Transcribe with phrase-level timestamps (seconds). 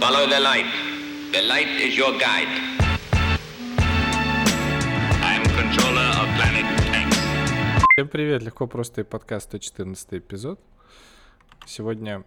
[0.00, 0.66] Follow the light.
[1.32, 2.46] The light is your guide.
[5.20, 7.18] I'm controller of planet X.
[7.96, 10.60] Всем привет, легко просто и подкаст 114 эпизод.
[11.66, 12.24] Сегодня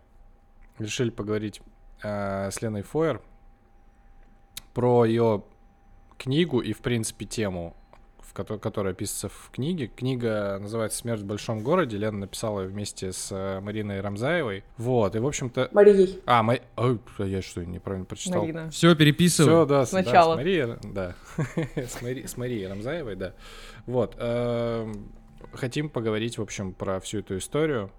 [0.79, 1.61] решили поговорить
[2.03, 3.21] э, с Леной Фойер
[4.73, 5.45] про ее
[6.17, 7.77] книгу и, в принципе, тему,
[8.31, 9.87] в ко- которая описывается в книге.
[9.87, 11.97] Книга называется «Смерть в большом городе».
[11.97, 14.63] Лена написала ее вместе с э, Мариной Рамзаевой.
[14.77, 15.69] Вот, и, в общем-то...
[15.73, 16.21] Марией.
[16.25, 18.41] А, Ма- Ой, я что, неправильно прочитал?
[18.41, 18.69] Марина.
[18.71, 19.51] Все, переписываю.
[19.51, 20.35] Все, да, с- да, Сначала.
[20.35, 21.15] с Марией, да,
[21.75, 23.33] с, Мари- с Марией Рамзаевой, да.
[23.85, 25.11] Вот, эм,
[25.53, 27.91] хотим поговорить, в общем, про всю эту историю.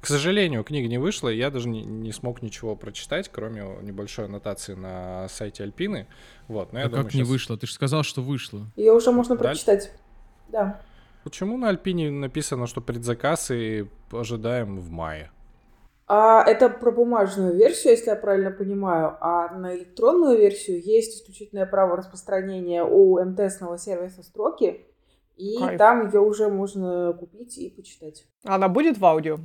[0.00, 4.26] К сожалению, книга не вышла, и я даже не, не смог ничего прочитать, кроме небольшой
[4.26, 6.06] аннотации на сайте Альпины.
[6.48, 7.56] Вот, но я А думаю, как не щас- вышло?
[7.58, 8.66] Ты же сказал, что вышло.
[8.76, 9.42] Ее уже можно Да.
[9.44, 9.90] прочитать.
[10.48, 10.80] Да.
[11.24, 15.30] Почему на Альпине написано, что предзаказ и ожидаем в мае?
[16.08, 19.16] А это про бумажную версию, если я правильно понимаю.
[19.20, 24.84] А на электронную версию есть исключительное право распространения у МТСного сервиса строки.
[25.36, 25.78] И Кайф.
[25.78, 28.26] там ее уже можно купить и почитать.
[28.44, 29.38] Она будет в аудио?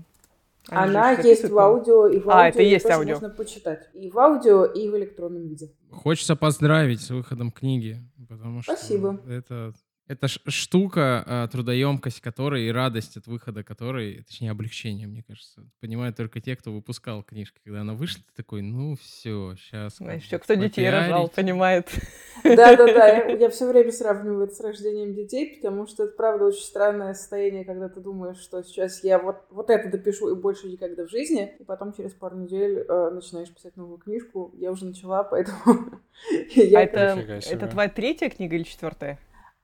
[0.69, 3.13] Они Она есть в аудио, и в А, аудио это и её есть аудио.
[3.13, 3.89] можно почитать.
[3.93, 5.71] И в аудио, и в электронном виде.
[5.91, 9.19] Хочется поздравить с выходом книги, потому что Спасибо.
[9.29, 9.73] это
[10.07, 15.63] это ш- штука, а, трудоемкость которой и радость от выхода которой, точнее облегчение, мне кажется,
[15.81, 17.59] понимают только те, кто выпускал книжки.
[17.63, 19.97] Когда она вышла, ты такой, ну все, сейчас.
[19.97, 21.89] Знаешь, все, кто детей рожал, понимает.
[22.43, 26.63] Да-да-да, я, я все время сравниваю это с рождением детей, потому что это, правда, очень
[26.63, 31.05] странное состояние, когда ты думаешь, что сейчас я вот, вот это допишу и больше никогда
[31.05, 34.53] в жизни, и потом через пару недель э, начинаешь писать новую книжку.
[34.57, 36.01] Я уже начала, поэтому...
[36.55, 39.19] я, А это, это твоя третья книга или четвертая?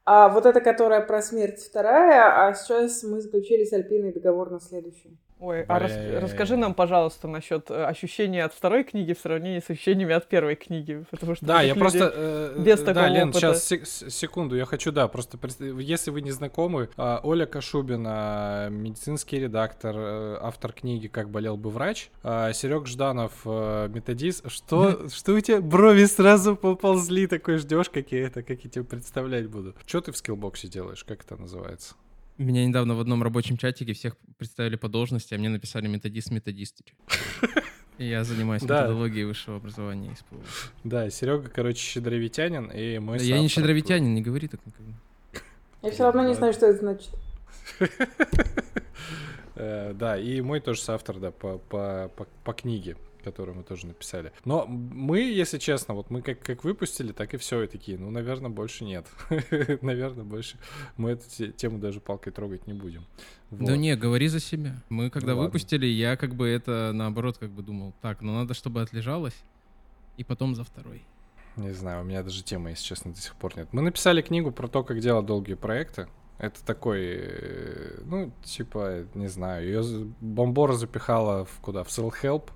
[0.05, 4.59] А вот эта, которая про смерть, вторая, а сейчас мы заключили с Альпиной договор на
[4.59, 5.17] следующую.
[5.43, 9.69] Ой, а рас- расскажи нам, пожалуйста, насчет э, ощущения от второй книги в сравнении с
[9.69, 11.03] ощущениями от первой книги.
[11.11, 12.13] Потому что Да, я просто...
[12.15, 13.53] э, без да, такого Лен, опыта.
[13.57, 15.37] сейчас секунду, я хочу, да, просто
[15.79, 21.71] если вы не знакомы, а, Оля Кашубина, медицинский редактор, э, автор книги «Как болел бы
[21.71, 24.49] врач», Серег Жданов, э, методист.
[24.49, 28.85] Что, что у тебя брови сразу поползли, такой ждешь, как я это, как я тебе
[28.85, 29.75] представлять буду.
[29.85, 31.95] Что ты в скиллбоксе делаешь, как это называется?
[32.37, 36.93] Меня недавно в одном рабочем чатике всех представили по должности, а мне написали методист-методистыч.
[37.99, 38.81] И я занимаюсь Да.
[38.81, 40.37] методологией высшего образования СПУ.
[40.83, 44.93] Да, Серега, короче, щедровитянин, и мой Да Я не щедровитянин, не говори так никогда.
[45.83, 47.09] Я все равно не знаю, что это значит.
[49.55, 53.87] Э, Да, и мой тоже соавтор, да, по, по, по, по книге, которую мы тоже
[53.87, 54.31] написали.
[54.45, 58.11] Но мы, если честно, вот мы как, как выпустили, так и все, и такие, ну,
[58.11, 59.07] наверное, больше нет.
[59.81, 60.57] Наверное, больше
[60.97, 63.05] мы эту те- тему даже палкой трогать не будем.
[63.51, 63.75] Да Вот.
[63.77, 64.75] не, говори за себя.
[64.89, 65.47] Мы когда Ну ладно.
[65.49, 69.35] выпустили, я как бы это наоборот как бы думал, так, ну надо, чтобы отлежалось,
[70.17, 71.03] и потом за второй.
[71.55, 73.67] Не знаю, у меня даже темы, если честно, до сих пор нет.
[73.71, 76.07] Мы написали книгу про то, как делать долгие проекты.
[76.39, 79.83] Это такой, э, ну, типа, не знаю, ее
[80.19, 81.83] Бомбора запихала в куда?
[81.83, 82.49] В Self-Help.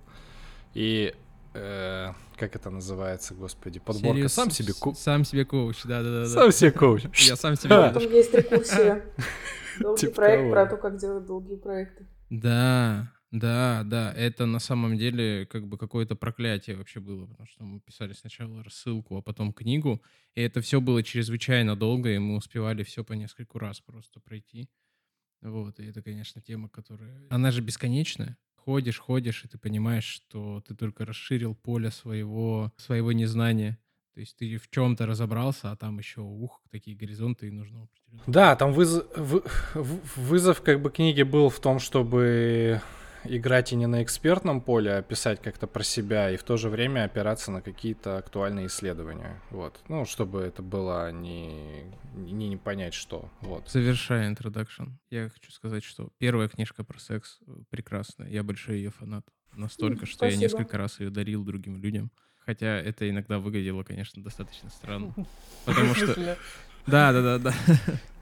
[0.77, 1.11] И
[1.55, 4.93] э, как это называется, господи, подборка Серию сам себе ку...
[4.93, 6.27] Сам себе коуч, да-да-да.
[6.27, 7.05] Сам себе коуч.
[7.27, 7.89] Я сам себе Да.
[7.93, 8.03] коуч.
[8.03, 9.03] Потом есть рекурсия.
[9.79, 12.05] Долгий Типа проект про то, как делать долгие проекты.
[12.29, 17.63] Да, да, да, это на самом деле как бы какое-то проклятие вообще было, потому что
[17.63, 20.03] мы писали сначала рассылку, а потом книгу,
[20.35, 24.69] и это все было чрезвычайно долго, и мы успевали все по нескольку раз просто пройти.
[25.41, 27.27] Вот, и это, конечно, тема, которая...
[27.29, 28.37] Она же бесконечная.
[28.67, 33.78] Ходишь, ходишь, и ты понимаешь, что ты только расширил поле своего, своего незнания.
[34.13, 37.88] То есть ты в чем-то разобрался, а там еще, ух, такие горизонты, и нужно.
[38.28, 39.41] Да, там выз- вы-
[39.73, 42.81] в- вызов как бы книги был в том, чтобы
[43.29, 46.69] играть и не на экспертном поле, а писать как-то про себя, и в то же
[46.69, 49.41] время опираться на какие-то актуальные исследования.
[49.51, 49.79] Вот.
[49.88, 51.83] Ну, чтобы это было не,
[52.16, 53.29] не, не понять что.
[53.41, 53.69] Вот.
[53.69, 58.29] Завершая интродакшн, я хочу сказать, что первая книжка про секс э, прекрасная.
[58.29, 59.25] Я большой ее фанат.
[59.55, 60.41] Настолько, что я спасибо.
[60.41, 62.11] несколько раз ее дарил другим людям.
[62.46, 65.13] Хотя это иногда выглядело, конечно, достаточно странно.
[65.66, 66.37] Потому что...
[66.85, 67.53] Да, да, да, да.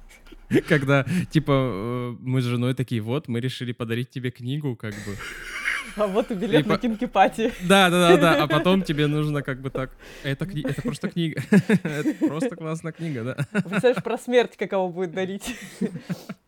[0.68, 5.15] Когда, типа, э, мы с женой такие, вот, мы решили подарить тебе книгу, как бы.
[5.97, 7.53] А вот и билет И на по- кинки-пати.
[7.62, 8.44] Да, да, да, да.
[8.44, 9.92] А потом тебе нужно как бы так.
[10.24, 11.42] Это, кни- это просто книга.
[11.83, 13.36] Это просто классная книга, да.
[13.62, 15.56] Представляешь, про смерть какого будет дарить.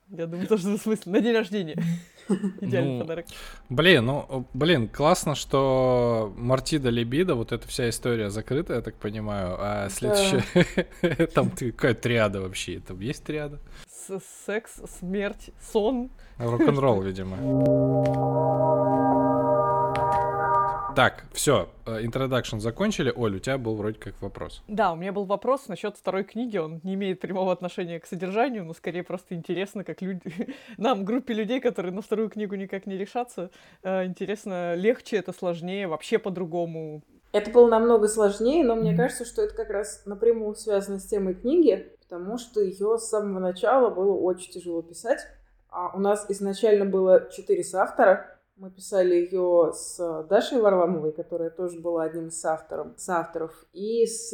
[0.10, 1.10] Я думаю, тоже смысл.
[1.12, 1.82] На день рождения.
[2.60, 3.26] Идеальный Ну, подарок.
[3.70, 9.56] Блин, ну, блин, классно, что Мартида Либидо, вот эта вся история закрыта, я так понимаю,
[9.60, 10.44] а следующая...
[11.28, 12.80] Там какая триада вообще?
[12.80, 13.60] Там есть триада?
[14.46, 16.10] Секс, смерть, сон.
[16.38, 17.38] Рок-н-ролл, видимо.
[20.98, 23.14] Так, все, introduction закончили.
[23.16, 24.64] Оль, у тебя был вроде как вопрос.
[24.68, 26.58] Да, у меня был вопрос насчет второй книги.
[26.58, 30.24] Он не имеет прямого отношения к содержанию, но скорее просто интересно, как люди...
[30.78, 33.52] Нам, группе людей, которые на вторую книгу никак не решатся,
[33.84, 37.04] э, интересно, легче это, сложнее, вообще по-другому.
[37.38, 41.36] Это было намного сложнее, но мне кажется, что это как раз напрямую связано с темой
[41.36, 45.20] книги, потому что ее с самого начала было очень тяжело писать.
[45.70, 51.80] А у нас изначально было четыре соавтора, мы писали ее с Дашей Варламовой, которая тоже
[51.80, 54.34] была одним из авторов, с авторов, и с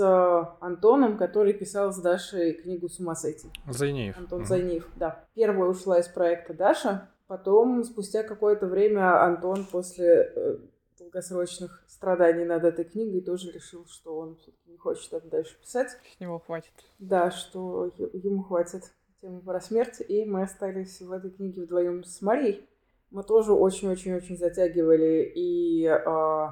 [0.61, 3.49] Антоном, который писал с Дашей книгу «С ума сойти».
[3.67, 4.17] Зайнеев.
[4.17, 4.45] Антон.
[4.45, 5.25] Зайнеев, да.
[5.33, 10.57] Первая ушла из проекта Даша, потом, спустя какое-то время, Антон после э,
[11.03, 15.91] долгосрочных страданий над этой книгой тоже решил, что он все-таки не хочет это дальше писать.
[16.15, 16.73] С него хватит.
[16.99, 22.21] Да, что ему хватит темы про смерть, и мы остались в этой книге вдвоем с
[22.21, 22.67] Марией
[23.13, 26.47] мы тоже очень-очень-очень затягивали и э,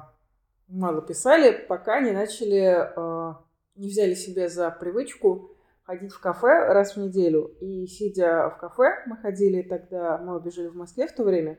[0.68, 3.34] мало писали, пока не начали, э,
[3.74, 5.50] не взяли себе за привычку
[5.82, 7.52] ходить в кафе раз в неделю.
[7.60, 11.58] И сидя в кафе, мы ходили тогда, мы убежали в Москве в то время,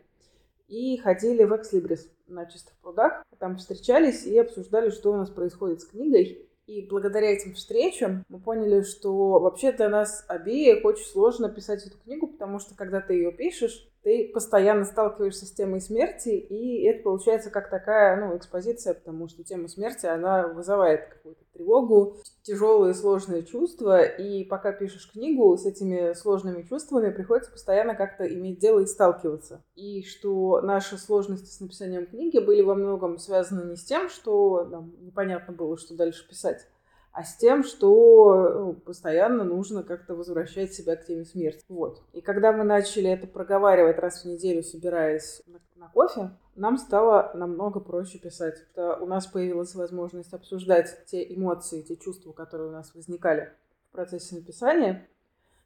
[0.67, 3.23] и ходили в Экслибрис на чистых прудах.
[3.39, 6.49] Там встречались и обсуждали, что у нас происходит с книгой.
[6.65, 11.97] И благодаря этим встречам мы поняли, что вообще для нас обеих очень сложно писать эту
[11.97, 17.03] книгу, потому что когда ты ее пишешь, ты постоянно сталкиваешься с темой смерти, и это
[17.03, 23.43] получается как такая, ну, экспозиция, потому что тема смерти, она вызывает какую-то тревогу, тяжелые сложные
[23.43, 28.85] чувства, и пока пишешь книгу, с этими сложными чувствами приходится постоянно как-то иметь дело и
[28.85, 29.63] сталкиваться.
[29.75, 34.65] И что наши сложности с написанием книги были во многом связаны не с тем, что
[34.65, 36.67] нам непонятно было, что дальше писать,
[37.13, 41.63] а с тем, что ну, постоянно нужно как-то возвращать себя к теме смерти.
[41.69, 42.01] Вот.
[42.11, 47.31] И когда мы начали это проговаривать раз в неделю, собираясь на, на кофе, нам стало
[47.35, 48.57] намного проще писать.
[48.71, 53.53] Что у нас появилась возможность обсуждать те эмоции, те чувства, которые у нас возникали
[53.89, 55.07] в процессе написания.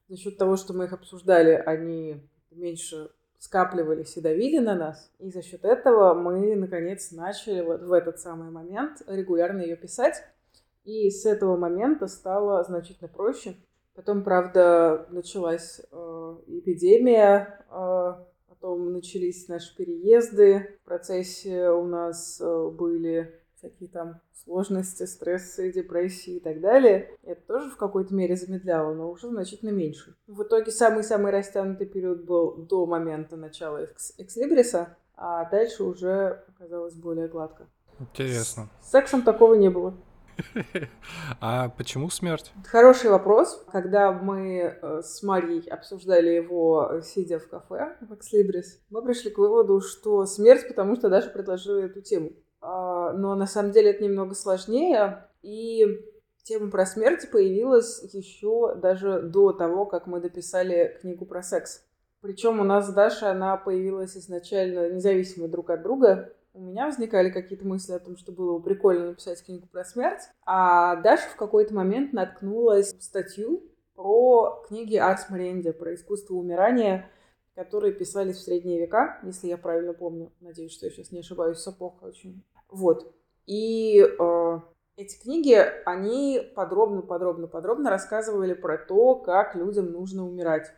[0.10, 3.10] За счет того, что мы их обсуждали, они меньше
[3.40, 5.14] скапливались и давили на нас.
[5.20, 10.24] И за счет этого мы, наконец, начали вот в этот самый момент регулярно ее писать.
[10.88, 13.58] И с этого момента стало значительно проще.
[13.94, 18.14] Потом, правда, началась э, эпидемия, э,
[18.48, 20.78] потом начались наши переезды.
[20.82, 27.12] В процессе у нас э, были всякие там сложности, стрессы, депрессии и так далее.
[27.24, 30.16] Это тоже в какой-то мере замедляло, но уже значительно меньше.
[30.26, 36.94] В итоге самый-самый растянутый период был до момента начала экс- экслибриса, а дальше уже оказалось
[36.94, 37.68] более гладко.
[38.00, 38.70] Интересно.
[38.82, 39.94] С сексом такого не было.
[41.42, 42.52] А почему смерть?
[42.66, 43.64] Хороший вопрос.
[43.72, 49.32] Когда мы э, с Марией обсуждали его, э, сидя в кафе в Экслибрис, мы пришли
[49.32, 52.32] к выводу, что смерть, потому что Даша предложила эту тему.
[52.62, 55.86] А, но на самом деле это немного сложнее, и
[56.44, 61.84] тема про смерть появилась еще даже до того, как мы дописали книгу про секс.
[62.22, 67.66] Причем у нас Даша, она появилась изначально независимо друг от друга у меня возникали какие-то
[67.66, 71.74] мысли о том, что было бы прикольно написать книгу про смерть, а Даша в какой-то
[71.74, 73.64] момент наткнулась в статью
[73.96, 77.10] про книги Арс Маренди, про искусство умирания,
[77.54, 80.32] которые писались в средние века, если я правильно помню.
[80.40, 82.44] Надеюсь, что я сейчас не ошибаюсь с эпохой очень.
[82.70, 83.14] Вот.
[83.46, 84.60] И э,
[84.96, 85.56] эти книги,
[85.86, 90.74] они подробно, подробно, подробно рассказывали про то, как людям нужно умирать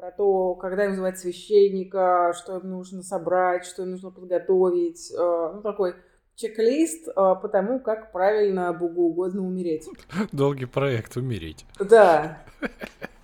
[0.00, 5.12] про то, когда им звать священника, что им нужно собрать, что им нужно подготовить.
[5.12, 5.94] Э, ну, такой
[6.36, 9.86] чек-лист э, по тому, как правильно Богу угодно умереть.
[10.32, 11.66] Долгий проект «Умереть».
[11.78, 12.38] Да.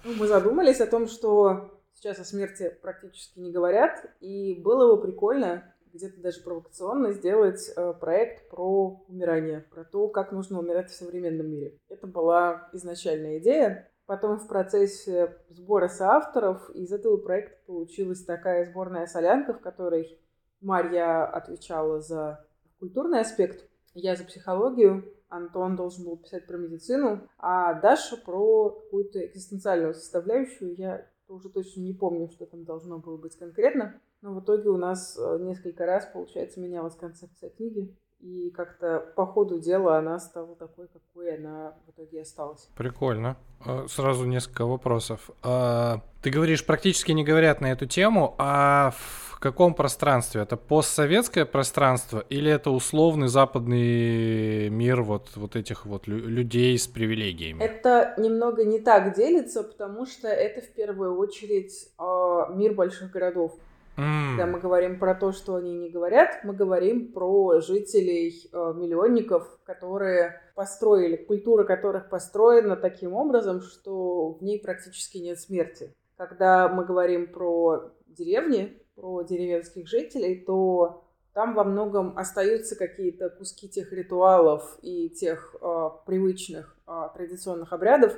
[0.08, 5.02] Ну, мы задумались о том, что сейчас о смерти практически не говорят, и было бы
[5.02, 10.94] прикольно где-то даже провокационно сделать э, проект про умирание, про то, как нужно умирать в
[10.94, 11.76] современном мире.
[11.88, 13.90] Это была изначальная идея.
[14.06, 20.18] Потом в процессе сбора соавторов из этого проекта получилась такая сборная солянка, в которой
[20.60, 22.44] Марья отвечала за
[22.78, 29.26] культурный аспект, я за психологию, Антон должен был писать про медицину, а Даша про какую-то
[29.26, 30.74] экзистенциальную составляющую.
[30.76, 34.00] Я уже точно не помню, что там должно было быть конкретно.
[34.22, 37.96] Но в итоге у нас э, несколько раз, получается, менялась концепция книги.
[38.20, 42.68] И как-то по ходу дела она стала такой, какой она в итоге осталась.
[42.76, 43.36] Прикольно.
[43.64, 45.30] А, сразу несколько вопросов.
[45.42, 48.92] А, ты говоришь, практически не говорят на эту тему, а
[49.36, 50.40] в каком пространстве?
[50.40, 57.62] Это постсоветское пространство или это условный западный мир вот, вот этих вот людей с привилегиями?
[57.62, 63.52] Это немного не так делится, потому что это в первую очередь а, мир больших городов.
[63.96, 69.58] Когда мы говорим про то, что они не говорят, мы говорим про жителей э, миллионников,
[69.64, 75.94] которые построили, культура которых построена таким образом, что в ней практически нет смерти.
[76.16, 83.68] Когда мы говорим про деревни, про деревенских жителей, то там во многом остаются какие-то куски
[83.68, 88.14] тех ритуалов и тех э, привычных э, традиционных обрядов,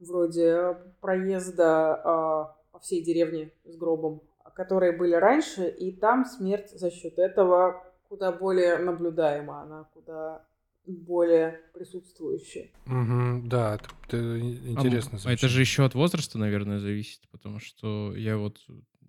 [0.00, 4.22] вроде проезда э, по всей деревне с гробом,
[4.58, 10.44] которые были раньше, и там смерть за счет этого куда более наблюдаема, она куда
[10.84, 12.70] более присутствующая.
[12.86, 15.18] Угу, да, это, это интересно.
[15.24, 18.58] А, а это же еще от возраста, наверное, зависит, потому что я вот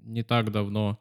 [0.03, 0.99] не так давно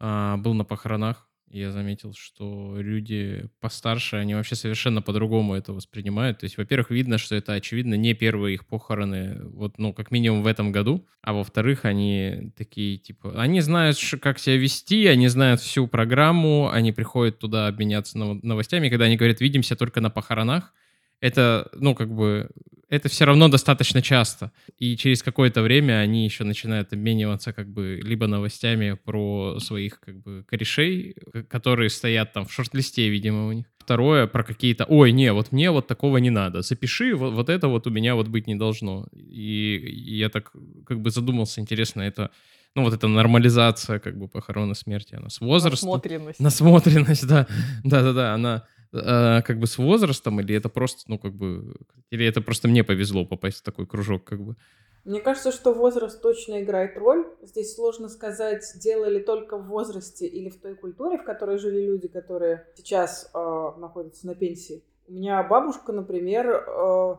[0.00, 6.38] а, был на похоронах я заметил, что люди постарше, они вообще совершенно по-другому это воспринимают.
[6.38, 10.42] То есть, во-первых, видно, что это, очевидно, не первые их похороны, вот, ну, как минимум
[10.42, 11.06] в этом году.
[11.22, 16.92] А во-вторых, они такие, типа, они знают, как себя вести, они знают всю программу, они
[16.92, 18.88] приходят туда обменяться новостями.
[18.88, 20.72] Когда они говорят, видимся только на похоронах,
[21.20, 22.50] это, ну, как бы,
[22.90, 24.50] это все равно достаточно часто.
[24.78, 30.20] И через какое-то время они еще начинают обмениваться как бы либо новостями про своих как
[30.20, 31.14] бы корешей,
[31.48, 33.66] которые стоят там в шорт-листе, видимо, у них.
[33.78, 37.66] Второе, про какие-то, ой, не, вот мне вот такого не надо, запиши, вот, вот это
[37.68, 39.08] вот у меня вот быть не должно.
[39.12, 40.52] И, и я так
[40.86, 42.30] как бы задумался, интересно, это
[42.76, 45.88] ну, вот эта нормализация, как бы, похорона смерти, она с возрастом.
[45.88, 46.40] Насмотренность.
[46.40, 47.46] Насмотренность, да.
[47.82, 51.74] Да-да-да, она э, как бы с возрастом, или это просто, ну, как бы,
[52.10, 54.56] или это просто мне повезло попасть в такой кружок, как бы?
[55.04, 57.26] Мне кажется, что возраст точно играет роль.
[57.42, 62.08] Здесь сложно сказать, делали только в возрасте или в той культуре, в которой жили люди,
[62.08, 63.38] которые сейчас э,
[63.78, 64.84] находятся на пенсии.
[65.08, 67.16] У меня бабушка, например, э,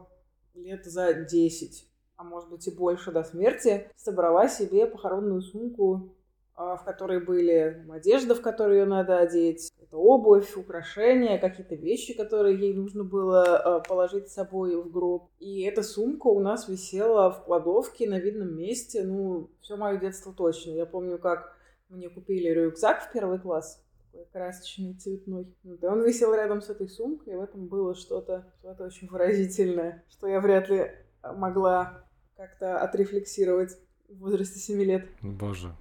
[0.56, 1.88] лет за 10,
[2.18, 6.14] а может быть и больше до смерти, собрала себе похоронную сумку
[6.62, 12.58] в которой были одежда, в которую ее надо одеть, это обувь, украшения, какие-то вещи, которые
[12.58, 15.30] ей нужно было а, положить с собой в гроб.
[15.40, 20.34] И эта сумка у нас висела в кладовке на видном месте, ну, все мое детство
[20.34, 20.72] точно.
[20.72, 21.58] Я помню, как
[21.90, 23.84] мне купили рюкзак в первый класс,
[24.14, 25.54] такой красочный, цветной.
[25.64, 29.10] Вот, и он висел рядом с этой сумкой, и в этом было что-то что очень
[29.10, 30.90] выразительное, что я вряд ли
[31.22, 32.06] могла
[32.38, 35.06] как-то отрефлексировать в возрасте 7 лет.
[35.22, 35.76] Боже,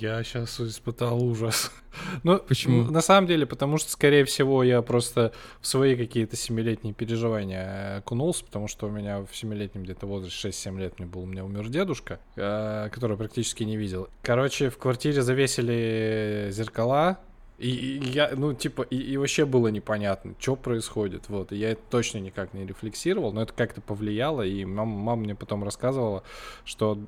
[0.00, 1.70] я сейчас испытал ужас.
[2.22, 2.84] ну, почему?
[2.90, 8.44] На самом деле, потому что, скорее всего, я просто в свои какие-то семилетние переживания окунулся,
[8.44, 11.68] потому что у меня в семилетнем где-то возрасте 6-7 лет мне был, у меня умер
[11.68, 14.08] дедушка, э, который практически не видел.
[14.22, 17.18] Короче, в квартире завесили зеркала,
[17.58, 21.70] и, и я, ну, типа, и, и вообще было непонятно, что происходит, вот, и я
[21.70, 26.22] это точно никак не рефлексировал, но это как-то повлияло, и мама, мама мне потом рассказывала,
[26.64, 26.98] что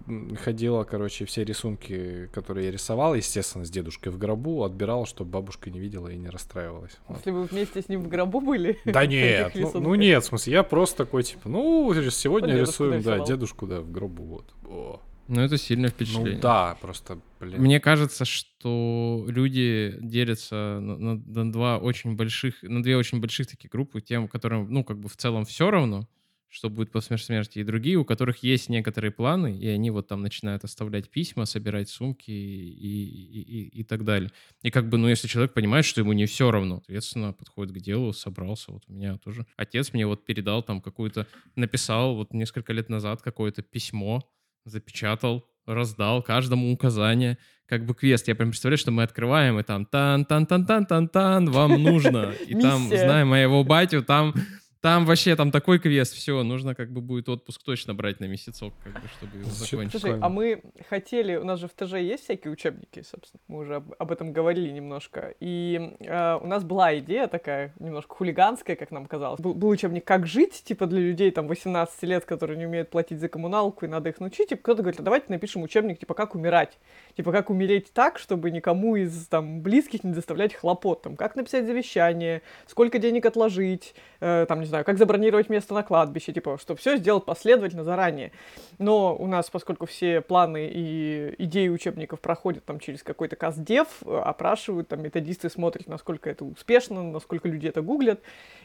[0.43, 5.71] ходила, короче, все рисунки, которые я рисовал, естественно, с дедушкой в гробу, отбирала, чтобы бабушка
[5.71, 6.97] не видела и не расстраивалась.
[7.09, 7.19] Вот.
[7.19, 8.79] Если вы вместе с ним в гробу были?
[8.87, 13.19] Да нет, ну, ну нет, в смысле, я просто такой, типа, ну, сегодня рисуем, да,
[13.19, 14.45] дедушку, да, в гробу, вот.
[14.67, 15.01] О.
[15.29, 16.37] Ну, это сильное впечатление.
[16.37, 17.61] Ну да, просто, блин.
[17.61, 23.47] Мне кажется, что люди делятся на, на, на два очень больших, на две очень больших
[23.47, 26.09] такие группы, тем, которым, ну, как бы в целом все равно,
[26.49, 30.23] что будет после смерти, и другие, у которых есть некоторые планы, и они вот там
[30.23, 34.31] начинают оставлять письма, собирать сумки и, и, и, и так далее.
[34.63, 37.81] И как бы, ну, если человек понимает, что ему не все равно, соответственно, подходит к
[37.81, 38.73] делу, собрался.
[38.73, 43.21] Вот у меня тоже отец мне вот передал там какую-то, написал вот несколько лет назад
[43.21, 44.27] какое-то письмо,
[44.65, 48.29] запечатал, раздал каждому указание, как бы квест.
[48.29, 52.33] Я прям представляю, что мы открываем, и там тан-тан-тан-тан-тан-тан, вам нужно.
[52.47, 54.35] И там, зная моего батю, там
[54.81, 58.73] там вообще там такой квест, все, нужно как бы будет отпуск точно брать на месяцок,
[58.85, 60.01] как бы, чтобы его закончить.
[60.01, 63.77] Слушай, а мы хотели, у нас же в ТЖ есть всякие учебники, собственно, мы уже
[63.77, 68.93] об, об этом говорили немножко, и э, у нас была идея такая, немножко хулиганская, как
[68.93, 69.41] нам казалось.
[69.41, 73.19] Был, был учебник «Как жить», типа для людей там 18 лет, которые не умеют платить
[73.19, 76.37] за коммуналку, и надо их научить, и кто-то говорит, а давайте напишем учебник, типа «Как
[76.37, 76.79] умирать»,
[77.17, 81.67] типа «Как умереть так, чтобы никому из там близких не доставлять хлопот», там «Как написать
[81.67, 86.97] завещание», «Сколько денег отложить», э, там, знаю, как забронировать место на кладбище, типа, чтобы все
[86.97, 88.33] сделать последовательно заранее.
[88.79, 94.89] Но у нас, поскольку все планы и идеи учебников проходят там через какой-то каздев, опрашивают,
[94.89, 98.21] там методисты смотрят, насколько это успешно, насколько люди это гуглят,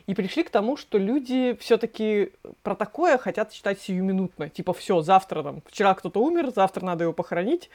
[0.07, 2.31] и пришли к тому, что люди все-таки
[2.61, 4.49] про такое хотят читать сиюминутно.
[4.49, 7.69] Типа, все, завтра там, вчера кто-то умер, завтра надо его похоронить,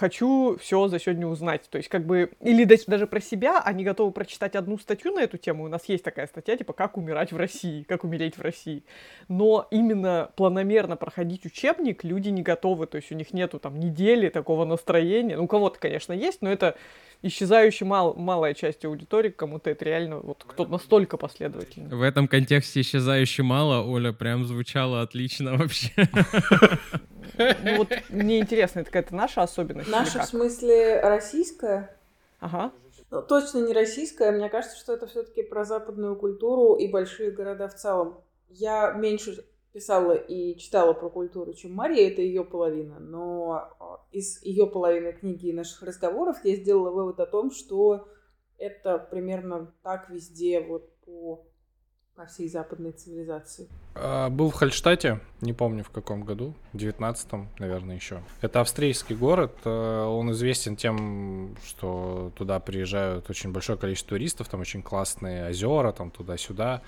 [0.00, 1.68] хочу все за сегодня узнать.
[1.68, 5.36] То есть, как бы, или даже, про себя, они готовы прочитать одну статью на эту
[5.36, 5.64] тему.
[5.64, 8.82] У нас есть такая статья, типа, как умирать в России, как умереть в России.
[9.28, 12.86] Но именно планомерно проходить учебник люди не готовы.
[12.86, 15.36] То есть, у них нету там недели такого настроения.
[15.36, 16.76] Ну, у кого-то, конечно, есть, но это
[17.22, 21.94] исчезающая мал, малая часть аудитории, кому-то это реально вот кто-то настолько последовательный.
[21.94, 25.92] В этом контексте исчезающе мало, Оля, прям звучало отлично вообще.
[27.36, 29.90] Ну вот мне интересно, это какая-то наша особенность?
[29.90, 31.96] Наша в смысле российская?
[32.40, 32.72] Ага.
[33.10, 34.30] Ну, точно не российская.
[34.30, 38.20] Мне кажется, что это все-таки про западную культуру и большие города в целом.
[38.48, 42.98] Я меньше писала и читала про культуру, чем Мария, это ее половина.
[42.98, 48.08] Но а, из ее половины книги и наших разговоров я сделала вывод о том, что
[48.58, 51.46] это примерно так везде вот по,
[52.14, 53.68] по всей западной цивилизации.
[53.94, 58.22] А, был в Хальштате, не помню в каком году, в 19-м, наверное, еще.
[58.40, 64.60] Это австрийский город, э, он известен тем, что туда приезжают очень большое количество туристов, там
[64.60, 66.82] очень классные озера, там туда-сюда.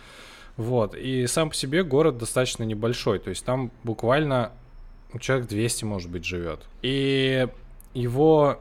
[0.56, 0.94] Вот.
[0.94, 3.18] И сам по себе город достаточно небольшой.
[3.18, 4.52] То есть там буквально
[5.21, 6.61] человек 200, может быть, живет.
[6.82, 7.49] И
[7.94, 8.59] его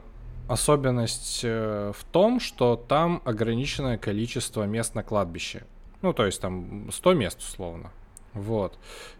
[0.48, 5.64] особенность э, в том, что там ограниченное количество мест на кладбище.
[6.02, 7.90] Ну, то есть там 100 мест условно.
[8.34, 8.78] Вот.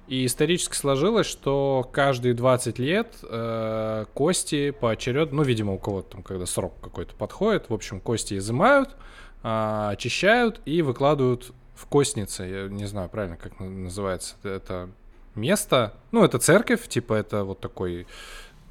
[0.09, 6.23] И исторически сложилось, что каждые 20 лет э, кости поочередно, ну, видимо, у кого-то там,
[6.23, 8.97] когда срок какой-то подходит, в общем, кости изымают,
[9.43, 14.91] э, очищают и выкладывают в Костнице, я не знаю правильно, как называется это
[15.35, 15.95] место.
[16.11, 18.07] Ну, это церковь, типа это вот такой...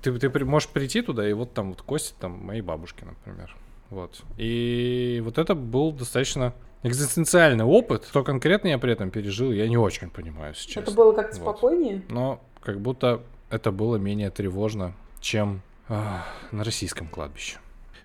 [0.02, 3.56] Ты, ты можешь прийти туда, и вот там вот кости там моей бабушки, например.
[3.90, 4.24] Вот.
[4.38, 6.54] И вот это был достаточно
[6.84, 8.06] экзистенциальный опыт.
[8.10, 10.84] Что конкретно я при этом пережил, я не очень понимаю сейчас.
[10.84, 11.56] Это было как-то вот.
[11.56, 12.04] спокойнее?
[12.10, 17.58] Но как будто это было менее тревожно, чем а, на российском кладбище.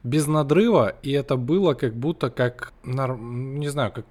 [0.02, 4.04] Без надрыва, и это было как будто как, не знаю, как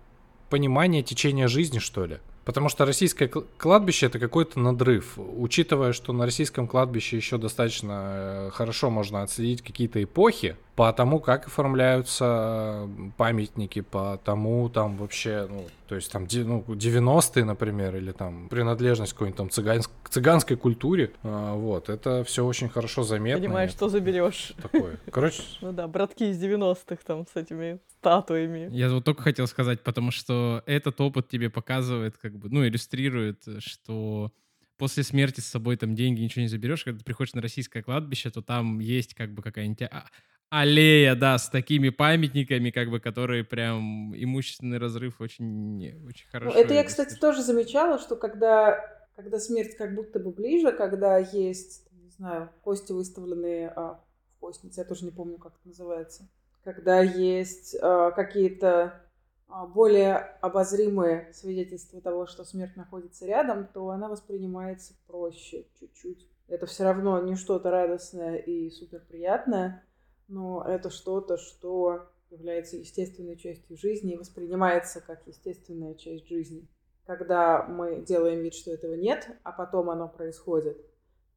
[0.50, 2.20] понимание течения жизни, что ли.
[2.46, 5.14] Потому что российское кладбище это какой-то надрыв.
[5.18, 11.20] Учитывая, что на российском кладбище еще достаточно э, хорошо можно отследить какие-то эпохи, по тому,
[11.20, 18.12] как оформляются памятники, по тому там вообще, ну, то есть там ну, 90-е, например, или
[18.12, 23.42] там принадлежность какой-нибудь там цыганск, к цыганской культуре, а, вот, это все очень хорошо заметно.
[23.42, 24.54] Понимаешь, что заберешь.
[24.62, 25.00] Такое.
[25.12, 25.42] Короче.
[25.62, 28.70] Ну да, братки из 90-х там с этими статуями.
[28.72, 33.42] Я вот только хотел сказать, потому что этот опыт тебе показывает, как бы, ну, иллюстрирует,
[33.60, 34.32] что
[34.78, 38.30] после смерти с собой там деньги ничего не заберешь, когда ты приходишь на российское кладбище,
[38.30, 40.06] то там есть как бы какая-нибудь а,
[40.50, 46.54] аллея, да, с такими памятниками, как бы, которые прям имущественный разрыв очень, очень ну, хорошо.
[46.54, 48.80] Ну, это я, кстати, тоже замечала, что когда,
[49.16, 54.00] когда смерть как будто бы ближе, когда есть, не знаю, кости выставленные а,
[54.36, 56.28] в костнице, я тоже не помню, как это называется,
[56.64, 59.02] когда есть а, какие-то
[59.48, 66.26] а, более обозримые свидетельства того, что смерть находится рядом, то она воспринимается проще чуть-чуть.
[66.48, 69.84] Это все равно не что-то радостное и супер приятное,
[70.28, 76.68] но это что-то, что является естественной частью жизни и воспринимается как естественная часть жизни.
[77.06, 80.78] Когда мы делаем вид, что этого нет, а потом оно происходит,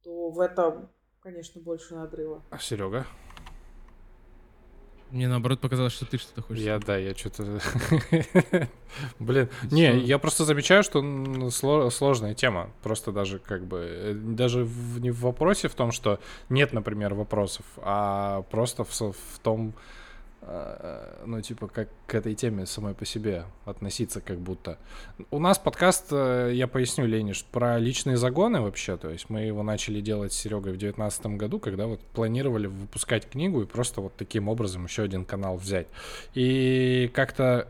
[0.03, 0.89] то в этом,
[1.21, 2.43] конечно, больше надрыва.
[2.49, 3.05] А Серега?
[5.11, 6.63] Мне наоборот показалось, что ты что-то хочешь.
[6.63, 7.59] Я, да, я что-то...
[9.19, 12.69] Блин, не, я просто замечаю, что сложная тема.
[12.83, 13.87] Просто даже как бы...
[13.89, 14.67] Э, даже
[14.99, 16.19] не в вопросе в том, что
[16.49, 19.73] нет, например, вопросов, а просто в том,
[20.41, 24.79] Э, ну, типа, как к этой теме самой по себе относиться, как будто.
[25.29, 29.61] У нас подкаст, э, я поясню, Лениш, про личные загоны вообще, то есть мы его
[29.61, 34.15] начали делать с Серегой в девятнадцатом году, когда вот планировали выпускать книгу и просто вот
[34.17, 35.87] таким образом еще один канал взять.
[36.33, 37.67] И как-то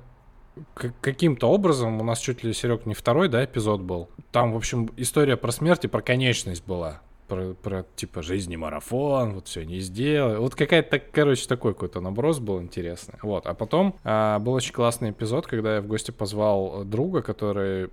[1.02, 4.10] каким-то образом у нас чуть ли, Серег, не второй, да, эпизод был.
[4.32, 9.34] Там, в общем, история про смерть и про конечность была про, про типа жизни марафон,
[9.34, 10.42] вот все не сделал.
[10.42, 13.16] Вот какая-то, короче, такой какой-то наброс был интересный.
[13.22, 17.90] Вот, а потом а, был очень классный эпизод, когда я в гости позвал друга, который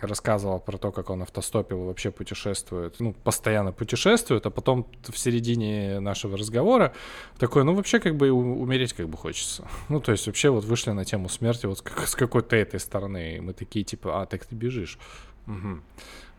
[0.00, 5.18] рассказывал про то, как он автостопил и вообще путешествует, ну, постоянно путешествует, а потом в
[5.18, 6.94] середине нашего разговора
[7.38, 9.68] такой, ну, вообще как бы умереть как бы хочется.
[9.88, 13.40] Ну, то есть вообще вот вышли на тему смерти вот с какой-то этой стороны, и
[13.40, 14.98] мы такие, типа, а, так ты бежишь.
[15.46, 15.80] Угу.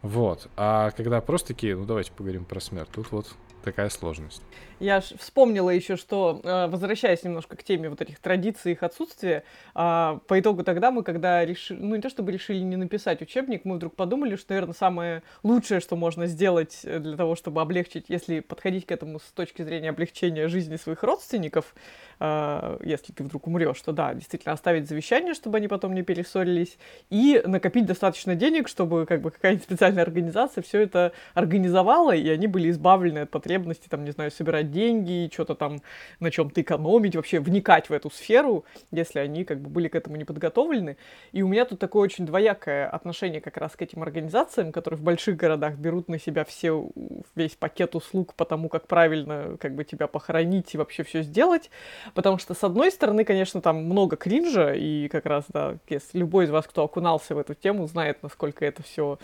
[0.02, 0.48] Вот.
[0.56, 3.28] А когда просто такие, ну давайте поговорим про смерть, тут вот
[3.64, 4.42] такая сложность.
[4.82, 9.44] Я вспомнила еще, что, э, возвращаясь немножко к теме вот этих традиций, их отсутствия,
[9.76, 13.64] а, по итогу тогда мы, когда решили, ну не то чтобы решили не написать учебник,
[13.64, 18.06] мы вдруг подумали, что, наверное, самое лучшее, что можно сделать э, для того, чтобы облегчить,
[18.08, 21.76] если подходить к этому с точки зрения облегчения жизни своих родственников,
[22.20, 26.80] а, если ты вдруг умрешь, то да, действительно оставить завещание, чтобы они потом не перессорились,
[27.12, 32.48] и накопить достаточно денег, чтобы как бы какая-нибудь специальная организация все это организовала, и они
[32.48, 35.82] были избавлены от потребности, там, не знаю, собирать деньги, что-то там
[36.20, 40.16] на чем-то экономить, вообще вникать в эту сферу, если они как бы были к этому
[40.16, 40.98] не подготовлены.
[41.32, 45.04] И у меня тут такое очень двоякое отношение как раз к этим организациям, которые в
[45.04, 46.90] больших городах берут на себя все,
[47.36, 51.70] весь пакет услуг по тому, как правильно как бы тебя похоронить и вообще все сделать.
[52.14, 56.46] Потому что, с одной стороны, конечно, там много кринжа, и как раз, да, если любой
[56.46, 59.20] из вас, кто окунался в эту тему, знает, насколько это все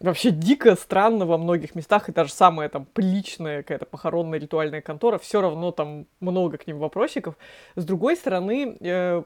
[0.00, 5.18] вообще дико странно во многих местах, и даже самая там приличная какая-то похоронная ритуальная контора,
[5.18, 7.36] все равно там много к ним вопросиков.
[7.76, 9.22] С другой стороны, э,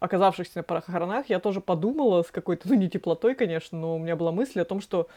[0.00, 4.16] оказавшись на похоронах, я тоже подумала с какой-то, ну не теплотой, конечно, но у меня
[4.16, 5.08] была мысль о том, что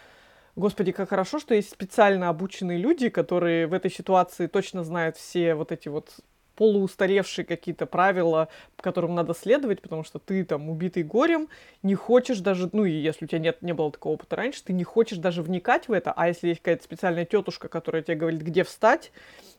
[0.57, 5.55] Господи, как хорошо, что есть специально обученные люди, которые в этой ситуации точно знают все
[5.55, 6.09] вот эти вот
[6.61, 8.47] полуустаревшие какие-то правила,
[8.77, 11.47] которым надо следовать, потому что ты там убитый горем,
[11.81, 14.71] не хочешь даже, ну и если у тебя нет, не было такого опыта раньше, ты
[14.71, 18.43] не хочешь даже вникать в это, а если есть какая-то специальная тетушка, которая тебе говорит,
[18.43, 19.11] где встать,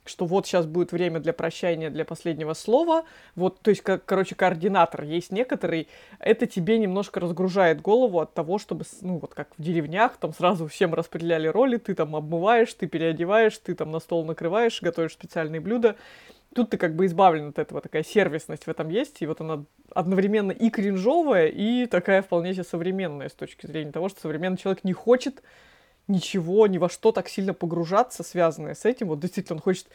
[0.04, 4.36] что вот сейчас будет время для прощания, для последнего слова, вот, то есть, как, короче,
[4.36, 5.88] координатор есть некоторый,
[6.20, 10.68] это тебе немножко разгружает голову от того, чтобы, ну, вот как в деревнях, там сразу
[10.68, 15.60] всем распределяли роли, ты там обмываешь, ты переодеваешь, ты там на стол накрываешь, готовишь специальные
[15.60, 15.96] блюда,
[16.54, 19.64] тут ты как бы избавлен от этого, такая сервисность в этом есть, и вот она
[19.94, 24.84] одновременно и кринжовая, и такая вполне себе современная с точки зрения того, что современный человек
[24.84, 25.42] не хочет
[26.08, 29.08] ничего, ни во что так сильно погружаться, связанное с этим.
[29.08, 29.86] Вот действительно, он хочет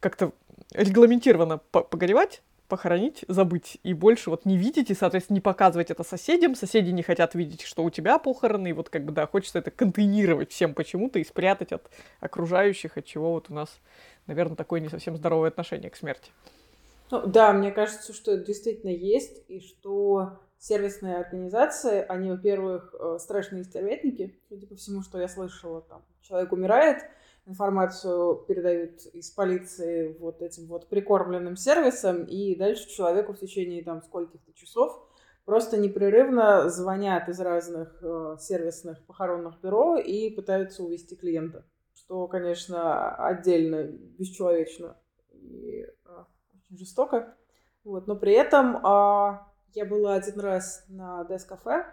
[0.00, 0.32] как-то
[0.72, 6.54] регламентированно погоревать, похоронить, забыть, и больше вот не видеть, и, соответственно, не показывать это соседям.
[6.54, 9.70] Соседи не хотят видеть, что у тебя похороны, и вот как бы, да, хочется это
[9.70, 13.78] контейнировать всем почему-то и спрятать от окружающих, от чего вот у нас
[14.26, 16.30] наверное, такое не совсем здоровое отношение к смерти.
[17.10, 23.18] Ну, да, мне кажется, что это действительно есть, и что сервисные организации, они, во-первых, э,
[23.20, 27.02] страшные стервятники, судя по всему, что я слышала, там, человек умирает,
[27.46, 34.02] информацию передают из полиции вот этим вот прикормленным сервисом, и дальше человеку в течение там
[34.02, 35.08] скольких-то часов
[35.44, 41.64] просто непрерывно звонят из разных э, сервисных похоронных бюро и пытаются увести клиента
[42.12, 44.96] что, конечно, отдельно бесчеловечно
[45.32, 47.34] и а, очень жестоко.
[47.84, 48.06] Вот.
[48.06, 51.86] Но при этом а, я была один раз на Дес-кафе,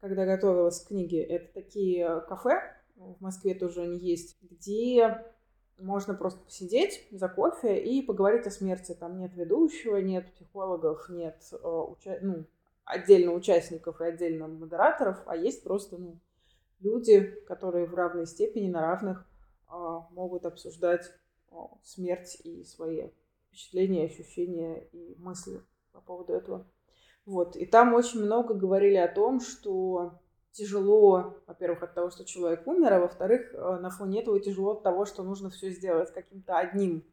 [0.00, 1.24] когда готовилась к книге.
[1.24, 2.60] Это такие кафе,
[2.96, 5.24] в Москве тоже они есть, где
[5.78, 8.94] можно просто посидеть за кофе и поговорить о смерти.
[8.94, 12.18] Там нет ведущего, нет психологов, нет э, уча...
[12.22, 12.44] ну,
[12.84, 16.18] отдельно участников и отдельно модераторов, а есть просто ну,
[16.80, 19.26] люди, которые в равной степени на равных
[19.68, 21.10] а, могут обсуждать
[21.50, 23.08] а, смерть и свои
[23.48, 26.66] впечатления, ощущения и мысли по поводу этого.
[27.24, 27.56] Вот.
[27.56, 30.20] И там очень много говорили о том, что
[30.54, 34.82] тяжело, во-первых, от того, что человек умер, а во-вторых, а, на фоне этого тяжело от
[34.82, 37.04] того, что нужно все сделать каким-то одним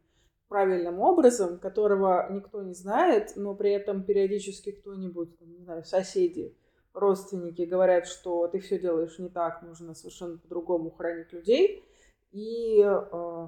[0.48, 6.56] правильным образом, которого никто не знает, но при этом периодически кто-нибудь, не знаю, соседи,
[6.94, 11.84] родственники говорят, что ты все делаешь не так, нужно совершенно по-другому хранить людей.
[12.32, 13.48] И э,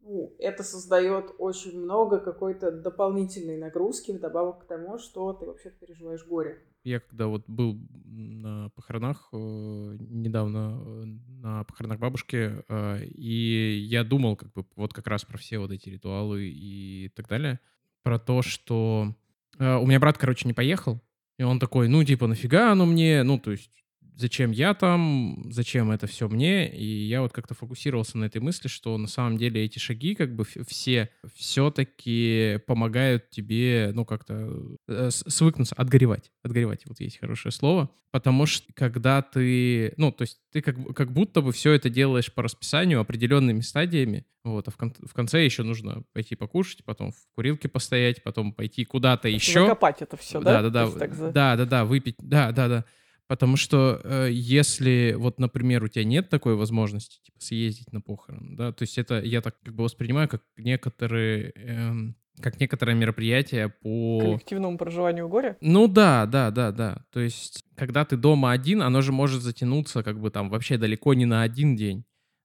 [0.00, 6.26] ну, это создает очень много какой-то дополнительной нагрузки вдобавок к тому, что ты вообще переживаешь
[6.26, 6.62] горе.
[6.84, 11.04] Я когда вот был на похоронах э, недавно, э,
[11.40, 15.70] на похоронах бабушки, э, и я думал как бы вот как раз про все вот
[15.70, 17.58] эти ритуалы и так далее,
[18.02, 19.16] про то, что
[19.58, 21.00] у меня брат, короче, не поехал,
[21.38, 23.22] и он такой, ну, типа, нафига оно мне?
[23.22, 23.83] Ну, то есть,
[24.16, 28.68] зачем я там, зачем это все мне, и я вот как-то фокусировался на этой мысли,
[28.68, 35.10] что на самом деле эти шаги как бы все все-таки помогают тебе, ну, как-то э,
[35.10, 40.60] свыкнуться, отгоревать, отгоревать, вот есть хорошее слово, потому что когда ты, ну, то есть ты
[40.60, 44.94] как, как будто бы все это делаешь по расписанию определенными стадиями, вот, а в, кон-
[45.00, 49.60] в конце еще нужно пойти покушать, потом в курилке постоять, потом пойти куда-то еще.
[49.62, 50.60] Закопать это все, да?
[50.62, 52.84] Да, да, да, да, да, да, выпить, да, да, да.
[53.26, 58.56] Потому что э, если, вот, например, у тебя нет такой возможности, типа, съездить на похороны,
[58.56, 63.70] да, то есть это я так как бы воспринимаю как некоторые, эм, как некоторое мероприятие
[63.70, 64.20] по...
[64.20, 65.56] Коллективному проживанию горя?
[65.60, 67.04] Ну да, да, да, да.
[67.12, 71.14] То есть, когда ты дома один, оно же может затянуться как бы там вообще далеко
[71.14, 72.04] не на один день.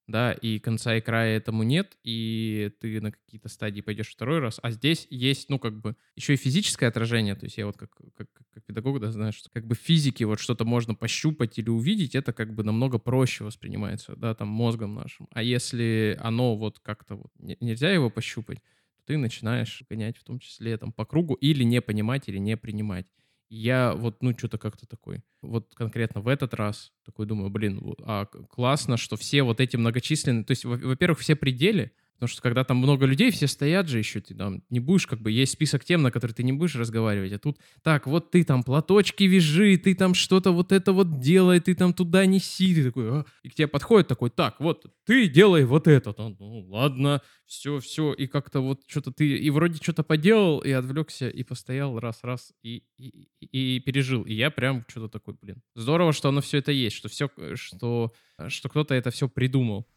[0.09, 4.59] Да, и конца и края этому нет, и ты на какие-то стадии пойдешь второй раз,
[4.63, 7.91] а здесь есть, ну, как бы, еще и физическое отражение, то есть я вот как,
[8.15, 11.69] как, как педагог, да, знаю, что как бы в физике вот что-то можно пощупать или
[11.69, 16.79] увидеть, это как бы намного проще воспринимается, да, там, мозгом нашим, а если оно вот
[16.79, 18.57] как-то вот, нельзя его пощупать,
[18.95, 22.57] то ты начинаешь гонять в том числе там по кругу или не понимать, или не
[22.57, 23.05] принимать
[23.49, 28.25] я вот, ну, что-то как-то такой, вот конкретно в этот раз такой думаю, блин, а
[28.25, 32.77] классно, что все вот эти многочисленные, то есть, во-первых, все пределы, Потому что когда там
[32.77, 36.01] много людей, все стоят же еще, ты там не будешь, как бы, есть список тем,
[36.01, 39.95] на которые ты не будешь разговаривать, а тут, так, вот ты там платочки вяжи, ты
[39.95, 43.25] там что-то вот это вот делай, ты там туда неси, ты такой, а?
[43.41, 47.79] и к тебе подходит такой, так, вот, ты делай вот это, там, ну, ладно, все,
[47.79, 52.51] все, и как-то вот что-то ты, и вроде что-то поделал, и отвлекся, и постоял раз-раз,
[52.63, 56.73] и, и, и пережил, и я прям что-то такой, блин, здорово, что оно все это
[56.73, 58.12] есть, что все, что,
[58.49, 59.88] что кто-то это все придумал.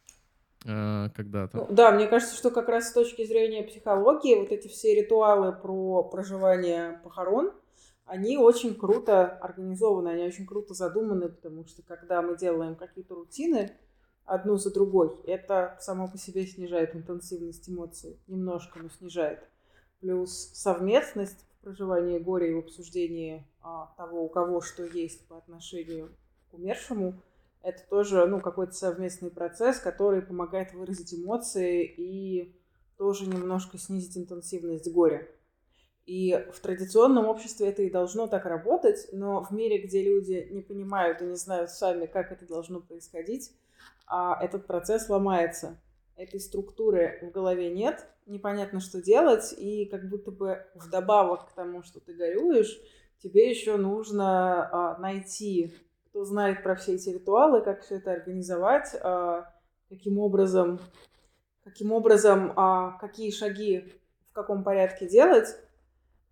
[0.64, 1.59] Э, когда-то.
[1.59, 5.53] Ну, да, мне кажется, что как раз с точки зрения психологии вот эти все ритуалы
[5.53, 7.53] про проживание похорон,
[8.05, 13.72] они очень круто организованы, они очень круто задуманы, потому что когда мы делаем какие-то рутины
[14.25, 19.40] одну за другой, это само по себе снижает интенсивность эмоций, немножко, но снижает.
[20.01, 25.38] Плюс совместность в проживании горя и в обсуждении а, того, у кого что есть по
[25.38, 26.11] отношению
[26.51, 27.14] к умершему–
[27.62, 32.57] это тоже, ну, какой-то совместный процесс, который помогает выразить эмоции и
[32.98, 35.29] тоже немножко снизить интенсивность горя.
[36.05, 40.61] И в традиционном обществе это и должно так работать, но в мире, где люди не
[40.61, 43.53] понимают и не знают сами, как это должно происходить,
[44.07, 45.81] а этот процесс ломается.
[46.16, 51.83] Этой структуры в голове нет, непонятно, что делать, и как будто бы вдобавок к тому,
[51.83, 52.81] что ты горюешь,
[53.22, 55.72] тебе еще нужно а, найти
[56.12, 59.51] кто знает про все эти ритуалы, как все это организовать, а,
[59.88, 60.79] каким образом,
[61.64, 63.90] каким образом, а, какие шаги
[64.29, 65.48] в каком порядке делать,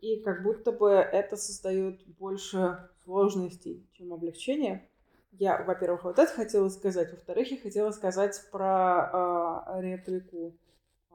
[0.03, 4.87] и как будто бы это создает больше сложностей, чем облегчение.
[5.33, 7.11] Я, во-первых, вот это хотела сказать.
[7.13, 10.55] Во-вторых, я хотела сказать про э, реплику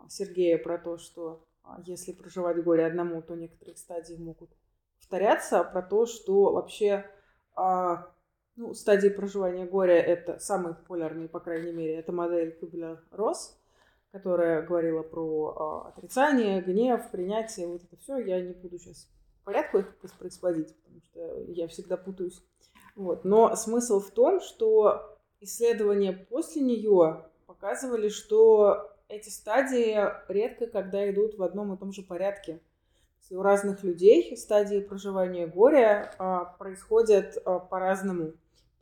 [0.10, 1.44] Сергея про то, что
[1.86, 4.50] если проживать горе одному, то некоторые стадии могут
[4.98, 7.06] повторяться, про то, что вообще
[8.56, 13.58] ну, стадии проживания горя это самые популярные, по крайней мере, это модель Кюблер-Росс,
[14.12, 18.18] которая говорила про э, отрицание, гнев, принятие, вот это все.
[18.18, 19.10] Я не буду сейчас
[19.44, 22.42] порядку их воспроизводить, потому что я всегда путаюсь.
[22.96, 23.26] Вот.
[23.26, 29.98] Но смысл в том, что исследования после нее показывали, что эти стадии
[30.32, 32.62] редко когда идут в одном и том же порядке.
[33.32, 38.34] У разных людей стадии проживания горя а, происходят а, по-разному.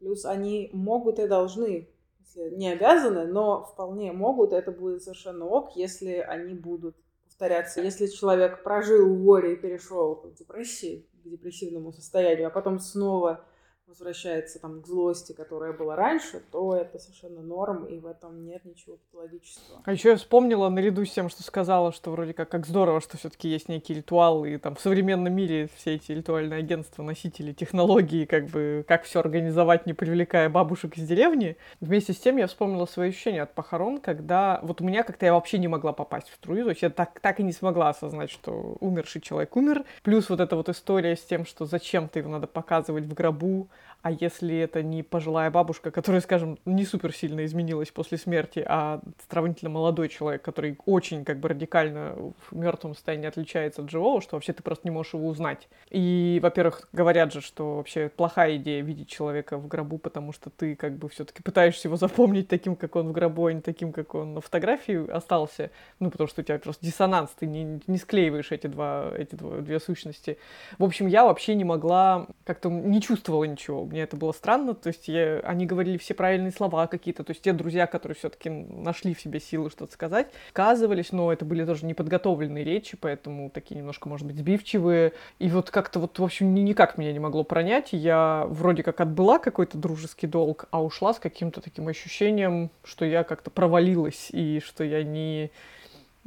[0.03, 1.87] Плюс они могут и должны,
[2.19, 7.79] если не обязаны, но вполне могут, это будет совершенно ок, если они будут повторяться.
[7.79, 13.45] Если человек прожил в горе и перешел к депрессии, к депрессивному состоянию, а потом снова
[13.87, 18.65] возвращается там к злости, которая была раньше, то это совершенно норм, и в этом нет
[18.65, 19.81] ничего патологического.
[19.85, 23.17] А еще я вспомнила, наряду с тем, что сказала, что вроде как, как здорово, что
[23.17, 28.25] все-таки есть некие ритуалы, и там в современном мире все эти ритуальные агентства, носители технологий,
[28.25, 31.57] как бы, как все организовать, не привлекая бабушек из деревни.
[31.79, 35.33] Вместе с тем я вспомнила свои ощущения от похорон, когда вот у меня как-то я
[35.33, 38.31] вообще не могла попасть в струю, то есть я так, так и не смогла осознать,
[38.31, 39.83] что умерший человек умер.
[40.03, 43.69] Плюс вот эта вот история с тем, что зачем-то его надо показывать в гробу,
[44.03, 49.01] а если это не пожилая бабушка, которая, скажем, не супер сильно изменилась после смерти, а
[49.29, 54.35] сравнительно молодой человек, который очень как бы радикально в мертвом состоянии отличается от живого, что
[54.35, 55.69] вообще ты просто не можешь его узнать.
[55.89, 60.75] И, во-первых, говорят же, что вообще плохая идея видеть человека в гробу, потому что ты
[60.75, 64.15] как бы все-таки пытаешься его запомнить таким, как он в гробу, а не таким, как
[64.15, 65.71] он на фотографии остался.
[65.99, 69.59] Ну, потому что у тебя просто диссонанс, ты не, не склеиваешь эти два, эти два,
[69.59, 70.37] две сущности.
[70.77, 74.87] В общем, я вообще не могла, как-то не чувствовала ничего мне это было странно, то
[74.87, 79.13] есть я, они говорили все правильные слова какие-то, то есть те друзья, которые все-таки нашли
[79.13, 84.09] в себе силы что-то сказать, сказывались, но это были тоже неподготовленные речи, поэтому такие немножко,
[84.09, 88.47] может быть, сбивчивые, и вот как-то вот, в общем, никак меня не могло пронять, я
[88.49, 93.51] вроде как отбыла какой-то дружеский долг, а ушла с каким-то таким ощущением, что я как-то
[93.51, 95.51] провалилась, и что я не...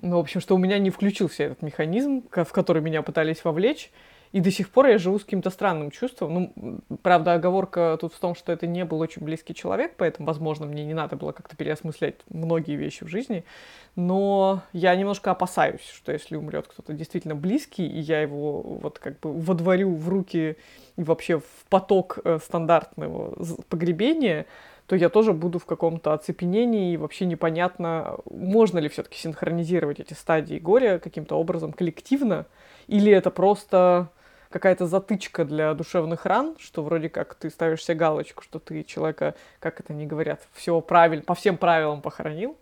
[0.01, 3.91] Ну, в общем, что у меня не включился этот механизм, в который меня пытались вовлечь,
[4.33, 6.53] и до сих пор я живу с каким-то странным чувством.
[6.57, 10.67] Ну, правда, оговорка тут в том, что это не был очень близкий человек, поэтому, возможно,
[10.67, 13.45] мне не надо было как-то переосмыслять многие вещи в жизни.
[13.95, 19.21] Но я немножко опасаюсь, что если умрет кто-то действительно близкий, и я его вот как
[19.21, 20.57] бы водворю в руки
[20.97, 23.37] и вообще в поток э, стандартного
[23.69, 24.47] погребения,
[24.87, 30.15] то я тоже буду в каком-то оцепенении, и вообще непонятно, можно ли все-таки синхронизировать эти
[30.15, 32.47] стадии горя каким-то образом коллективно,
[32.87, 34.11] или это просто
[34.51, 39.35] какая-то затычка для душевных ран, что вроде как ты ставишь себе галочку, что ты человека,
[39.59, 42.57] как это не говорят, все правильно, по всем правилам похоронил,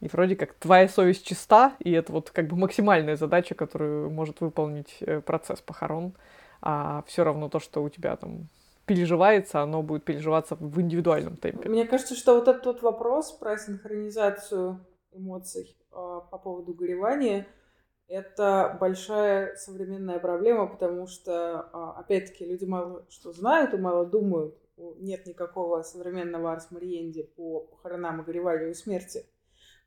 [0.00, 4.40] и вроде как твоя совесть чиста, и это вот как бы максимальная задача, которую может
[4.40, 6.12] выполнить э, процесс похорон,
[6.62, 8.48] а все равно то, что у тебя там
[8.86, 11.68] переживается, оно будет переживаться в индивидуальном темпе.
[11.68, 14.80] Мне кажется, что вот этот вот вопрос про синхронизацию
[15.12, 15.94] эмоций э,
[16.30, 17.46] по поводу горевания—
[18.08, 24.56] это большая современная проблема, потому что, э, опять-таки, люди мало что знают и мало думают.
[24.76, 29.24] Нет никакого современного Арс Мариенди по похоронам и гореванию и смерти.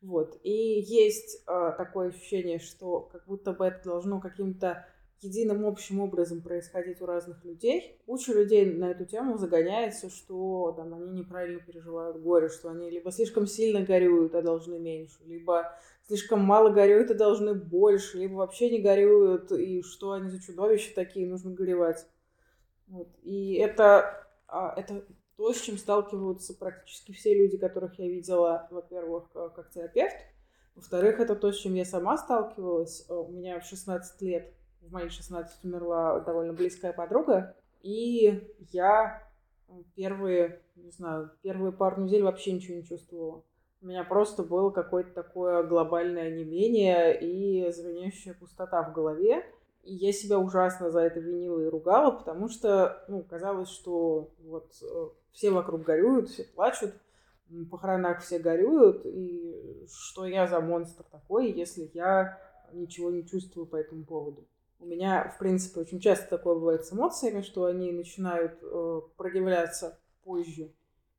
[0.02, 0.40] Вот.
[0.44, 4.86] И есть э, такое ощущение, что как будто бы это должно каким-то
[5.22, 8.00] единым общим образом происходить у разных людей.
[8.06, 13.12] Куча людей на эту тему загоняется, что там, они неправильно переживают горе, что они либо
[13.12, 15.74] слишком сильно горюют, а должны меньше, либо
[16.08, 20.94] слишком мало горюют, а должны больше, либо вообще не горюют, и что они за чудовища
[20.96, 22.06] такие, нужно горевать.
[22.88, 23.10] Вот.
[23.24, 25.06] И это, а, это
[25.38, 30.16] то, с чем сталкиваются практически все люди, которых я видела, во-первых, как терапевт,
[30.80, 33.06] во-вторых, это то, с чем я сама сталкивалась.
[33.10, 39.24] Э, у меня в 16 лет, в мои 16 умерла довольно близкая подруга, и я
[39.96, 43.44] первые, не знаю, первые пару недель вообще ничего не чувствовала.
[43.82, 49.46] У меня просто было какое-то такое глобальное онемение и звенящая пустота в голове.
[49.84, 54.74] И я себя ужасно за это винила и ругала, потому что, ну, казалось, что вот
[54.82, 56.94] э, все вокруг горюют, все плачут,
[57.48, 62.38] в похоронах все горюют, и что я за монстр такой, если я
[62.74, 64.46] ничего не чувствую по этому поводу.
[64.80, 70.00] У меня, в принципе, очень часто такое бывает с эмоциями, что они начинают э, проявляться
[70.24, 70.74] позже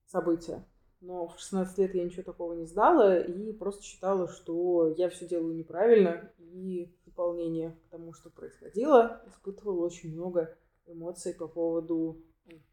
[0.06, 0.64] события.
[1.00, 5.28] Но в 16 лет я ничего такого не сдала и просто считала, что я все
[5.28, 6.32] делаю неправильно.
[6.38, 12.22] И в дополнение к тому, что происходило, испытывала очень много эмоций по поводу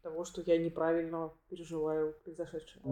[0.02, 2.82] того, что я неправильно переживаю произошедшее.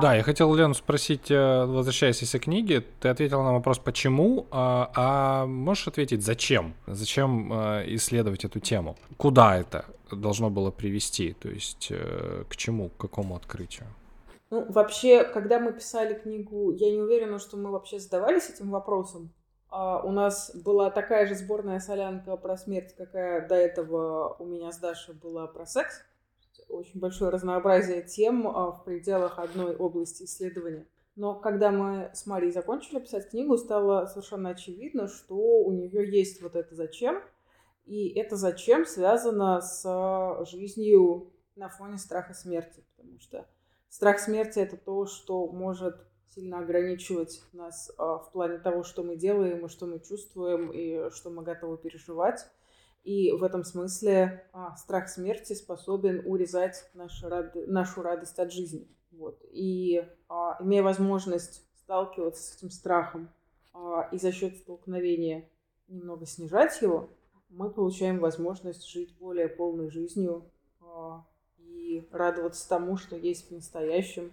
[0.00, 4.90] Да, я хотел Лену спросить, э, возвращаясь из книги, ты ответила на вопрос «почему?», а,
[4.94, 6.74] а можешь ответить «зачем?».
[6.86, 8.96] Зачем э, исследовать эту тему?
[9.16, 11.32] Куда это должно было привести?
[11.32, 13.88] То есть э, к чему, к какому открытию?
[14.50, 19.32] Ну, вообще, когда мы писали книгу, я не уверена, что мы вообще задавались этим вопросом.
[19.68, 24.70] А у нас была такая же сборная солянка про смерть, какая до этого у меня
[24.70, 26.02] с Дашей была про секс.
[26.68, 30.86] Очень большое разнообразие тем а, в пределах одной области исследования.
[31.16, 36.40] Но когда мы с Марией закончили писать книгу, стало совершенно очевидно, что у нее есть
[36.42, 37.20] вот это зачем.
[37.86, 42.84] И это зачем связано с жизнью на фоне страха смерти.
[42.96, 43.46] Потому что
[43.88, 45.96] страх смерти— это то, что может
[46.28, 51.10] сильно ограничивать нас а, в плане того, что мы делаем и что мы чувствуем и
[51.10, 52.48] что мы готовы переживать.
[53.04, 57.54] И в этом смысле а, страх смерти способен урезать нашу, рад...
[57.66, 58.88] нашу радость от жизни.
[59.12, 59.40] Вот.
[59.50, 63.30] И а, имея возможность сталкиваться с этим страхом
[63.72, 65.48] а, и за счет столкновения
[65.88, 67.10] немного снижать его,
[67.48, 71.24] мы получаем возможность жить более полной жизнью а,
[71.56, 74.32] и радоваться тому, что есть в настоящем,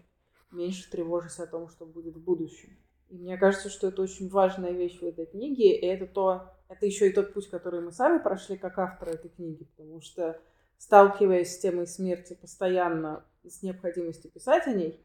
[0.51, 2.78] меньше тревожась о том, что будет в будущем.
[3.10, 6.86] И мне кажется, что это очень важная вещь в этой книге, и это то, это
[6.86, 10.39] еще и тот путь, который мы сами прошли как авторы этой книги, потому что
[10.78, 14.99] сталкиваясь с темой смерти постоянно с необходимостью писать о ней,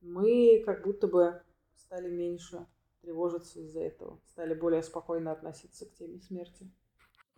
[0.00, 1.42] мы как будто бы
[1.76, 2.66] стали меньше
[3.02, 6.70] тревожиться из-за этого, стали более спокойно относиться к теме смерти.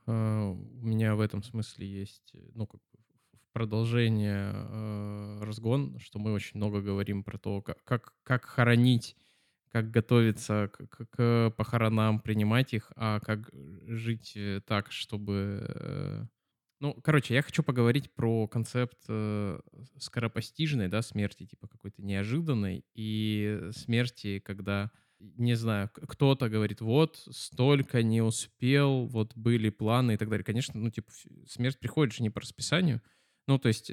[0.07, 2.81] А, у меня в этом смысле есть, ну, как
[3.53, 9.17] продолжение э, разгон, что мы очень много говорим про то, как, как, как хоронить,
[9.75, 13.51] как готовиться к, к, похоронам, принимать их, а как
[13.89, 15.67] жить э, так, чтобы...
[15.69, 16.27] Э,
[16.79, 19.59] ну, короче, я хочу поговорить про концепт э,
[19.99, 28.05] скоропостижной, да, смерти, типа какой-то неожиданной, и смерти, когда не знаю, кто-то говорит, вот, столько
[28.05, 30.45] не успел, вот были планы и так далее.
[30.45, 31.11] Конечно, ну, типа,
[31.49, 33.03] смерть приходит же не по расписанию,
[33.47, 33.93] ну, то есть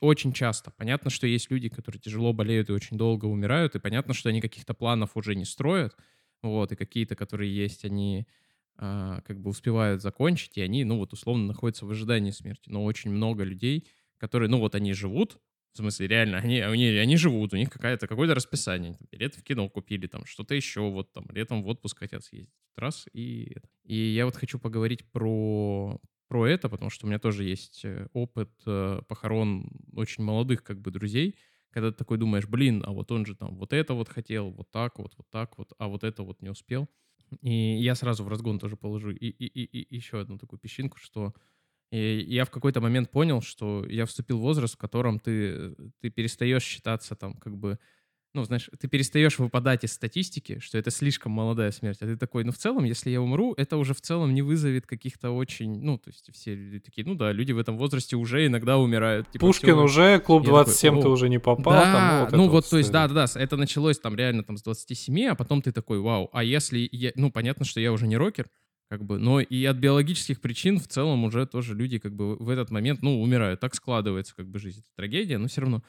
[0.00, 0.72] очень часто.
[0.72, 4.40] Понятно, что есть люди, которые тяжело болеют и очень долго умирают, и понятно, что они
[4.40, 5.96] каких-то планов уже не строят,
[6.42, 8.26] вот, и какие-то, которые есть, они
[8.76, 12.68] а, как бы успевают закончить, и они, ну, вот, условно, находятся в ожидании смерти.
[12.68, 13.86] Но очень много людей,
[14.18, 15.38] которые, ну, вот, они живут,
[15.72, 18.98] в смысле, реально, они, они, они живут, у них какая-то, какое-то расписание.
[19.10, 22.52] Билет в кино купили, там, что-то еще, вот, там, летом в отпуск хотят съездить.
[22.76, 23.56] Раз, и...
[23.84, 26.00] И я вот хочу поговорить про
[26.32, 30.80] про это, потому что у меня тоже есть э, опыт э, похорон очень молодых как
[30.80, 31.36] бы друзей,
[31.70, 34.70] когда ты такой думаешь, блин, а вот он же там вот это вот хотел, вот
[34.70, 36.88] так вот, вот так вот, а вот это вот не успел.
[37.42, 40.96] И я сразу в разгон тоже положу и, и, и, и еще одну такую песчинку,
[40.96, 41.34] что
[41.90, 46.64] я в какой-то момент понял, что я вступил в возраст, в котором ты, ты перестаешь
[46.64, 47.78] считаться там как бы
[48.34, 52.44] ну, знаешь, ты перестаешь выпадать из статистики, что это слишком молодая смерть, а ты такой,
[52.44, 55.98] ну, в целом, если я умру, это уже в целом не вызовет каких-то очень, ну,
[55.98, 59.30] то есть все люди такие, ну, да, люди в этом возрасте уже иногда умирают.
[59.30, 59.84] Типа, Пушкин все...
[59.84, 61.74] уже, клуб 27 такой, ты уже не попал.
[61.74, 64.62] Да, там, ну, вот ну, вот, то есть, да-да-да, это началось там реально там с
[64.62, 67.12] 27, а потом ты такой, вау, а если, я...
[67.14, 68.48] ну, понятно, что я уже не рокер,
[68.88, 72.48] как бы, но и от биологических причин в целом уже тоже люди как бы в
[72.48, 75.82] этот момент, ну, умирают, так складывается как бы жизнь, это трагедия, но все равно.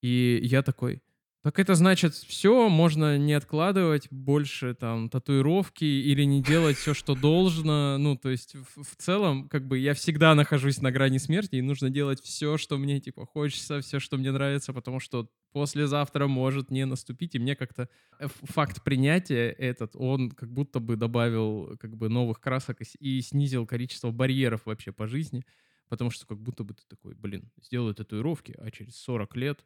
[0.00, 1.02] И я такой,
[1.42, 7.14] так это значит, все, можно не откладывать больше там татуировки или не делать все, что
[7.14, 7.98] должно.
[7.98, 11.62] Ну, то есть в, в целом, как бы я всегда нахожусь на грани смерти, и
[11.62, 16.70] нужно делать все, что мне типа хочется, все, что мне нравится, потому что послезавтра может
[16.70, 21.96] не наступить, и мне как-то э, факт принятия этот, он как будто бы добавил как
[21.96, 25.44] бы новых красок и снизил количество барьеров вообще по жизни,
[25.88, 29.64] потому что как будто бы ты такой, блин, сделаю татуировки, а через 40 лет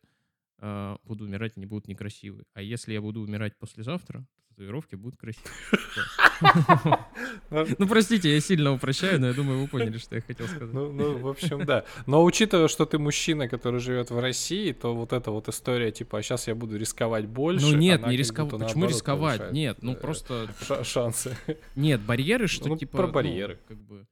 [0.60, 2.44] э, буду умирать, они будут некрасивые.
[2.54, 5.50] А если я буду умирать послезавтра, татуировки будут красивые.
[7.50, 10.72] Ну, простите, я сильно упрощаю, но я думаю, вы поняли, что я хотел сказать.
[10.72, 11.84] Ну, ну, в общем, да.
[12.06, 16.18] Но учитывая, что ты мужчина, который живет в России, то вот эта вот история, типа,
[16.18, 17.66] а сейчас я буду рисковать больше.
[17.66, 18.60] Ну нет, не рисковать.
[18.60, 19.52] Почему рисковать?
[19.52, 20.48] Нет, ну просто...
[20.82, 21.36] Шансы.
[21.76, 22.98] Нет, барьеры, что ну, типа...
[22.98, 23.58] Про ну, барьеры.
[23.66, 24.06] Как бы...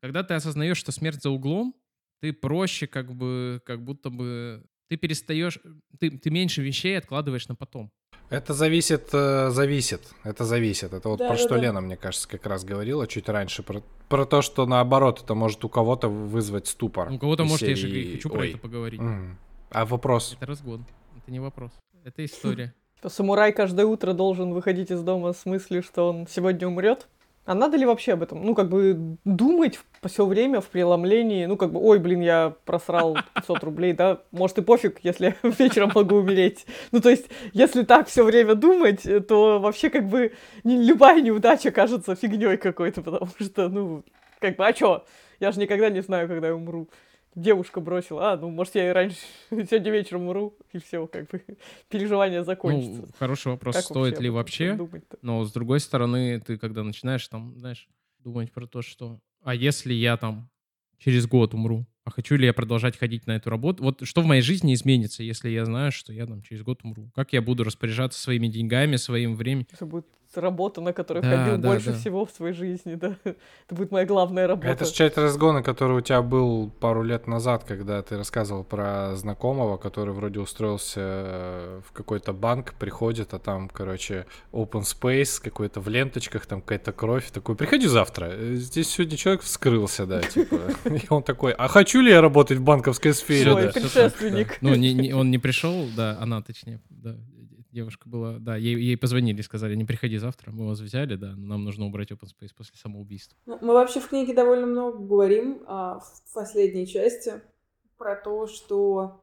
[0.00, 1.74] Когда ты осознаешь, что смерть за углом,
[2.20, 5.58] ты проще как бы, как будто бы ты перестаешь,
[5.98, 7.90] ты, ты меньше вещей откладываешь на потом.
[8.30, 10.92] Это зависит, э, зависит, это зависит.
[10.92, 11.60] Это вот да, про да, что да.
[11.60, 15.64] Лена, мне кажется, как раз говорила чуть раньше, про, про то, что наоборот, это может
[15.64, 17.10] у кого-то вызвать ступор.
[17.10, 17.70] У кого-то может, серии...
[17.70, 18.50] я же хочу про Ой.
[18.50, 19.00] это поговорить.
[19.00, 19.34] Mm.
[19.70, 20.34] А вопрос?
[20.36, 20.84] Это разгон,
[21.16, 21.72] это не вопрос,
[22.04, 22.74] это история.
[23.06, 27.08] Самурай каждое утро должен выходить из дома с мыслью, что он сегодня умрет.
[27.48, 31.56] А надо ли вообще об этом, ну, как бы думать все время в преломлении, ну,
[31.56, 36.16] как бы, ой, блин, я просрал 500 рублей, да, может и пофиг, если вечером могу
[36.16, 36.66] умереть.
[36.92, 37.24] Ну, то есть,
[37.54, 40.32] если так все время думать, то вообще, как бы,
[40.62, 44.04] не, любая неудача кажется фигней какой-то, потому что, ну,
[44.40, 45.06] как бы, а чё?
[45.40, 46.90] Я же никогда не знаю, когда я умру
[47.34, 49.18] девушка бросила, а, ну, может, я и раньше,
[49.50, 51.42] сегодня вечером умру, и все, как бы,
[51.88, 53.02] переживание закончится.
[53.02, 54.88] Ну, хороший вопрос, как стоит вообще ли вообще,
[55.22, 59.94] но, с другой стороны, ты когда начинаешь, там, знаешь, думать про то, что, а если
[59.94, 60.50] я, там,
[60.98, 63.82] через год умру, а хочу ли я продолжать ходить на эту работу?
[63.84, 67.10] Вот что в моей жизни изменится, если я знаю, что я там через год умру?
[67.14, 69.66] Как я буду распоряжаться своими деньгами, своим временем?
[69.70, 70.06] Это будет
[70.36, 71.98] работа, на которую да, ходил да, больше да.
[71.98, 73.16] всего в своей жизни, да.
[73.24, 74.68] Это будет моя главная работа.
[74.68, 79.16] Это же часть разгона, который у тебя был пару лет назад, когда ты рассказывал про
[79.16, 85.80] знакомого, который вроде устроился э, в какой-то банк, приходит, а там, короче, open space, какой-то
[85.80, 87.30] в ленточках, там какая-то кровь.
[87.30, 88.32] Такой, приходи завтра.
[88.54, 90.56] Здесь сегодня человек вскрылся, да, типа.
[90.84, 93.72] И он такой, а хочу ли я работать в банковской сфере?
[93.72, 94.58] Предшественник.
[94.60, 94.72] Ну,
[95.18, 97.16] он не пришел, да, она, точнее, да,
[97.70, 101.64] девушка была, да, ей, ей позвонили, сказали, не приходи завтра, мы вас взяли, да, нам
[101.64, 103.38] нужно убрать open space после самоубийства.
[103.46, 107.40] Ну, мы вообще в книге довольно много говорим а, в последней части
[107.96, 109.22] про то, что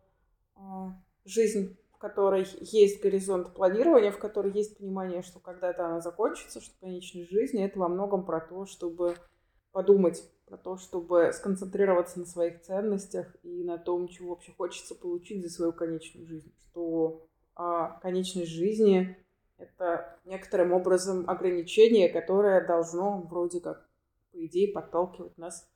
[0.56, 0.94] а,
[1.26, 6.74] жизнь, в которой есть горизонт планирования, в которой есть понимание, что когда-то она закончится, что
[6.80, 9.16] конечность жизни, это во многом про то, чтобы
[9.72, 15.44] подумать про то, чтобы сконцентрироваться на своих ценностях и на том, чего вообще хочется получить
[15.44, 16.54] за свою конечную жизнь.
[16.70, 19.18] Что а, конечность жизни—
[19.58, 23.88] это некоторым образом ограничение, которое должно вроде как,
[24.32, 25.68] по идее, подталкивать нас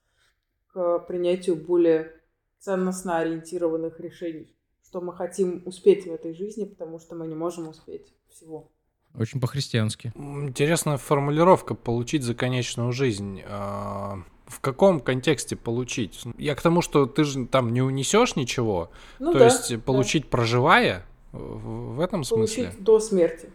[0.68, 2.14] к принятию более
[2.60, 7.70] ценностно ориентированных решений, что мы хотим успеть в этой жизни, потому что мы не можем
[7.70, 8.72] успеть всего.
[9.18, 10.12] Очень по-христиански.
[10.16, 13.42] Интересная формулировка «получить за конечную жизнь».
[13.46, 16.22] А, в каком контексте получить?
[16.38, 20.24] Я к тому, что ты же там не унесешь ничего, ну, то да, есть получить
[20.24, 20.30] да.
[20.30, 22.64] проживая, в, этом смысле?
[22.64, 23.50] Получить до смерти.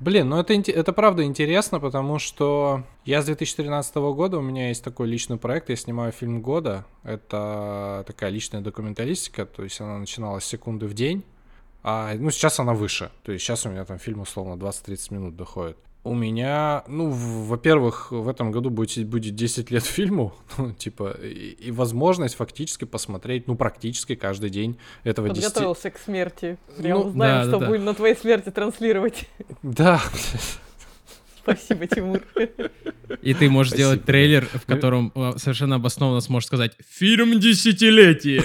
[0.00, 4.82] Блин, ну это, это правда интересно, потому что я с 2013 года, у меня есть
[4.82, 6.86] такой личный проект, я снимаю фильм года.
[7.04, 11.22] Это такая личная документалистика, то есть она начиналась с секунды в день,
[11.82, 13.10] а ну сейчас она выше.
[13.22, 18.10] То есть сейчас у меня там фильм условно 20-30 минут доходит у меня, ну, во-первых,
[18.10, 23.46] в этом году будет, будет 10 лет фильму, ну, типа, и, и возможность фактически посмотреть,
[23.46, 25.94] ну, практически каждый день этого Подготовился 10...
[25.94, 26.58] к смерти.
[26.78, 27.90] Прям ну, знаем, да, что да, будем да.
[27.90, 29.28] на твоей смерти транслировать.
[29.62, 30.00] Да.
[31.42, 32.22] Спасибо, Тимур.
[33.22, 33.88] И ты можешь Спасибо.
[33.88, 38.44] сделать трейлер, в котором э, совершенно обоснованно сможешь сказать «Фильм десятилетия».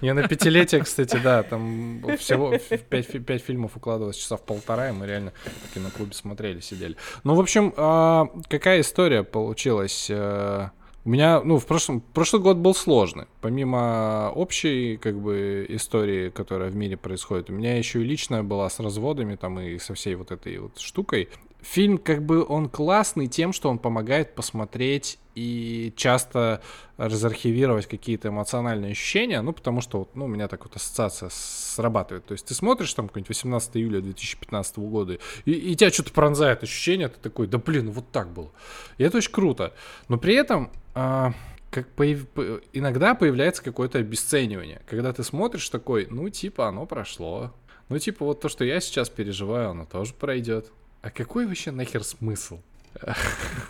[0.00, 2.52] Не на пятилетие, кстати, да, там всего
[2.88, 5.32] пять фильмов укладывалось часа в полтора, и мы реально
[5.70, 6.96] в киноклубе смотрели, сидели.
[7.24, 10.08] Ну, в общем, а, какая история получилась?
[10.10, 10.68] Э,
[11.04, 13.26] У меня, ну, в прошлом, прошлый год был сложный.
[13.40, 18.70] Помимо общей, как бы, истории, которая в мире происходит, у меня еще и личная была
[18.70, 21.28] с разводами там и со всей вот этой вот штукой.
[21.62, 26.60] Фильм, как бы, он классный тем, что он помогает посмотреть и часто
[26.96, 32.26] разархивировать какие-то эмоциональные ощущения, ну, потому что, вот, ну, у меня так вот ассоциация срабатывает.
[32.26, 36.62] То есть ты смотришь там какой-нибудь 18 июля 2015 года, и, и тебя что-то пронзает
[36.62, 38.50] ощущение, ты такой, да блин, вот так было.
[38.98, 39.72] И это очень круто.
[40.08, 41.32] Но при этом а,
[41.70, 47.52] как появ- по- иногда появляется какое-то обесценивание, когда ты смотришь такой, ну, типа, оно прошло.
[47.88, 50.70] Ну, типа, вот то, что я сейчас переживаю, оно тоже пройдет.
[51.02, 52.60] А какой вообще нахер смысл?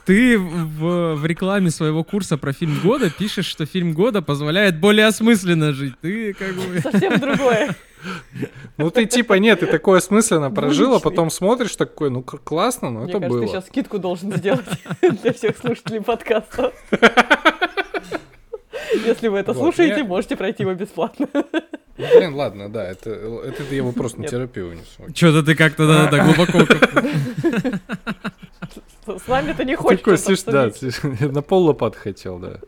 [0.05, 5.07] Ты в, в рекламе своего курса про фильм года пишешь, что фильм года позволяет более
[5.07, 5.95] осмысленно жить.
[6.01, 6.81] Ты как бы...
[6.81, 7.75] Совсем другое.
[8.77, 11.11] Ну, ты типа, нет, ты такое осмысленно прожил, а Двуличный.
[11.11, 13.41] потом смотришь такой, ну, классно, но Мне это кажется, было.
[13.47, 14.67] ты сейчас скидку должен сделать
[15.23, 16.73] для всех слушателей подкаста.
[19.05, 21.29] Если вы это Вот, слушаете, я- можете пройти его бесплатно.
[21.99, 25.15] Ну, блин, ладно, да, это, это я его просто на терапию унесу.
[25.15, 26.61] Что-то ты как-то да, да, глубоко...
[29.07, 30.05] С вами это не хочется.
[30.05, 30.71] Такой, слышь, да,
[31.27, 32.61] на пол лопат хотел, да.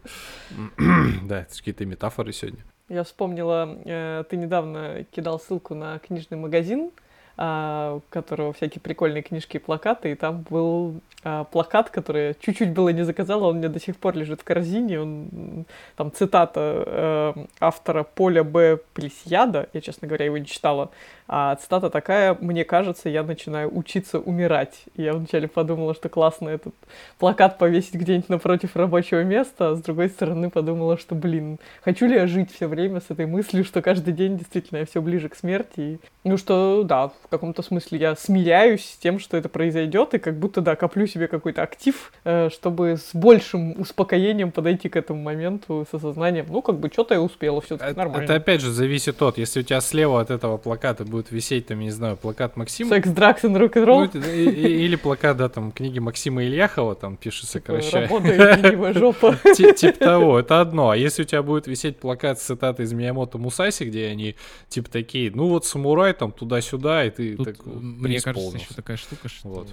[1.25, 2.61] Да, это какие-то метафоры сегодня.
[2.89, 6.91] Я вспомнила, э, ты недавно кидал ссылку на книжный магазин,
[7.37, 12.91] у которого всякие прикольные книжки и плакаты, и там был а, плакат, который чуть-чуть было
[12.91, 15.65] не заказала, он меня до сих пор лежит в корзине, он,
[15.97, 18.79] там цитата э, автора Поля Б.
[18.93, 20.91] Плесьяда, я, честно говоря, его не читала,
[21.27, 24.83] а цитата такая, мне кажется, я начинаю учиться умирать.
[24.95, 26.75] И я вначале подумала, что классно этот
[27.19, 32.17] плакат повесить где-нибудь напротив рабочего места, а с другой стороны подумала, что, блин, хочу ли
[32.17, 35.35] я жить все время с этой мыслью, что каждый день действительно я все ближе к
[35.35, 35.81] смерти.
[35.81, 40.19] И, ну что, да, в каком-то смысле я смиряюсь с тем, что это произойдет, и
[40.19, 45.23] как будто, да, коплю себе какой-то актив, э, чтобы с большим успокоением подойти к этому
[45.23, 48.25] моменту с осознанием, ну, как бы, что-то я успела, все Это, нормально.
[48.25, 51.79] это опять же зависит от, если у тебя слева от этого плаката будет висеть, там,
[51.81, 54.01] я не знаю, плакат Максима, Секс, дракс и рок-н-ролл.
[54.01, 58.63] ну, это- и- и- или плакат, да, там, книги Максима Ильяхова, там пишется, короче, Работает
[58.63, 59.37] ленивая жопа.
[59.57, 60.91] Ти- Типа того, это одно.
[60.91, 64.35] А если у тебя будет висеть плакат с цитатой из Миямото Мусаси, где они
[64.69, 68.97] типа такие, ну вот самурай там туда-сюда, и ты Тут, так мне кажется, еще такая
[68.97, 69.69] штука, что Вот.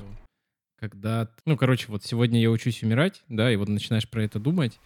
[0.80, 1.28] когда...
[1.46, 4.80] Ну, короче, вот сегодня я учусь умирать, да, и вот начинаешь про это думать.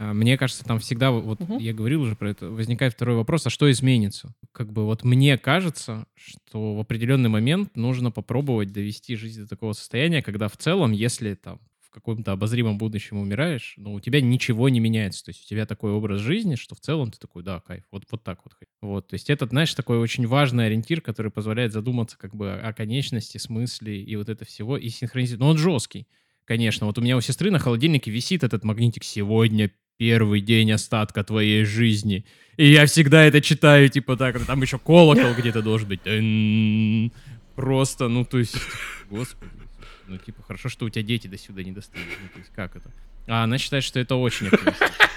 [0.00, 1.58] А, Мне кажется, там всегда, вот Мгм.
[1.58, 4.34] я говорил уже про это, возникает второй вопрос, а что изменится?
[4.52, 9.72] Как бы вот мне кажется, что в определенный момент нужно попробовать довести жизнь до такого
[9.74, 14.68] состояния, когда в целом, если там в каком-то обозримом будущем умираешь, но у тебя ничего
[14.68, 15.24] не меняется.
[15.24, 18.04] То есть у тебя такой образ жизни, что в целом ты такой, да, кайф, вот,
[18.12, 18.52] вот так вот.
[18.80, 22.72] Вот, то есть это, знаешь, такой очень важный ориентир, который позволяет задуматься как бы о
[22.72, 25.40] конечности, смысле и вот это всего, и синхронизировать.
[25.40, 26.06] Но он жесткий,
[26.44, 26.86] конечно.
[26.86, 31.64] Вот у меня у сестры на холодильнике висит этот магнитик «Сегодня первый день остатка твоей
[31.64, 32.24] жизни».
[32.56, 36.00] И я всегда это читаю, типа так, там еще колокол где-то должен быть.
[37.54, 38.56] Просто, ну, то есть,
[39.10, 39.50] господи.
[40.08, 42.02] Ну, типа, хорошо, что у тебя дети до сюда не достали.
[42.22, 42.90] Ну, то есть, как это?
[43.28, 44.50] А она считает, что это очень.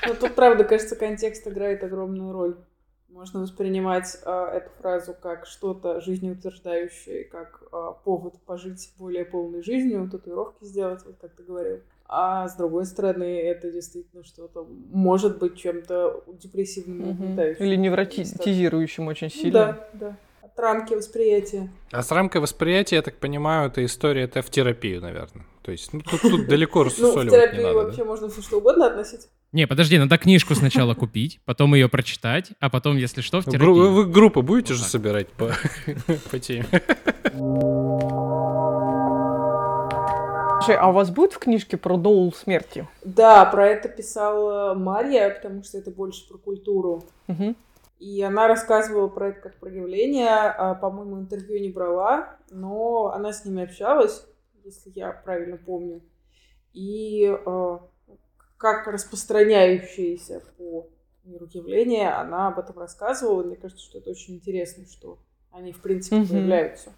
[0.06, 2.58] Ну, тут, правда, кажется, контекст играет огромную роль.
[3.10, 10.10] Можно воспринимать а, эту фразу как что-то жизнеутверждающее, как а, повод пожить более полной жизнью,
[10.10, 11.80] татуировки сделать, вот как ты говорил.
[12.16, 17.66] А с другой стороны, это действительно что-то может быть чем-то депрессивным, угнетающим.
[17.66, 19.52] Или невротизирующим очень Ну сильно.
[19.52, 20.18] Да, да.
[20.44, 21.72] От рамки восприятия.
[21.92, 25.46] А с рамкой восприятия, я так понимаю, эта история это в терапию, наверное.
[25.64, 27.80] То есть, ну, тут, тут далеко Ну, в рассусоливать не терапию надо.
[27.80, 27.86] да?
[27.86, 29.28] вообще можно все что угодно относить.
[29.52, 33.92] Не, подожди, надо книжку сначала купить, потом ее прочитать, а потом, если что, в терапию.
[33.92, 35.52] вы группы будете же собирать по,
[36.32, 36.68] по теме?
[40.64, 42.88] Слушай, а у вас будет в книжке про доул смерти?
[43.04, 47.04] Да, про это писала Марья, потому что это больше про культуру.
[47.28, 47.56] Мгм.
[48.00, 50.30] И она рассказывала про это как про явление.
[50.30, 54.26] А, по-моему, интервью не брала, но она с ними общалась,
[54.64, 56.02] если я правильно помню.
[56.74, 57.80] И а,
[58.58, 60.88] как распространяющееся по
[61.26, 63.44] миру явление, она об этом рассказывала.
[63.44, 65.18] Мне кажется, что это очень интересно, что
[65.52, 66.28] они, в принципе, Мгм.
[66.28, 66.92] появляются.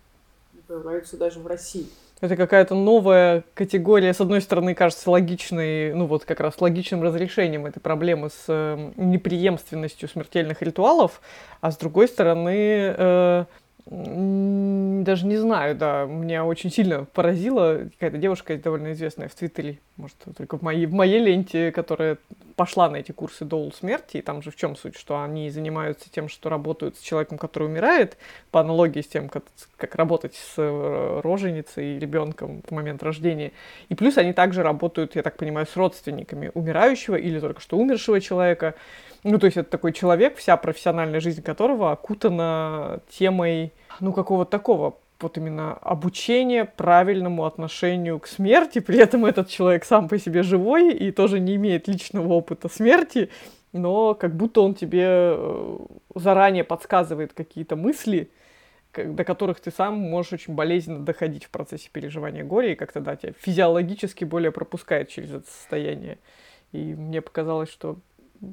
[0.54, 1.88] И Появляются даже в России.
[2.22, 7.66] Это какая-то новая категория, с одной стороны, кажется логичной, ну вот как раз логичным разрешением
[7.66, 11.22] этой проблемы с э, неприемственностью смертельных ритуалов,
[11.60, 13.46] а с другой стороны, э,
[13.86, 16.06] Даже не знаю, да.
[16.06, 20.94] Меня очень сильно поразила какая-то девушка довольно известная в Твиттере, может, только в моей, в
[20.94, 22.18] моей ленте, которая
[22.56, 24.18] пошла на эти курсы Доул смерти.
[24.18, 27.68] И там же в чем суть, что они занимаются тем, что работают с человеком, который
[27.68, 28.18] умирает,
[28.50, 29.44] по аналогии с тем, как,
[29.78, 33.52] как работать с э, роженицей и ребенком в момент рождения.
[33.90, 38.20] И плюс они также работают, я так понимаю, с родственниками умирающего или только что умершего
[38.20, 38.74] человека.
[39.26, 44.98] Ну, то есть это такой человек, вся профессиональная жизнь которого окутана темой, ну, какого-то такого
[45.20, 48.78] вот именно обучения правильному отношению к смерти.
[48.78, 53.32] При этом этот человек сам по себе живой и тоже не имеет личного опыта смерти,
[53.74, 55.78] но как будто он тебе э,
[56.14, 58.30] заранее подсказывает какие-то мысли,
[58.94, 63.16] до которых ты сам можешь очень болезненно доходить в процессе переживания горя, и как-то, да,
[63.16, 66.20] тебя физиологически более пропускает через это состояние.
[66.74, 67.98] И мне показалось, что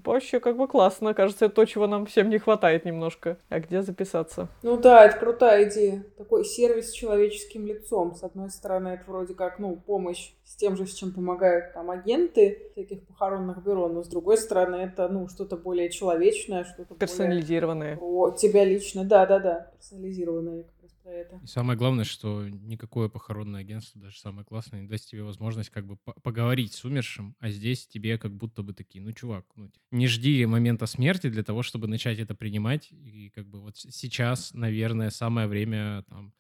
[0.05, 1.15] вообще как бы классно.
[1.15, 3.39] Кажется, это то, чего нам всем не хватает немножко.
[3.49, 4.49] А где записаться?
[4.63, 6.05] Ну да, это крутая идея.
[6.17, 8.15] Такой сервис с человеческим лицом.
[8.15, 11.91] С одной стороны, это вроде как, ну, помощь с тем же, с чем помогают там
[11.91, 17.97] агенты всяких похоронных бюро, но с другой стороны, это, ну, что-то более человечное, что-то Персонализированное.
[17.97, 18.33] Более...
[18.33, 20.65] Про тебя лично, да-да-да, персонализированное
[21.03, 21.41] про это.
[21.43, 25.87] И самое главное, что никакое похоронное агентство, даже самое классное, не даст тебе возможность как
[25.87, 30.07] бы поговорить с умершим, а здесь тебе как будто бы такие, ну, чувак, ну, не
[30.07, 32.89] жди момента смерти для того, чтобы начать это принимать.
[32.91, 36.33] И как бы вот сейчас, наверное, самое время там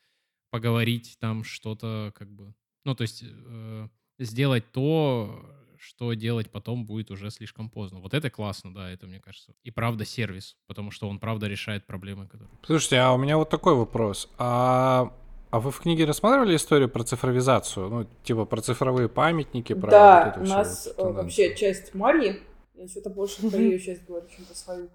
[0.51, 2.55] поговорить там что-то как бы...
[2.85, 3.89] Ну, то есть э,
[4.19, 7.99] сделать то, что делать потом будет уже слишком поздно.
[7.99, 9.53] Вот это классно, да, это мне кажется.
[9.65, 12.51] И правда сервис, потому что он правда решает проблемы, которые...
[12.65, 14.31] Слушайте, а у меня вот такой вопрос.
[14.39, 15.13] А
[15.51, 17.89] а вы в книге рассматривали историю про цифровизацию?
[17.91, 22.41] Ну, типа про цифровые памятники, про да, вот у нас вот э, вообще часть Марьи,
[22.75, 24.89] я что-то больше про ее часть говорю, чем-то свою,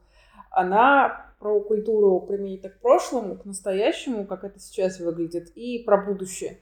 [0.50, 6.58] она про культуру применить к прошлому, к настоящему, как это сейчас выглядит, и про будущее.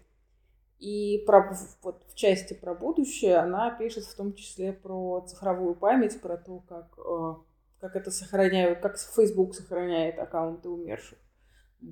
[0.86, 6.22] И про, вот в части про будущее она пишет в том числе про цифровую память,
[6.22, 7.34] про то, как, э,
[7.80, 11.18] как это сохраняют, как Facebook сохраняет аккаунты умерших,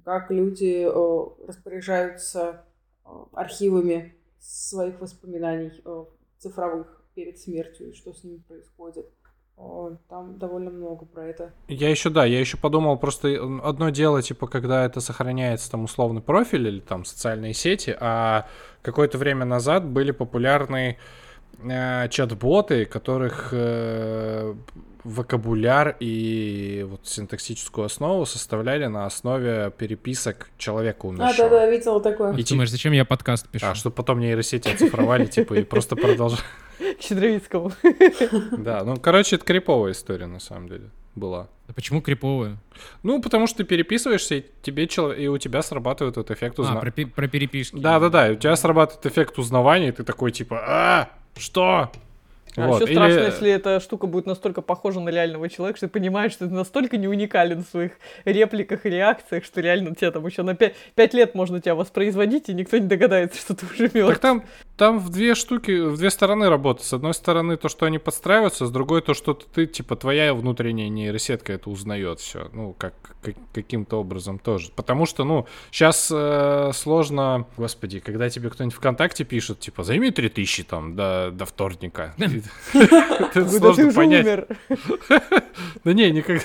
[0.05, 2.67] как люди э, распоряжаются
[3.03, 5.71] э, архивами своих воспоминаний
[6.37, 9.11] цифровых перед смертью и что с ними происходит.
[10.09, 11.53] Там довольно много про это.
[11.67, 13.29] Я еще, да, я еще подумал, просто
[13.63, 18.47] одно дело, типа, когда это сохраняется там условный профиль или там социальные сети, а
[18.81, 20.97] какое-то время назад были популярны
[21.61, 24.53] э, чат-боты, которых э,
[25.03, 31.47] вокабуляр и вот синтаксическую основу составляли на основе переписок человека умершего.
[31.47, 32.35] А, да-да, видела такое.
[32.35, 33.67] И думаешь, зачем я подкаст пишу?
[33.67, 36.41] А, чтобы потом нейросети оцифровали, типа, и просто продолжали.
[36.99, 37.71] К Щедровицкому.
[38.57, 41.49] Да, ну, короче, это криповая история, на самом деле, была.
[41.67, 42.57] А почему криповая?
[43.03, 45.11] Ну, потому что ты переписываешься, и, тебе чел...
[45.11, 46.89] и у тебя срабатывает этот эффект узнавания.
[46.89, 47.75] А, про, про переписки.
[47.75, 51.91] Да-да-да, у тебя срабатывает эффект узнавания, и ты такой, типа, а, что?
[52.55, 52.81] А вот.
[52.81, 53.25] еще страшно, Или...
[53.25, 56.97] если эта штука будет настолько похожа на реального человека, что ты понимаешь, что ты настолько
[56.97, 57.93] не уникален в своих
[58.25, 62.49] репликах и реакциях, что реально тебе там еще на 5, 5 лет можно тебя воспроизводить,
[62.49, 64.13] и никто не догадается, что ты уже мертв.
[64.13, 64.43] Так там,
[64.77, 66.83] там в две штуки, в две стороны работа.
[66.83, 70.89] С одной стороны то, что они подстраиваются, с другой то, что ты, типа, твоя внутренняя
[70.89, 72.49] нейросетка это узнает все.
[72.53, 74.71] Ну, как, как каким-то образом тоже.
[74.75, 80.63] Потому что, ну, сейчас э, сложно, господи, когда тебе кто-нибудь ВКонтакте пишет, типа, займи 3000
[80.63, 82.13] там до, до вторника.
[82.73, 84.47] Это сложно понять.
[85.83, 86.43] Да не, никогда.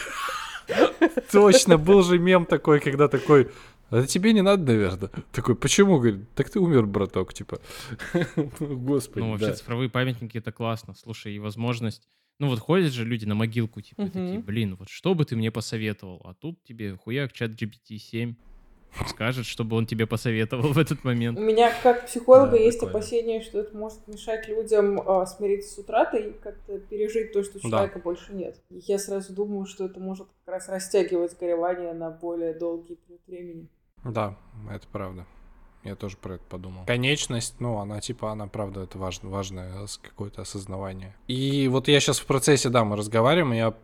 [1.33, 3.49] Точно, был же мем такой, когда такой,
[3.91, 5.11] это тебе не надо, наверное.
[5.33, 5.99] Такой, почему?
[5.99, 7.61] Говорит, так ты умер, браток, типа.
[8.61, 10.95] Господи, Ну, вообще, цифровые памятники— это классно.
[10.95, 12.07] Слушай, и возможность...
[12.39, 15.51] Ну, вот ходят же люди на могилку, типа, такие, блин, вот что бы ты мне
[15.51, 16.21] посоветовал?
[16.25, 18.37] А тут тебе хуяк чат GPT-7
[19.07, 21.39] скажет, чтобы он тебе посоветовал в этот момент.
[21.39, 22.99] У меня как психолога Да, есть прикольно.
[22.99, 27.55] опасение, что это может мешать людям э, смириться с утратой и как-то пережить то, что
[27.63, 27.69] Да.
[27.69, 28.61] человека больше нет.
[28.71, 33.21] И я сразу думаю, что это может как раз растягивать горевание на более долгий период
[33.27, 33.69] времени.
[34.05, 34.37] Да,
[34.73, 35.27] это правда.
[35.89, 36.85] Я тоже про это подумал.
[36.87, 41.15] Конечность, ну, она типа, она правда, это важно, важное какое-то осознавание.
[41.27, 43.75] И вот я сейчас в процессе, да, мы разговариваем, и я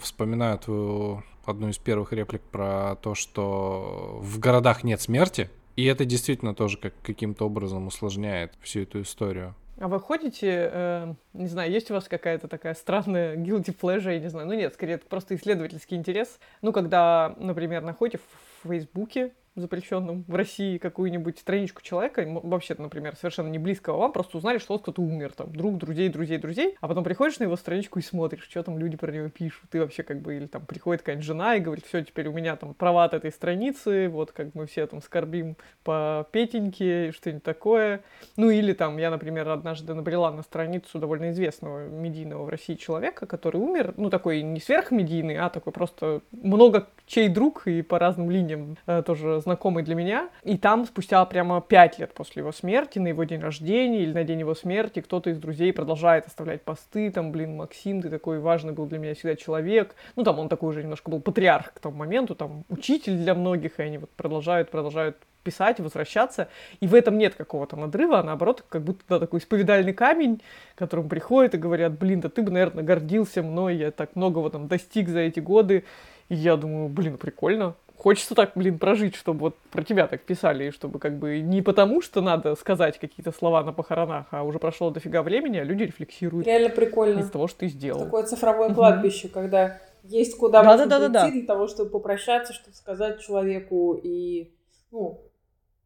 [0.00, 6.04] вспоминаю твою одну из первых реплик про то, что в городах нет смерти, и это
[6.04, 9.54] действительно тоже как каким-то образом усложняет всю эту историю.
[9.80, 14.18] А вы ходите, э, не знаю, есть у вас какая-то такая странная guilty pleasure, я
[14.18, 16.40] не знаю, ну нет, скорее это просто исследовательский интерес.
[16.62, 23.48] Ну, когда, например, находите в Фейсбуке запрещенным в России какую-нибудь страничку человека, вообще, например, совершенно
[23.48, 26.88] не близкого вам, просто узнали, что вот кто-то умер, там, друг, друзей, друзей, друзей, а
[26.88, 30.02] потом приходишь на его страничку и смотришь, что там люди про него пишут, ты вообще
[30.02, 33.04] как бы, или там приходит какая-нибудь жена и говорит, все, теперь у меня там права
[33.04, 38.02] от этой страницы, вот как мы все там скорбим по Петеньке, что-нибудь такое.
[38.36, 43.26] Ну или там, я, например, однажды набрела на страницу довольно известного медийного в России человека,
[43.26, 48.30] который умер, ну такой не сверхмедийный, а такой просто много чей друг и по разным
[48.30, 50.28] линиям э, тоже знакомый для меня.
[50.44, 54.24] И там спустя прямо пять лет после его смерти, на его день рождения или на
[54.24, 58.72] день его смерти, кто-то из друзей продолжает оставлять посты, там, блин, Максим, ты такой важный
[58.72, 59.94] был для меня всегда человек.
[60.16, 63.80] Ну, там он такой уже немножко был патриарх к тому моменту, там, учитель для многих,
[63.80, 66.48] и они вот продолжают, продолжают писать, возвращаться.
[66.80, 70.42] И в этом нет какого-то надрыва, а наоборот, как будто да, такой исповедальный камень,
[70.74, 74.50] к которому приходят и говорят, блин, да ты бы, наверное, гордился мной, я так многого
[74.50, 75.84] там достиг за эти годы.
[76.28, 77.74] И я думаю, блин, прикольно.
[77.98, 81.62] Хочется так, блин, прожить, чтобы вот про тебя так писали, и чтобы как бы не
[81.62, 85.82] потому, что надо сказать какие-то слова на похоронах, а уже прошло дофига времени, а люди
[85.82, 86.46] рефлексируют.
[86.46, 87.18] Реально прикольно.
[87.18, 88.04] Из того, что ты сделал.
[88.04, 91.90] Такое цифровое кладбище, когда есть куда да, можно да, да, прийти да, для того, чтобы
[91.90, 94.54] попрощаться, чтобы сказать человеку и,
[94.92, 95.20] ну,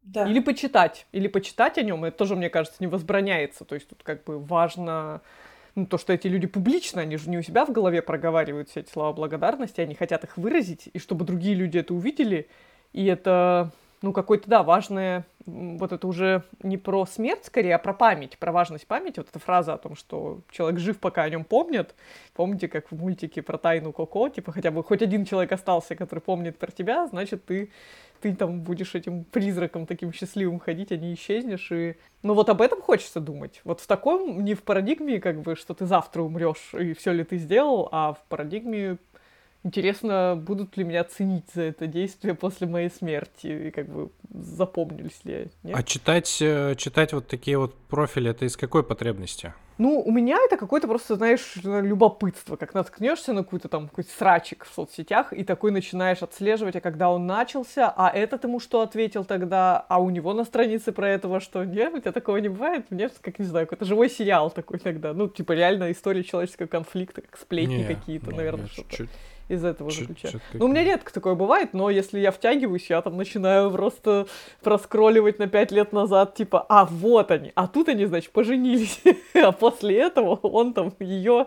[0.03, 0.29] да.
[0.29, 3.65] Или почитать, или почитать о нем, это тоже, мне кажется, не возбраняется.
[3.65, 5.23] То есть тут как бы важно
[5.75, 8.81] ну, то, что эти люди публично, они же не у себя в голове проговаривают все
[8.81, 12.49] эти слова благодарности, они хотят их выразить, и чтобы другие люди это увидели,
[12.93, 17.95] и это, ну, какое-то, да, важное, вот это уже не про смерть, скорее, а про
[17.95, 19.21] память, про важность памяти.
[19.21, 21.95] Вот эта фраза о том, что человек жив, пока о нем помнят.
[22.35, 26.21] Помните, как в мультике про тайну Коко, типа, хотя бы хоть один человек остался, который
[26.21, 27.71] помнит про тебя, значит, ты
[28.23, 31.73] ты там будешь этим призраком таким счастливым ходить, а не исчезнешь.
[31.73, 31.97] И...
[32.23, 33.61] Ну вот об этом хочется думать.
[33.65, 37.25] Вот в таком, не в парадигме, как бы, что ты завтра умрешь, и все ли
[37.25, 38.99] ты сделал, а в парадигме
[39.65, 45.25] Интересно, будут ли меня ценить за это действие после моей смерти, и как бы запомнились
[45.25, 45.77] ли я.
[45.77, 49.53] А читать, э, читать вот такие вот профили, это из какой потребности?
[49.79, 54.65] Ну, у меня это какое-то просто, знаешь, любопытство, как наткнешься на какой-то там какой-то срачик
[54.65, 59.25] в соцсетях, и такой начинаешь отслеживать, а когда он начался, а этот ему что ответил
[59.25, 61.65] тогда, а у него на странице про этого что?
[61.65, 62.91] Нет, у тебя такого не бывает?
[62.91, 65.15] Мне, как не знаю, какой-то живой сериал такой тогда.
[65.15, 69.07] Ну, типа реально история человеческого конфликта, как сплетни какие-то, наверное, что-то
[69.53, 70.41] из этого чуть, заключаю.
[70.55, 74.27] Ну, у меня редко такое бывает, но если я втягиваюсь, я там начинаю просто
[74.63, 79.03] проскролливать на пять лет назад, типа, а вот они, а тут они, значит, поженились,
[79.35, 81.47] а после этого он там ее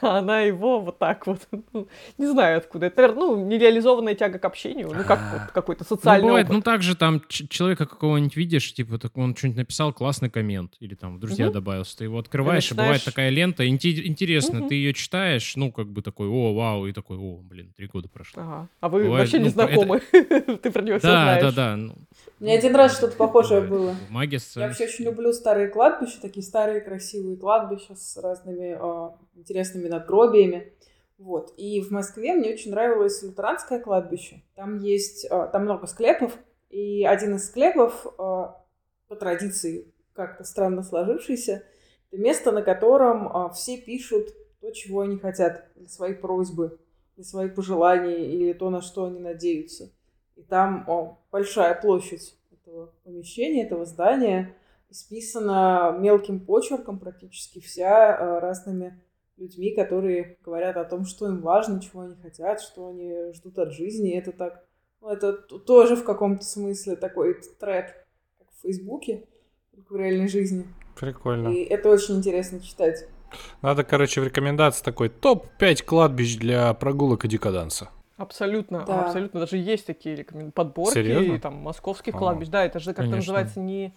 [0.00, 1.48] а она его вот так вот.
[1.72, 1.86] Ну,
[2.18, 2.86] не знаю откуда.
[2.86, 5.50] Это, наверное, ну, нереализованная тяга к общению, ну, как вот, а.
[5.52, 6.56] какой-то социальный Ну, бывает, опыт.
[6.56, 10.94] ну, так же там человека какого-нибудь видишь, типа, так он что-нибудь написал, классный коммент, или
[10.94, 11.54] там в друзья угу.
[11.54, 12.86] добавился, ты его открываешь, ты начинаешь...
[12.86, 14.68] и бывает такая лента, интересно, угу.
[14.68, 18.08] ты ее читаешь, ну, как бы такой, о, вау, и такой, о, блин, три года
[18.08, 18.42] прошло.
[18.42, 18.68] Ага.
[18.80, 20.56] А вы бывает, вообще ну, не знакомы, это...
[20.62, 21.42] ты про него все знаешь.
[21.42, 21.94] Да, да, да.
[22.40, 23.94] Мне один раз что-то похожее было.
[24.08, 29.88] Магия Я вообще очень люблю старые кладбища, такие старые красивые кладбища с разными э, интересными
[29.88, 30.72] надгробиями.
[31.18, 31.52] Вот.
[31.58, 34.42] И в Москве мне очень нравилось лютеранское кладбище.
[34.54, 36.32] Там есть, э, там много склепов,
[36.70, 41.62] и один из склепов, э, по традиции как-то странно сложившийся,
[42.10, 44.28] это место, на котором э, все пишут
[44.62, 46.78] то, чего они хотят, своей просьбы,
[47.16, 49.92] для своих пожеланий или то, на что они надеются.
[50.40, 54.56] И там о, большая площадь этого помещения, этого здания,
[54.88, 58.98] исписана мелким почерком практически вся э, разными
[59.36, 63.72] людьми, которые говорят о том, что им важно, чего они хотят, что они ждут от
[63.72, 64.16] жизни.
[64.16, 64.64] Это так,
[65.02, 67.94] ну, это тоже в каком-то смысле такой тред,
[68.38, 69.26] как в Фейсбуке,
[69.76, 70.66] как в реальной жизни.
[70.98, 71.48] Прикольно.
[71.48, 73.06] И это очень интересно читать.
[73.60, 77.90] Надо, короче, в рекомендации такой топ-5 кладбищ для прогулок и декаданса.
[78.20, 79.06] Абсолютно, да.
[79.06, 79.40] абсолютно.
[79.40, 80.52] Даже есть такие рекомен...
[80.52, 81.40] подборки, Серьезно?
[81.40, 82.48] там, московских кладбищ.
[82.48, 83.94] Да, это же как-то называется не...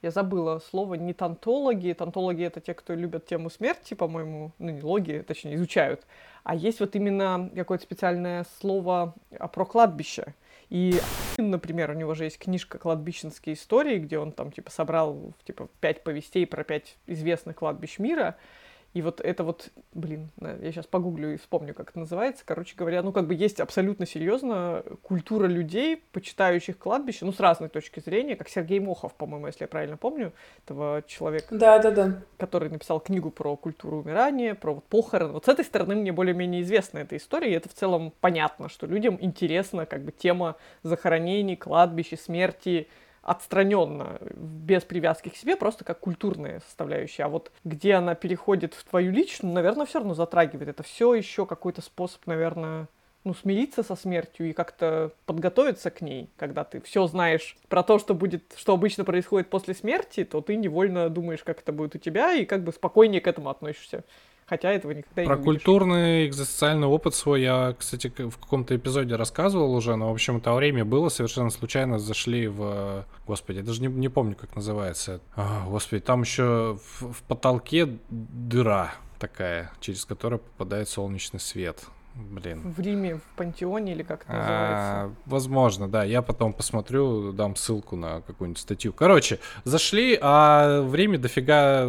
[0.00, 1.92] Я забыла слово, не тантологи.
[1.92, 4.52] Тантологи— это те, кто любят тему смерти, по-моему.
[4.58, 6.06] Ну, не логи, точнее, изучают.
[6.44, 9.14] А есть вот именно какое-то специальное слово
[9.52, 10.34] про кладбище.
[10.70, 10.98] И,
[11.36, 16.04] например, у него же есть книжка «Кладбищенские истории», где он там, типа, собрал, типа, пять
[16.04, 18.36] повестей про пять известных кладбищ мира.
[18.98, 22.42] И вот это вот, блин, я сейчас погуглю и вспомню, как это называется.
[22.44, 27.68] Короче говоря, ну как бы есть абсолютно серьезно культура людей, почитающих кладбище, ну с разной
[27.68, 30.32] точки зрения, как Сергей Мохов, по-моему, если я правильно помню,
[30.64, 31.54] этого человека.
[31.54, 32.22] Да, да, да.
[32.38, 35.34] Который написал книгу про культуру умирания, про вот похороны.
[35.34, 38.88] Вот с этой стороны мне более-менее известна эта история, и это в целом понятно, что
[38.88, 42.88] людям интересна как бы тема захоронений, кладбища, смерти,
[43.28, 47.24] отстраненно, без привязки к себе, просто как культурная составляющая.
[47.24, 50.68] А вот где она переходит в твою личную, наверное, все равно затрагивает.
[50.68, 52.88] Это все еще какой-то способ, наверное,
[53.24, 57.98] ну, смириться со смертью и как-то подготовиться к ней, когда ты все знаешь про то,
[57.98, 61.98] что будет, что обычно происходит после смерти, то ты невольно думаешь, как это будет у
[61.98, 64.04] тебя, и как бы спокойнее к этому относишься.
[64.48, 69.74] Хотя этого никогда Про не культурный экзистенциальный опыт свой я, кстати, в каком-то эпизоде рассказывал
[69.74, 73.04] уже, но, в общем, то время было, совершенно случайно зашли в...
[73.26, 75.20] Господи, я даже не, не помню, как называется.
[75.36, 81.84] А, господи, там еще в, в потолке дыра такая, через которую попадает солнечный свет.
[82.14, 82.72] Блин.
[82.72, 85.02] В Риме, в Пантеоне или как это называется.
[85.04, 86.02] А, возможно, да.
[86.02, 88.92] Я потом посмотрю, дам ссылку на какую-нибудь статью.
[88.92, 91.88] Короче, зашли, а время дофига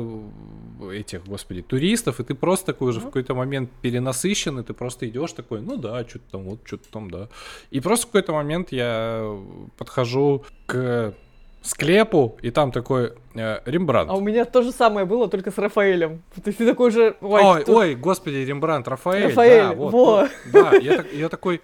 [0.91, 5.09] этих, господи, туристов, и ты просто такой уже в какой-то момент перенасыщен, и ты просто
[5.09, 7.29] идешь такой, ну да, что-то там, вот, что-то там, да.
[7.71, 9.35] И просто в какой-то момент я
[9.77, 11.13] подхожу к
[11.61, 14.11] склепу, и там такой э, Рембрандт.
[14.11, 16.21] А у меня то же самое было, только с Рафаэлем.
[16.35, 17.15] То есть ты такой же...
[17.21, 19.27] Ой, кто- ой, господи, Рембрандт, Рафаэль.
[19.27, 20.21] Рафаэль, да, вот, во.
[20.21, 21.61] тот- да, я, так- я такой,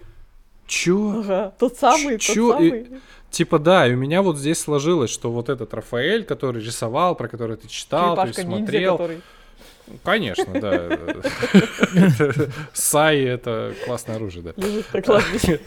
[0.66, 1.20] чё?
[1.20, 2.52] Ага, тот самый, Чё?
[2.52, 2.86] тот И- самый.
[3.30, 7.28] Типа да, и у меня вот здесь сложилось, что вот этот Рафаэль, который рисовал, про
[7.28, 8.96] который ты читал, ты смотрел.
[8.98, 9.20] который...
[10.04, 10.88] Конечно, да.
[12.72, 14.52] Сай это классное оружие, да.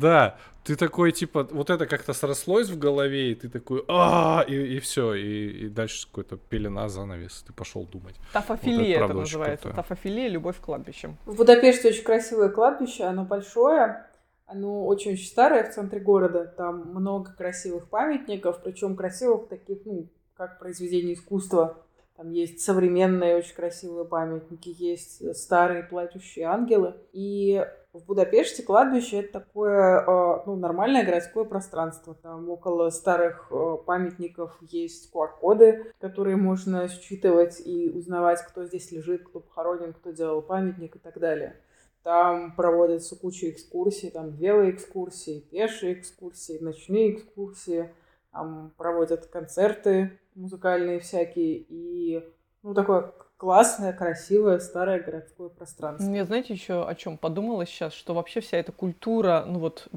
[0.00, 0.36] Да,
[0.66, 5.14] ты такой, типа, вот это как-то срослось в голове, и ты такой, а и, все,
[5.14, 8.16] и, и дальше какой-то пелена, занавес, ты пошел думать.
[8.32, 9.70] Тафофилия Вот это это правда очень называется.
[9.70, 11.16] Тафофилия, любовь к кладбищам.
[11.24, 14.06] В Будапеште очень красивое кладбище, оно большое,
[14.46, 20.58] оно очень-очень старое в центре города, там много красивых памятников, причем красивых таких, ну, как
[20.58, 21.76] произведения искусства.
[22.16, 26.94] Там есть современные очень красивые памятники, есть старые плачущие ангелы.
[27.12, 27.62] И
[27.92, 32.14] в Будапеште кладбище это такое э, ну, нормальное городское пространство.
[32.14, 39.24] Там около старых э, памятников есть QR-коды, которые можно считывать и узнавать, кто здесь лежит,
[39.28, 41.56] кто похоронен, кто делал памятник и так далее.
[42.02, 47.90] Там проводятся куча экскурсий, там велоэкскурсии, пешие экскурсии, ночные экскурсии.
[48.30, 51.56] Там проводят концерты музыкальные всякие.
[51.68, 52.22] И
[52.62, 56.10] ну, такое классное, красивое, старое городское пространство.
[56.10, 59.88] Я, знаете, еще о чем подумала сейчас, что вообще вся эта культура, ну вот,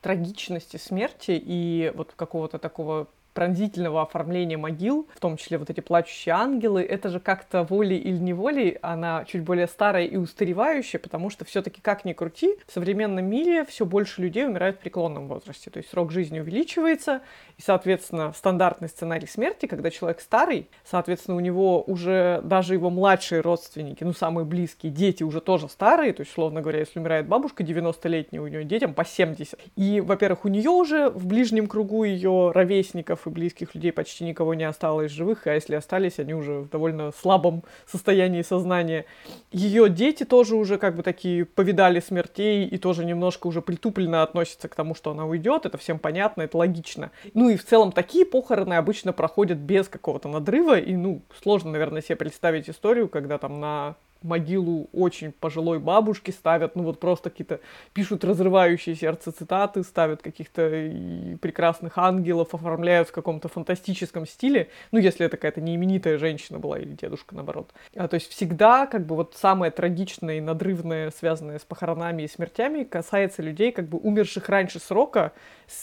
[0.00, 6.34] трагичности смерти и вот какого-то такого пронзительного оформления могил, в том числе вот эти плачущие
[6.34, 11.44] ангелы, это же как-то волей или неволей, она чуть более старая и устаревающая, потому что
[11.44, 15.76] все-таки как ни крути, в современном мире все больше людей умирают в преклонном возрасте, то
[15.76, 17.20] есть срок жизни увеличивается,
[17.58, 23.42] и, соответственно, стандартный сценарий смерти, когда человек старый, соответственно, у него уже даже его младшие
[23.42, 27.62] родственники, ну, самые близкие, дети уже тоже старые, то есть, условно говоря, если умирает бабушка
[27.62, 29.60] 90-летняя, у нее детям по 70.
[29.76, 34.54] И, во-первых, у нее уже в ближнем кругу ее ровесников и близких людей почти никого
[34.54, 39.06] не осталось живых, а если остались, они уже в довольно слабом состоянии сознания.
[39.52, 44.68] Ее дети тоже уже как бы такие повидали смертей и тоже немножко уже притупленно относятся
[44.68, 45.66] к тому, что она уйдет.
[45.66, 47.10] Это всем понятно, это логично.
[47.34, 50.78] Ну и в целом такие похороны обычно проходят без какого-то надрыва.
[50.78, 56.76] И, ну, сложно, наверное, себе представить историю, когда там на могилу очень пожилой бабушки ставят,
[56.76, 57.60] ну вот просто какие-то
[57.92, 64.98] пишут разрывающие сердце цитаты, ставят каких-то и прекрасных ангелов, оформляют в каком-то фантастическом стиле, ну
[64.98, 67.72] если это какая-то неименитая женщина была или дедушка, наоборот.
[67.94, 72.28] А, то есть всегда как бы вот самое трагичное и надрывное, связанное с похоронами и
[72.28, 75.32] смертями, касается людей, как бы умерших раньше срока,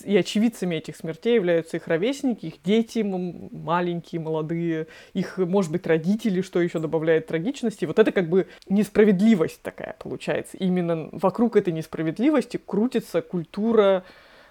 [0.04, 6.42] и очевидцами этих смертей являются их ровесники, их дети маленькие, молодые, их, может быть, родители,
[6.42, 7.86] что еще добавляет трагичности.
[7.86, 10.58] Вот это как бы несправедливость такая получается.
[10.58, 14.04] Именно вокруг этой несправедливости крутится культура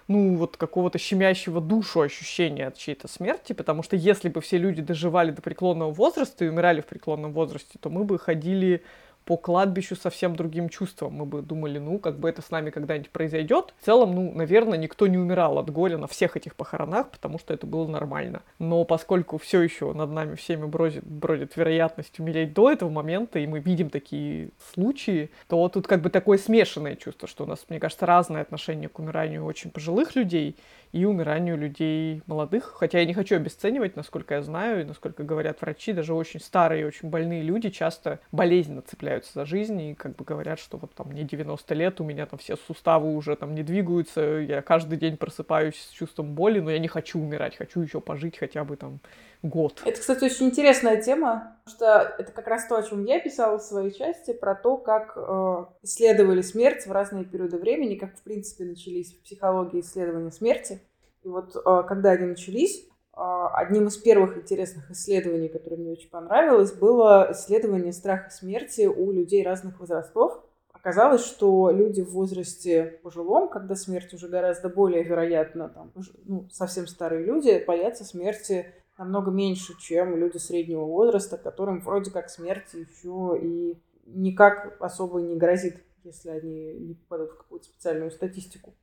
[0.07, 4.81] ну, вот какого-то щемящего душу ощущения от чьей-то смерти, потому что если бы все люди
[4.81, 8.83] доживали до преклонного возраста и умирали в преклонном возрасте, то мы бы ходили
[9.25, 11.13] по кладбищу совсем другим чувством.
[11.13, 13.73] Мы бы думали, ну, как бы это с нами когда-нибудь произойдет.
[13.79, 17.53] В целом, ну, наверное, никто не умирал от горя на всех этих похоронах, потому что
[17.53, 18.41] это было нормально.
[18.59, 23.47] Но поскольку все еще над нами всеми бродит, бродит вероятность умереть до этого момента, и
[23.47, 27.79] мы видим такие случаи, то тут как бы такое смешанное чувство, что у нас, мне
[27.79, 30.57] кажется, разное отношение к умиранию очень пожилых людей
[30.91, 32.75] и умиранию людей молодых.
[32.77, 36.83] Хотя я не хочу обесценивать, насколько я знаю, и насколько говорят врачи, даже очень старые
[36.83, 40.93] и очень больные люди часто болезненно цепляются за жизнь и как бы говорят, что вот
[40.93, 44.97] там мне 90 лет, у меня там все суставы уже там не двигаются, я каждый
[44.97, 48.75] день просыпаюсь с чувством боли, но я не хочу умирать, хочу еще пожить хотя бы
[48.75, 48.99] там
[49.43, 49.81] год.
[49.85, 53.59] Это, кстати, очень интересная тема, потому что это как раз то, о чем я писала
[53.59, 58.21] в своей части, про то, как э, исследовали смерть в разные периоды времени, как, в
[58.23, 60.81] принципе, начались в психологии исследования смерти.
[61.23, 66.71] И вот э, когда они начались, одним из первых интересных исследований, которое мне очень понравилось,
[66.71, 70.43] было исследование страха смерти у людей разных возрастов.
[70.71, 75.91] оказалось, что люди в возрасте пожилом, когда смерть уже гораздо более вероятна, там,
[76.25, 82.29] ну, совсем старые люди, боятся смерти намного меньше, чем люди среднего возраста, которым вроде как
[82.29, 88.73] смерть еще и никак особо не грозит, если они не попадут в какую-то специальную статистику.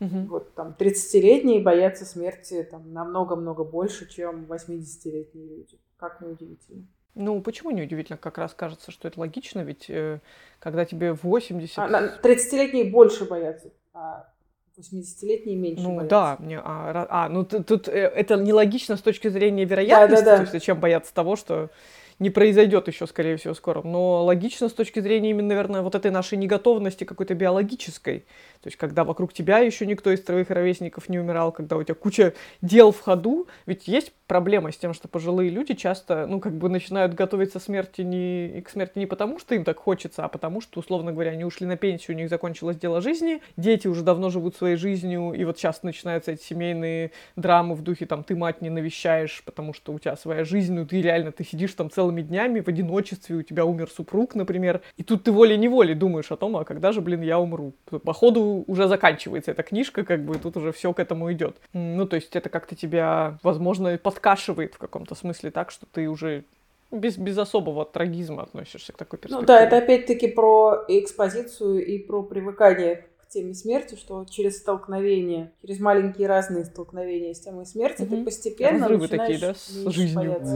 [0.00, 0.18] Угу.
[0.28, 5.78] Вот там 30-летние боятся смерти там намного-много больше, чем 80-летние люди.
[5.96, 6.86] Как неудивительно.
[7.14, 8.16] Ну, почему неудивительно?
[8.16, 10.20] Как раз кажется, что это логично, ведь э,
[10.60, 11.78] когда тебе 80...
[11.78, 14.28] А, 30-летние больше боятся, а
[14.78, 16.08] 80-летние меньше ну, боятся.
[16.08, 20.30] да, мне, а, а ну тут, тут э, это нелогично с точки зрения вероятности, да,
[20.30, 20.36] да, да.
[20.36, 21.70] то есть зачем бояться того, что
[22.18, 23.82] не произойдет еще, скорее всего, скоро.
[23.82, 28.20] Но логично с точки зрения именно, наверное, вот этой нашей неготовности какой-то биологической.
[28.60, 31.94] То есть, когда вокруг тебя еще никто из твоих ровесников не умирал, когда у тебя
[31.94, 33.46] куча дел в ходу.
[33.66, 38.02] Ведь есть проблема с тем, что пожилые люди часто, ну, как бы начинают готовиться смерти
[38.02, 41.44] не, к смерти не потому, что им так хочется, а потому, что, условно говоря, они
[41.44, 45.44] ушли на пенсию, у них закончилось дело жизни, дети уже давно живут своей жизнью, и
[45.44, 49.92] вот сейчас начинаются эти семейные драмы в духе, там, ты мать не навещаешь, потому что
[49.92, 53.42] у тебя своя жизнь, ну, ты реально, ты сидишь там целыми днями в одиночестве, у
[53.42, 57.22] тебя умер супруг, например, и тут ты волей-неволей думаешь о том, а когда же, блин,
[57.22, 57.72] я умру.
[58.04, 61.56] Походу, уже заканчивается эта книжка, как бы тут уже все к этому идет.
[61.72, 66.44] Ну, то есть это как-то тебя, возможно, подкашивает в каком-то смысле так, что ты уже
[66.90, 69.40] без, без особого трагизма относишься к такой перспективе.
[69.40, 75.52] Ну да, это опять-таки про экспозицию и про привыкание к теме смерти, что через столкновение,
[75.60, 78.16] через маленькие разные столкновения с темой смерти угу.
[78.16, 80.14] ты постепенно Разрывы такие, да, с жизнью.
[80.14, 80.54] Бояться.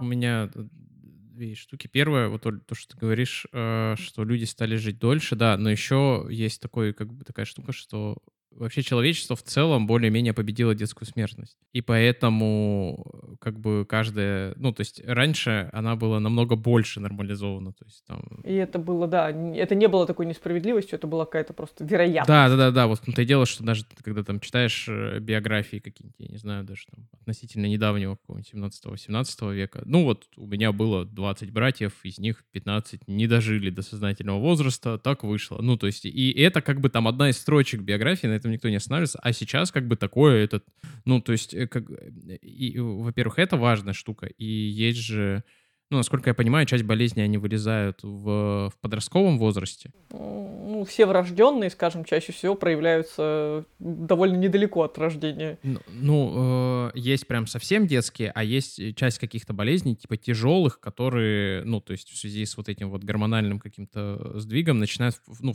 [0.00, 1.88] У меня две штуки.
[1.88, 6.26] Первое, вот то, что ты говоришь, э, что люди стали жить дольше, да, но еще
[6.30, 8.16] есть такой, как бы такая штука, что
[8.52, 11.56] вообще человечество в целом более-менее победило детскую смертность.
[11.72, 14.54] И поэтому э, как бы каждая...
[14.56, 17.72] Ну, то есть раньше она была намного больше нормализована.
[17.72, 18.22] То есть, там...
[18.44, 22.28] И это было, да, это не было такой несправедливостью, это была какая-то просто вероятность.
[22.28, 22.86] Да, да, да, да.
[22.86, 26.64] Вот том-то и дело, что даже когда там читаешь э, биографии какие-нибудь, я не знаю,
[26.64, 32.18] даже там относительно недавнего какого-нибудь 17-18 века, ну вот у меня было 20 братьев, из
[32.18, 35.60] них 15 не дожили до сознательного возраста, так вышло.
[35.60, 38.68] Ну, то есть и это как бы там одна из строчек биографии, на этом никто
[38.68, 39.20] не останавливается.
[39.22, 40.64] А сейчас как бы такое этот,
[41.04, 44.26] ну, то есть, э, как, э, и, во-первых, это важная штука.
[44.26, 45.44] И есть же,
[45.90, 49.90] ну, насколько я понимаю, часть болезней, они вылезают в, в подростковом возрасте.
[50.10, 55.58] Ну, все врожденные, скажем, чаще всего проявляются довольно недалеко от рождения.
[55.64, 61.64] Ну, ну э, есть прям совсем детские, а есть часть каких-то болезней, типа тяжелых, которые,
[61.64, 65.54] ну, то есть в связи с вот этим вот гормональным каким-то сдвигом начинают, ну,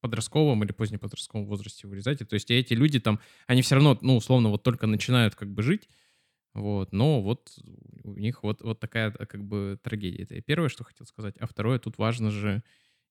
[0.00, 2.18] подростковом или позднеподростковом возрасте вырезать.
[2.28, 5.62] То есть эти люди там, они все равно, ну, условно, вот только начинают как бы
[5.62, 5.88] жить,
[6.54, 7.58] вот, но вот
[8.04, 10.22] у них вот, вот такая как бы трагедия.
[10.22, 11.36] Это первое, что хотел сказать.
[11.38, 12.62] А второе, тут важно же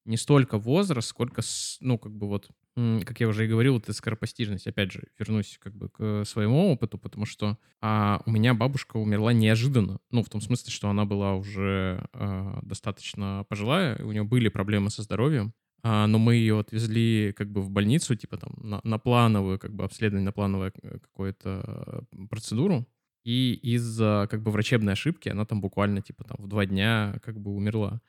[0.06, 1.42] не столько возраст, сколько,
[1.80, 4.68] ну, как бы вот, как я уже и говорил, эта скоропостижность.
[4.68, 9.34] Опять же, вернусь как бы к своему опыту, потому что а, у меня бабушка умерла
[9.34, 10.00] неожиданно.
[10.12, 14.90] Ну, в том смысле, что она была уже а, достаточно пожилая, у нее были проблемы
[14.90, 15.54] со здоровьем.
[15.84, 19.74] А, но мы ее отвезли как бы в больницу, типа там на, на плановую, как
[19.74, 22.88] бы обследование, на плановую э, какую-то процедуру.
[23.24, 27.40] И из-за как бы врачебной ошибки она там буквально типа там в два дня как
[27.40, 28.02] бы умерла.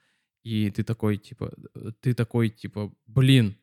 [0.43, 3.57] И ты такой типа, э, ты такой типа, блин,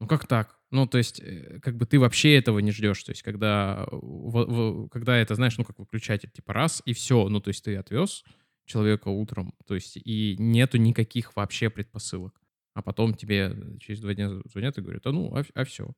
[0.00, 0.58] ну как так?
[0.70, 3.02] Ну, то есть, э, как бы ты вообще этого не ждешь.
[3.02, 7.26] То есть, когда, в, в, когда это, знаешь, ну, как выключатель, типа раз, и все.
[7.30, 8.22] Ну, то есть, ты отвез
[8.66, 12.38] человека утром, то есть, и нету никаких вообще предпосылок
[12.78, 15.92] а потом тебе через два дня звонят и говорят, а ну, а, а все.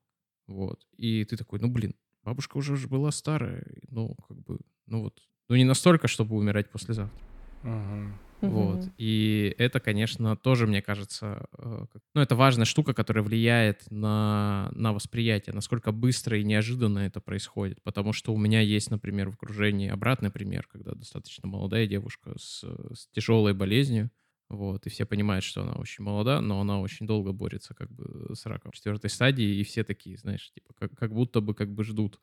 [0.47, 0.87] Вот.
[0.97, 5.57] И ты такой, ну, блин, бабушка уже была старая, ну, как бы, ну вот, ну,
[5.57, 7.19] не настолько, чтобы умирать послезавтра.
[7.63, 8.13] Uh-huh.
[8.41, 8.79] Вот.
[8.79, 8.93] Uh-huh.
[8.97, 14.93] И это, конечно, тоже, мне кажется, э, ну, это важная штука, которая влияет на, на
[14.93, 17.83] восприятие, насколько быстро и неожиданно это происходит.
[17.83, 22.61] Потому что у меня есть, например, в окружении обратный пример, когда достаточно молодая девушка с,
[22.63, 24.11] с тяжелой болезнью,
[24.51, 28.35] вот, и все понимают, что она очень молода, но она очень долго борется как бы
[28.35, 31.85] с раком четвертой стадии, и все такие, знаешь, типа, как, как будто бы как бы
[31.85, 32.19] ждут.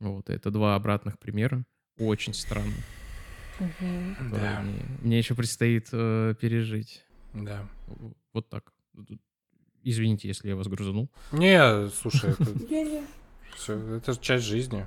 [0.00, 1.66] Вот, это два обратных примера.
[1.98, 2.72] Очень странно.
[3.60, 4.30] Угу.
[4.32, 4.62] Да.
[4.62, 7.04] Мне, мне еще предстоит э, пережить.
[7.34, 7.68] Да.
[8.32, 8.72] Вот так.
[9.82, 11.10] Извините, если я вас грузанул.
[11.32, 12.44] Не, слушай, это...
[13.56, 14.86] Все, это часть жизни.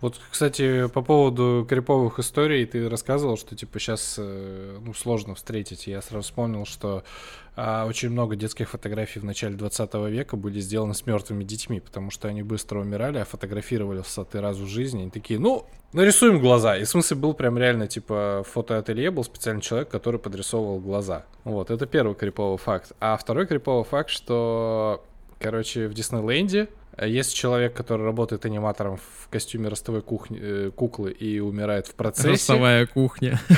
[0.00, 5.86] Вот, кстати, по поводу криповых историй ты рассказывал, что типа сейчас ну, сложно встретить.
[5.86, 7.04] Я сразу вспомнил, что
[7.56, 12.10] а, очень много детских фотографий в начале 20 века были сделаны с мертвыми детьми, потому
[12.10, 15.02] что они быстро умирали, а фотографировали в соты раз в жизни.
[15.02, 16.76] Они такие, ну, нарисуем глаза.
[16.76, 21.26] И смысл был прям реально, типа, фотоателье был специальный человек, который подрисовывал глаза.
[21.44, 22.92] Вот, это первый криповый факт.
[22.98, 25.04] А второй криповый факт, что,
[25.44, 26.68] короче, в Диснейленде
[27.04, 32.30] есть человек, который работает аниматором в костюме ростовой кухни, э, куклы и умирает в процессе.
[32.30, 33.38] Ростовая кухня.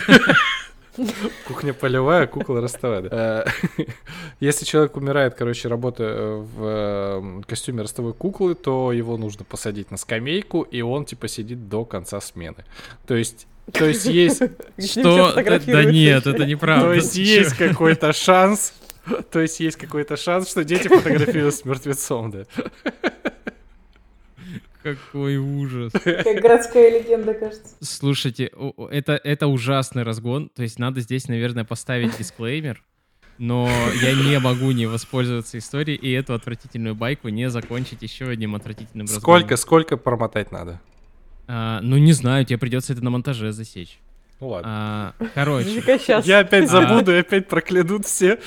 [1.46, 3.02] Кухня полевая, кукла ростовая.
[3.02, 3.44] Да.
[3.76, 3.84] Э,
[4.40, 9.98] если человек умирает, короче, работая в э, костюме ростовой куклы, то его нужно посадить на
[9.98, 12.64] скамейку, и он, типа, сидит до конца смены.
[13.06, 14.42] То есть то есть есть...
[14.78, 15.34] Что?
[15.34, 16.86] Да нет, это неправда.
[16.86, 18.72] То есть есть какой-то шанс,
[19.30, 22.44] то есть есть какой-то шанс, что дети фотографируют с мертвецом, да.
[24.82, 25.92] Какой ужас.
[25.92, 27.74] Как городская легенда, кажется.
[27.80, 28.52] Слушайте,
[28.90, 30.48] это, это ужасный разгон.
[30.54, 32.82] То есть надо здесь, наверное, поставить дисклеймер.
[33.38, 33.68] Но
[34.00, 39.06] я не могу не воспользоваться историей и эту отвратительную байку не закончить еще одним отвратительным
[39.06, 39.20] разгоном.
[39.20, 40.80] Сколько, сколько промотать надо?
[41.48, 43.98] А, ну, не знаю, тебе придется это на монтаже засечь.
[44.40, 45.14] Ну ладно.
[45.18, 45.82] А, короче.
[46.24, 48.38] Я опять забуду и опять проклянут все.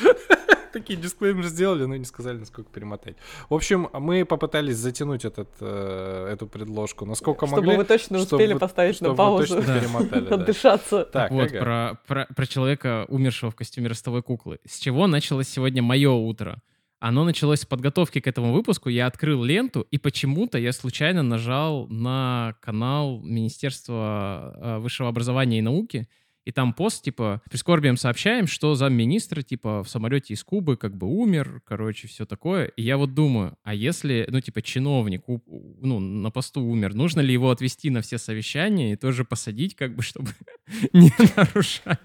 [0.73, 3.15] Такие дисклеймеры сделали, но не сказали, насколько перемотать.
[3.49, 7.71] В общем, мы попытались затянуть этот, э, эту предложку, насколько чтобы могли.
[7.71, 9.45] Чтобы вы точно успели поставить на паузу.
[9.45, 11.05] Чтобы точно перемотали, Отдышаться.
[11.05, 14.59] Так, вот, про, про, про человека, умершего в костюме ростовой куклы.
[14.65, 16.61] С чего началось сегодня мое утро?
[16.99, 18.89] Оно началось с подготовки к этому выпуску.
[18.89, 25.61] Я открыл ленту, и почему-то я случайно нажал на канал Министерства э, высшего образования и
[25.61, 26.09] науки,
[26.49, 31.05] и там пост, типа, прискорбием сообщаем, что замминистра, типа, в самолете из Кубы как бы
[31.05, 32.65] умер, короче, все такое.
[32.75, 37.31] И я вот думаю, а если, ну, типа, чиновник, ну, на посту умер, нужно ли
[37.31, 40.31] его отвести на все совещания и тоже посадить, как бы, чтобы
[40.93, 41.99] не нарушать?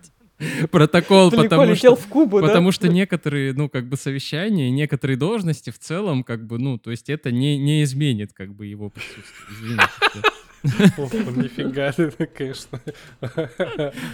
[0.70, 2.72] протокол, потому что, в Кубу, потому да?
[2.72, 7.08] что некоторые, ну, как бы совещания, некоторые должности в целом, как бы, ну, то есть
[7.08, 9.24] это не, не изменит, как бы, его присутствие.
[9.52, 10.28] Извините.
[10.64, 12.80] Нифига ты, конечно,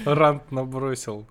[0.04, 1.26] рант набросил.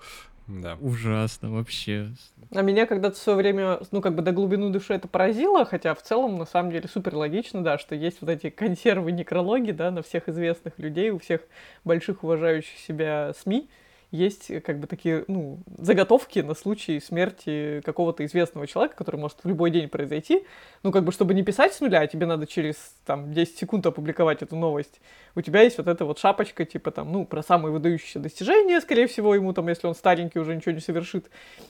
[0.47, 0.77] Да.
[0.81, 2.07] Ужасно вообще.
[2.55, 5.93] А меня когда-то в свое время, ну, как бы до глубины души это поразило, хотя
[5.93, 9.91] в целом, на самом деле, супер логично, да, что есть вот эти консервы некрологи, да,
[9.91, 11.41] на всех известных людей, у всех
[11.83, 13.69] больших уважающих себя СМИ,
[14.11, 19.37] есть э, как бы такие, ну, заготовки на случай смерти какого-то известного человека, который может
[19.43, 20.45] в любой день произойти.
[20.83, 23.85] Ну, как бы, чтобы не писать с нуля, а тебе надо через, там, 10 секунд
[23.85, 24.99] опубликовать эту новость.
[25.35, 29.07] У тебя есть вот эта вот шапочка, типа, там, ну, про самые выдающиеся достижения, скорее
[29.07, 31.29] всего, ему, там, если он старенький, уже ничего не совершит.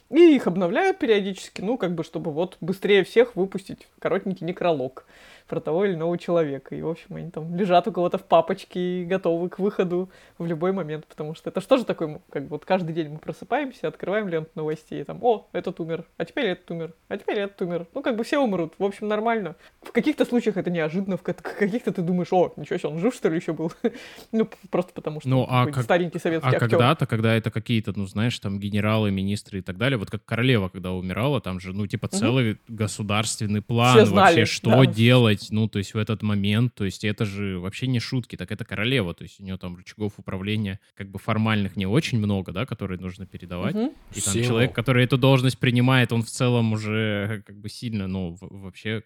[0.10, 5.06] И их обновляют периодически, ну, как бы, чтобы вот быстрее всех выпустить коротенький некролог
[5.50, 6.76] про того или иного человека.
[6.76, 10.45] И, в общем, они там лежат у кого-то в папочке и готовы к выходу в
[10.45, 14.28] любой момент, потому что это что же такое, как вот каждый день мы просыпаемся, открываем
[14.28, 17.88] ленту новостей, и там, о, этот умер, а теперь этот умер, а теперь этот умер.
[17.95, 19.56] Ну, как бы все умрут, в общем, нормально.
[19.82, 23.30] В каких-то случаях это неожиданно, в каких-то ты думаешь, о, ничего себе, он жив, что
[23.30, 23.72] ли, еще был?
[24.32, 25.84] ну, просто потому что ну, а как...
[25.84, 26.70] старенький советский А актер.
[26.70, 30.70] когда-то, когда это какие-то, ну, знаешь, там, генералы, министры и так далее, вот как королева,
[30.70, 32.60] когда умирала, там же, ну, типа, целый угу.
[32.68, 34.86] государственный план вообще, что да.
[34.86, 38.52] делать, ну, то есть в этот момент, то есть это же вообще не шутки, так
[38.52, 42.52] это королева, то есть у нее там рычагов управления как бы формальных не очень много,
[42.52, 43.76] да, которые нужно передавать.
[43.76, 43.94] Угу.
[44.16, 44.48] И там Символ.
[44.48, 49.04] человек, который эту должность принимает, он в целом уже как бы сильно, ну, вообще,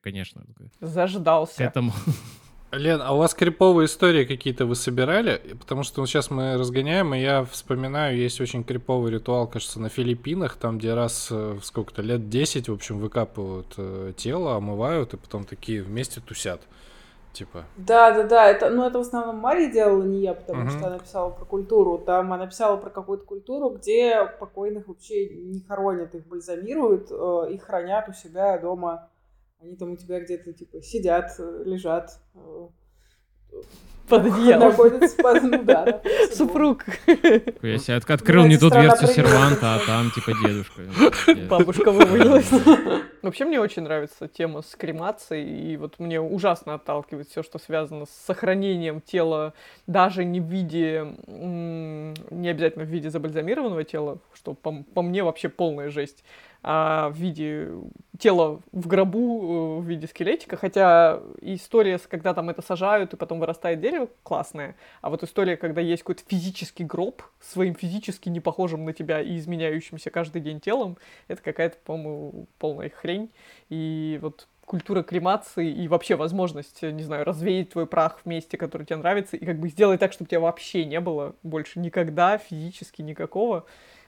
[0.00, 0.44] конечно.
[0.80, 1.56] Заждался.
[1.58, 1.92] К этому...
[2.76, 5.40] Лен, а у вас криповые истории какие-то вы собирали?
[5.58, 9.88] Потому что ну, сейчас мы разгоняем, и я вспоминаю, есть очень криповый ритуал, кажется, на
[9.88, 15.16] Филиппинах, там, где раз в сколько-то лет 10, в общем, выкапывают э, тело, омывают, и
[15.16, 16.60] потом такие вместе тусят.
[17.32, 17.64] Типа.
[17.76, 18.46] Да, да, да.
[18.46, 20.70] Это, ну, это в основном Мария делала, не я, потому угу.
[20.70, 21.98] что она писала про культуру.
[21.98, 27.62] Там она писала про какую-то культуру, где покойных вообще не хоронят, их бальзамируют, э, их
[27.62, 29.10] хранят у себя дома
[29.58, 32.20] они там у тебя где-то, типа, сидят, э, лежат.
[34.08, 34.68] Под одеялом.
[34.68, 36.00] Находятся под, ну да.
[36.32, 36.84] Супруг.
[37.62, 40.82] Я себе открыл не ту дверцу серванта, а там, типа, дедушка.
[41.48, 42.50] Бабушка вывалилась.
[43.22, 48.06] Вообще мне очень нравится тема с кремацией, и вот мне ужасно отталкивает все, что связано
[48.06, 49.52] с сохранением тела,
[49.86, 55.48] даже не в виде, не обязательно в виде забальзамированного тела, что по, по мне вообще
[55.48, 56.22] полная жесть,
[56.68, 57.68] а, в виде
[58.18, 60.56] тела в гробу, э, в виде скелетика.
[60.56, 64.76] Хотя история, когда там это сажают и потом вырастает дерево, классная.
[65.00, 69.36] А вот история, когда есть какой-то физический гроб, своим физически не похожим на тебя и
[69.36, 70.96] изменяющимся каждый день телом,
[71.28, 73.30] это какая-то, по-моему, полная хрень.
[73.68, 78.84] И вот культура кремации и вообще возможность, не знаю, развеять твой прах в месте, который
[78.84, 83.02] тебе нравится, и как бы сделать так, чтобы тебя вообще не было больше никогда физически
[83.02, 83.64] никакого.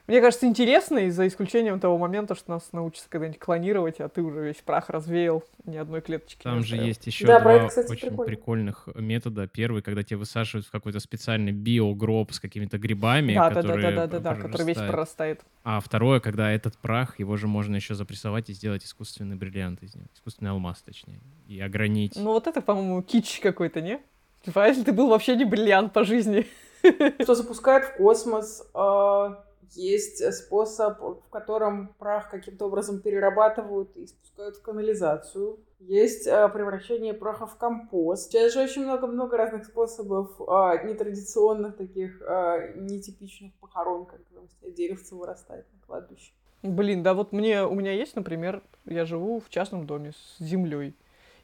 [0.08, 4.22] Мне кажется, интересно, и за исключением того момента, что нас научатся когда-нибудь клонировать, а ты
[4.22, 7.68] уже весь прах развеял, ни одной клеточки Там не же есть еще Да, два это,
[7.68, 8.24] кстати, очень прикольно.
[8.24, 9.46] прикольных метода.
[9.46, 13.90] Первый, когда тебя высаживают в какой-то специальный биогроб с какими-то грибами, Да, да, да, которые
[13.90, 15.42] да, да, да, да, который весь прорастает.
[15.62, 19.94] А второе, когда этот прах, его же можно еще запрессовать и сделать искусственный бриллиант из
[19.94, 20.06] него.
[20.14, 21.20] Искусственный алмаз, точнее.
[21.48, 22.14] И огранить.
[22.16, 24.00] Ну вот это, по-моему, кич какой-то, не?
[24.42, 26.46] Типа, а если ты был вообще не бриллиант по жизни?
[27.20, 28.66] Что запускают в космос.
[28.72, 35.58] а, Есть способ, в котором прах каким-то образом перерабатывают и спускают в канализацию.
[35.80, 38.30] Есть а, превращение праха в компост.
[38.30, 45.14] Сейчас же очень много-много разных способов а, нетрадиционных таких, а, нетипичных похорон, когда там деревце
[45.14, 46.32] вырастает на кладбище.
[46.62, 50.96] Блин, да вот мне, у меня есть, например, я живу в частном доме с землей.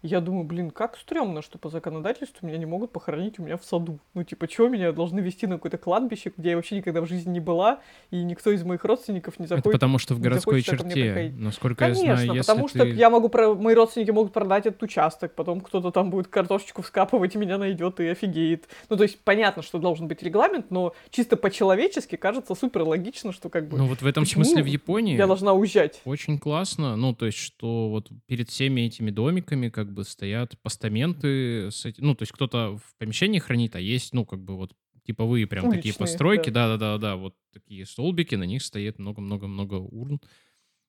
[0.05, 3.65] Я думаю, блин, как стрёмно, что по законодательству меня не могут похоронить у меня в
[3.65, 4.01] саду.
[4.13, 7.31] Ну, типа, чего меня должны вести на какое-то кладбище, где я вообще никогда в жизни
[7.31, 9.73] не была, и никто из моих родственников не Это заходит.
[9.81, 12.91] потому что в городской черте, насколько я Конечно, знаю, если потому что ты...
[12.91, 13.55] я могу, про...
[13.55, 17.99] мои родственники могут продать этот участок, потом кто-то там будет картошечку вскапывать и меня найдет
[18.01, 18.69] и офигеет.
[18.91, 23.49] Ну, то есть, понятно, что должен быть регламент, но чисто по-человечески кажется супер логично, что
[23.49, 26.03] как бы Ну вот в этом почему смысле в Японии я должна уезжать.
[26.05, 31.71] очень классно, ну то есть что вот перед всеми этими домиками как бы стоят постаменты,
[31.71, 34.73] с эти- ну то есть кто-то в помещении хранит, а есть ну как бы вот
[35.07, 36.69] типовые прям такие Уличные, постройки, да.
[36.69, 40.21] да-да-да-да, вот такие столбики, на них стоит много-много-много урн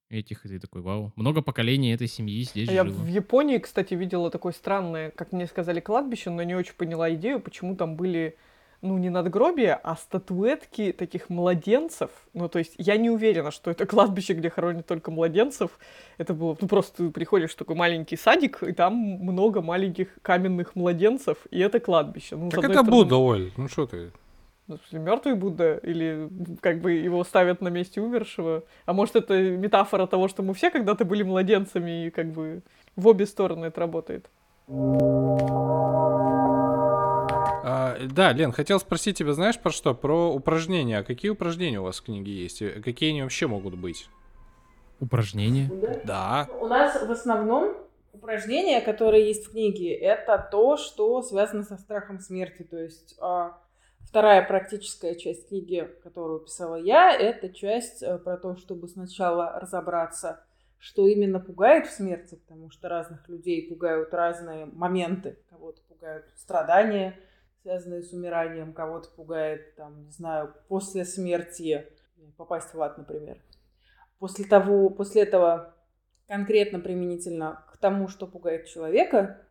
[0.09, 2.93] этих, и ты такой, вау, много поколений этой семьи здесь Я жило.
[2.93, 7.39] в Японии, кстати, видела такое странное, как мне сказали, кладбище, но не очень поняла идею,
[7.39, 8.37] почему там были,
[8.81, 12.11] ну, не надгробия, а статуэтки таких младенцев.
[12.33, 15.71] Ну, то есть я не уверена, что это кладбище, где хоронят только младенцев.
[16.17, 20.75] Это было, ну, просто ты приходишь в такой маленький садик, и там много маленьких каменных
[20.75, 22.35] младенцев, и это кладбище.
[22.35, 23.51] Ну, Так это стороны, Будда, Оль.
[23.57, 24.11] Ну что ты?
[24.67, 26.27] Ну, мертвый Будда, или
[26.59, 28.63] как бы его ставят на месте умершего.
[28.85, 32.61] А может, это метафора того, что мы все когда-то были младенцами, и как бы
[32.95, 34.29] в обе стороны это работает.
[37.67, 39.95] А, да, Лен, хотел спросить тебя, знаешь, про что?
[39.95, 40.99] Про упражнения.
[40.99, 42.59] А какие упражнения у вас в книге есть?
[42.83, 44.07] Какие они вообще могут быть?
[44.99, 45.71] Упражнения.
[46.05, 46.47] Да.
[46.61, 47.75] У нас в основном
[48.13, 52.61] упражнения, которые есть в книге, это то, что связано со страхом смерти.
[52.61, 53.57] То есть а,
[54.01, 60.45] вторая практическая часть книги, которую писала я, это часть э, про то, чтобы сначала разобраться,
[60.77, 65.39] что именно пугает в смерти, потому что разных людей пугают разные моменты.
[65.49, 67.17] Кого-то пугают страдания,
[67.65, 71.87] связанные с умиранием, кого-то пугает, там, не знаю, после смерти
[72.37, 73.41] попасть в ад, например.
[74.19, 75.73] После того, после этого
[76.27, 79.41] конкретно применительно к тому, что пугает человека,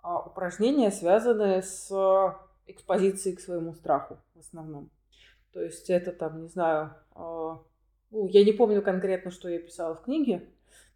[0.00, 1.90] а, упражнения связаны с
[2.68, 4.88] экспозицией к своему страху в основном.
[5.52, 7.60] То есть это там, не знаю, а,
[8.12, 10.48] ну, я не помню конкретно, что я писала в книге,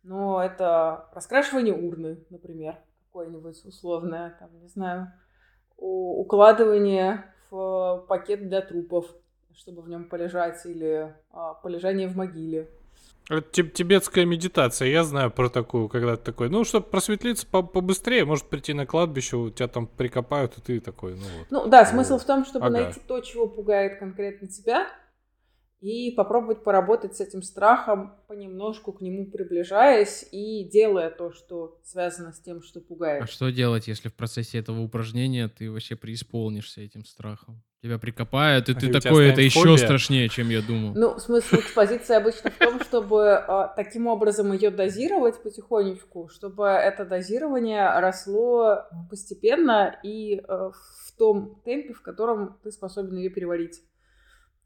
[0.05, 5.12] но это раскрашивание урны, например, какое-нибудь условное, там, не знаю,
[5.76, 9.06] укладывание в пакет для трупов,
[9.56, 12.68] чтобы в нем полежать, или а, полежание в могиле.
[13.30, 17.62] Это тиб- тибетская медитация, я знаю про такую, когда ты такой, ну, чтобы просветлиться по-
[17.62, 21.46] побыстрее, может прийти на кладбище, у тебя там прикопают, и ты такой, ну вот.
[21.51, 22.82] Ну да, смысл в том, чтобы Ага.
[22.82, 24.88] найти то, чего пугает конкретно тебя,
[25.80, 32.32] и попробовать поработать с этим страхом, понемножку к нему приближаясь и делая то, что связано
[32.32, 33.28] с тем, что А пугает.
[33.28, 37.62] что делать, если в процессе этого упражнения ты вообще преисполнишься этим страхом?
[37.82, 39.76] Тебя прикопают, и И ты такой, это станет еще фобия.
[39.76, 40.94] страшнее, чем я думал.
[40.94, 47.05] Ну, смысл экспозиции обычно в том, чтобы а, таким образом ее дозировать потихонечку, чтобы это
[47.05, 53.82] дозирование росло постепенно и а, в том темпе, в котором ты способен ее переварить.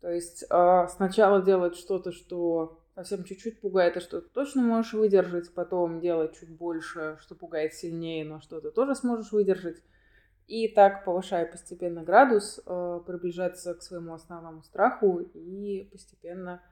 [0.00, 4.92] То есть а, сначала делать что-то, что совсем чуть-чуть пугает, и что ты точно можешь
[4.92, 9.76] выдержать, потом делать чуть больше, что пугает сильнее, но что ты тоже сможешь выдержать.
[10.46, 16.62] И так, повышая постепенно градус, э, приближаться к своему основному страху и постепенно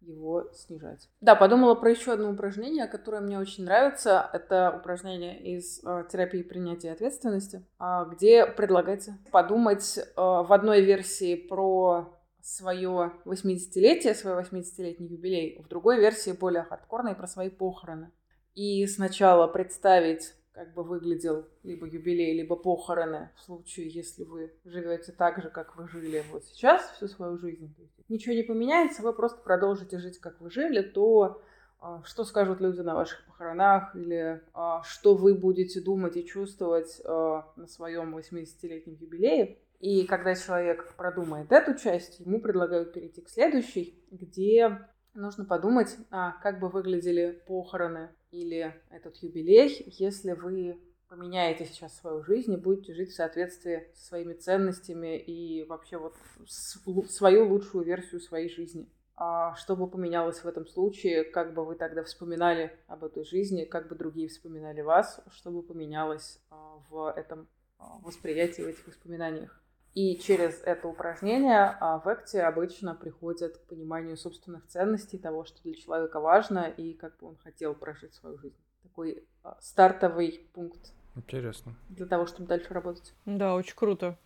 [0.00, 1.08] его снижать.
[1.20, 4.28] Да, подумала про еще одно упражнение, которое мне очень нравится.
[4.32, 12.19] Это упражнение из э, терапии принятия ответственности, а, где предлагается подумать в одной версии про
[12.42, 18.10] свое 80-летие, свой 80-летний юбилей, в другой версии более хардкорной про свои похороны.
[18.54, 25.12] И сначала представить как бы выглядел либо юбилей, либо похороны в случае, если вы живете
[25.12, 27.74] так же, как вы жили вот сейчас всю свою жизнь.
[28.08, 31.40] Ничего не поменяется, вы просто продолжите жить, как вы жили, то
[31.78, 37.00] а, что скажут люди на ваших похоронах, или а, что вы будете думать и чувствовать
[37.04, 39.58] а, на своем 80-летнем юбилее.
[39.80, 46.60] И когда человек продумает эту часть, ему предлагают перейти к следующей, где нужно подумать, как
[46.60, 50.78] бы выглядели похороны или этот юбилей, если вы
[51.08, 56.14] поменяете сейчас свою жизнь и будете жить в соответствии со своими ценностями и вообще вот
[56.46, 58.88] свою лучшую версию своей жизни.
[59.16, 63.64] А что бы поменялось в этом случае, как бы вы тогда вспоминали об этой жизни,
[63.64, 67.46] как бы другие вспоминали вас, что бы поменялось а, в этом
[67.78, 69.62] а, восприятии, в этих воспоминаниях.
[69.94, 75.74] И через это упражнение в Экте обычно приходят к пониманию собственных ценностей, того, что для
[75.74, 78.56] человека важно, и как бы он хотел прожить свою жизнь.
[78.84, 79.24] Такой
[79.58, 80.92] стартовый пункт.
[81.16, 81.74] Интересно.
[81.88, 83.14] Для того, чтобы дальше работать.
[83.26, 84.16] Да, очень круто.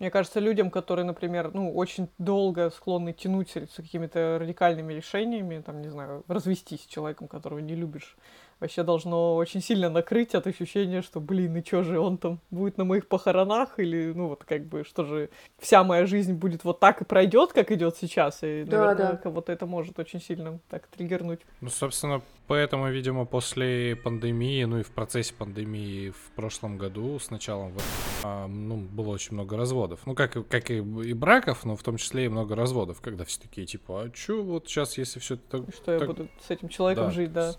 [0.00, 5.80] Мне кажется, людям, которые, например, ну, очень долго склонны тянуть с какими-то радикальными решениями, там,
[5.80, 8.16] не знаю, развестись с человеком, которого не любишь,
[8.60, 12.78] вообще должно очень сильно накрыть от ощущения, что, блин, и чё же он там будет
[12.78, 16.80] на моих похоронах, или, ну, вот как бы, что же, вся моя жизнь будет вот
[16.80, 19.16] так и пройдет, как идет сейчас, и, да, наверное, да.
[19.16, 21.40] кого-то это может очень сильно так триггернуть.
[21.60, 27.30] Ну, собственно, поэтому, видимо, после пандемии, ну и в процессе пандемии в прошлом году с
[27.30, 27.72] началом,
[28.22, 30.00] а, ну, было очень много разводов.
[30.06, 33.40] Ну, как, как и, и браков, но в том числе и много разводов, когда все
[33.40, 35.62] такие, типа, а чё вот сейчас, если все так...
[35.74, 36.00] Что так...
[36.00, 37.54] я буду с этим человеком да, жить, да.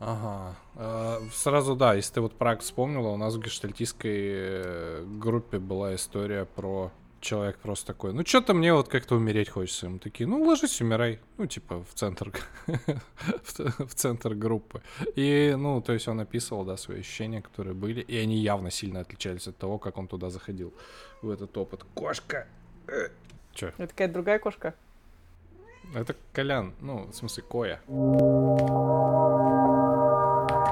[0.00, 0.56] Ага.
[0.76, 5.94] Э, сразу, да, если ты вот Праг вспомнила, у нас в гештальтистской э, группе была
[5.94, 6.90] история про
[7.20, 9.90] человек просто такой, ну что-то мне вот как-то умереть хочется.
[9.90, 11.20] Мы такие, ну ложись, умирай.
[11.36, 12.32] Ну, типа, в центр,
[13.44, 14.82] в центр группы.
[15.16, 19.00] И, ну, то есть он описывал, да, свои ощущения, которые были, и они явно сильно
[19.00, 20.72] отличались от того, как он туда заходил,
[21.20, 21.84] в этот опыт.
[21.94, 22.46] Кошка!
[22.88, 23.08] Э,
[23.52, 23.74] Че?
[23.76, 24.74] Это какая-то другая кошка?
[25.94, 27.80] Это Колян, ну, в смысле, Коя.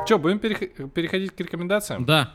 [0.07, 2.05] Че, будем переходить к рекомендациям?
[2.05, 2.33] Да,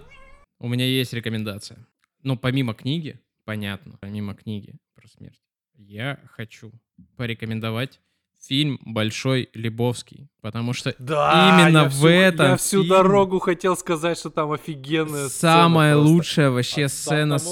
[0.59, 1.87] у меня есть рекомендация.
[2.21, 5.41] Но помимо книги, понятно, помимо книги про смерть,
[5.75, 6.71] я хочу
[7.17, 7.99] порекомендовать
[8.47, 13.77] фильм «Большой Лебовский», потому что да, именно в всю, этом Я всю фильме дорогу хотел
[13.77, 17.45] сказать, что там офигенная Самая сцена лучшая вообще сцена с...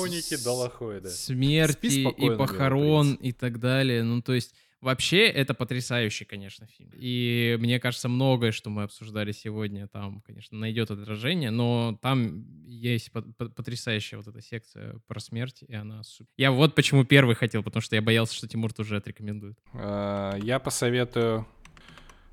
[1.16, 4.04] смерти и похорон и так далее.
[4.04, 6.90] Ну, то есть Вообще, это потрясающий, конечно, фильм.
[6.96, 13.12] И мне кажется, многое, что мы обсуждали сегодня, там, конечно, найдет отражение, но там есть
[13.12, 16.02] потрясающая вот эта секция про смерть, и она.
[16.36, 19.58] Я вот почему первый хотел, потому что я боялся, что Тимур тоже отрекомендует.
[19.74, 21.46] А, я посоветую...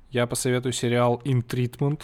[0.09, 2.01] Я посоветую сериал «In Treatment»,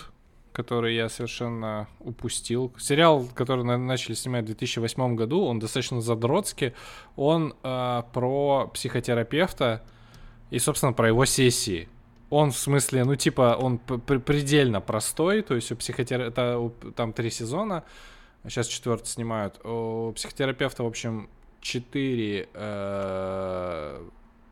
[0.51, 2.71] который я совершенно упустил.
[2.77, 6.73] Сериал, который начали снимать в 2008 году, он достаточно задротский.
[7.15, 9.83] Он э, про психотерапевта,
[10.49, 11.89] и, собственно, про его сессии.
[12.29, 17.83] Он в смысле, ну, типа, он предельно простой, то есть у психотерапевта, там три сезона,
[18.43, 19.59] сейчас четвертый снимают.
[19.63, 21.29] У психотерапевта, в общем,
[21.61, 24.03] четыре э,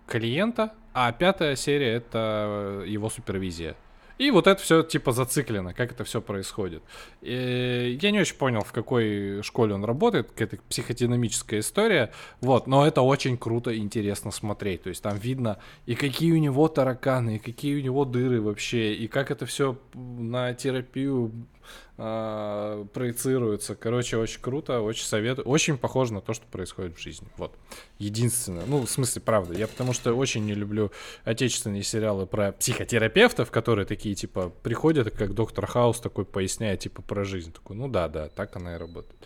[0.07, 3.75] клиента, а пятая серия это его супервизия.
[4.17, 6.83] И вот это все типа зациклено, как это все происходит.
[7.21, 12.11] И я не очень понял, в какой школе он работает, какая-то психодинамическая история.
[12.41, 14.83] Вот, но это очень круто и интересно смотреть.
[14.83, 18.93] То есть там видно и какие у него тараканы, и какие у него дыры вообще,
[18.93, 21.31] и как это все на терапию
[21.97, 23.75] э, проецируется.
[23.75, 25.47] Короче, очень круто, очень советую.
[25.47, 27.27] Очень похоже на то, что происходит в жизни.
[27.37, 27.53] Вот.
[27.99, 28.65] Единственное.
[28.65, 29.53] Ну, в смысле, правда.
[29.53, 30.91] Я потому что очень не люблю
[31.23, 37.23] отечественные сериалы про психотерапевтов, которые такие, типа, приходят, как доктор Хаус такой поясняет, типа, про
[37.23, 37.51] жизнь.
[37.51, 39.19] Такой, ну да, да, так она и работает.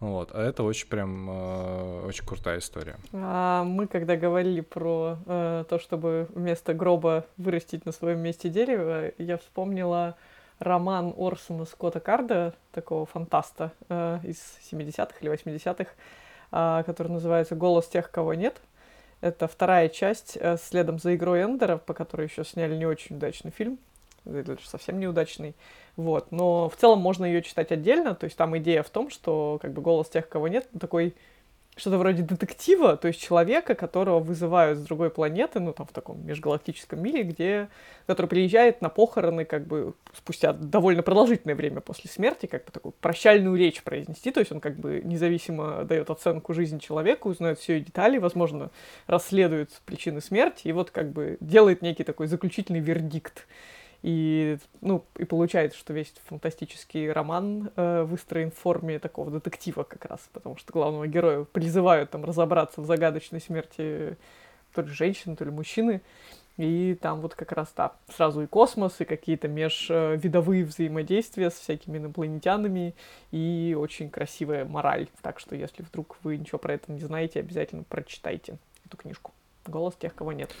[0.00, 2.96] Вот, а это очень прям э, очень крутая история.
[3.12, 9.10] А мы когда говорили про э, то, чтобы вместо гроба вырастить на своем месте дерево,
[9.18, 10.16] я вспомнила
[10.58, 14.38] роман Орсона Скотта Карда, такого фантаста э, из
[14.70, 15.90] 70-х или 80-х,
[16.52, 18.60] э, который называется «Голос тех, кого нет».
[19.20, 23.50] Это вторая часть э, следом за игрой Эндера, по которой еще сняли не очень удачный
[23.50, 23.78] фильм,
[24.64, 25.54] совсем неудачный.
[25.96, 26.30] Вот.
[26.30, 29.72] Но в целом можно ее читать отдельно, то есть там идея в том, что как
[29.72, 31.14] бы голос тех, кого нет, такой
[31.78, 36.24] что-то вроде детектива, то есть человека, которого вызывают с другой планеты, ну, там, в таком
[36.26, 37.68] межгалактическом мире, где,
[38.06, 42.92] который приезжает на похороны, как бы, спустя довольно продолжительное время после смерти, как бы, такую
[43.00, 47.80] прощальную речь произнести, то есть он, как бы, независимо дает оценку жизни человека, узнает все
[47.80, 48.70] детали, возможно,
[49.06, 53.46] расследует причины смерти, и вот, как бы, делает некий такой заключительный вердикт.
[54.02, 60.04] И, ну, и получается, что весь фантастический роман э, выстроен в форме такого детектива как
[60.04, 64.16] раз, потому что главного героя призывают там разобраться в загадочной смерти
[64.74, 66.00] то ли женщины, то ли мужчины.
[66.58, 71.98] И там вот как раз, да, сразу и космос, и какие-то межвидовые взаимодействия с всякими
[71.98, 72.96] инопланетянами,
[73.30, 75.08] и очень красивая мораль.
[75.22, 79.32] Так что, если вдруг вы ничего про это не знаете, обязательно прочитайте эту книжку.
[79.66, 80.52] Голос тех, кого нет.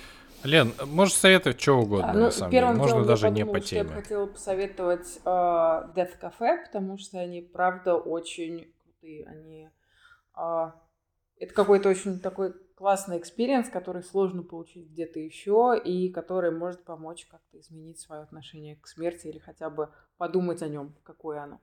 [0.44, 2.66] Лен, можешь советовать что угодно, А, ну, на самом деле.
[2.66, 3.88] Можно делом даже я не подумала, по я теме.
[3.88, 9.26] бы хотела посоветовать э, Death Cafe, потому что они, правда, очень крутые.
[9.26, 9.68] Они,
[10.34, 10.74] а,
[11.38, 17.26] это какой-то очень такой классный experience, который сложно получить где-то еще, и который может помочь
[17.26, 21.60] как-то изменить свое отношение к смерти или хотя бы подумать о нем, какое оно.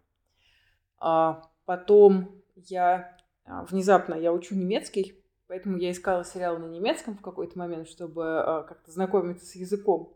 [0.99, 7.21] А, потом я а, внезапно я учу немецкий, поэтому я искала сериал на немецком в
[7.21, 10.13] какой-то момент, чтобы а, как-то знакомиться с языком.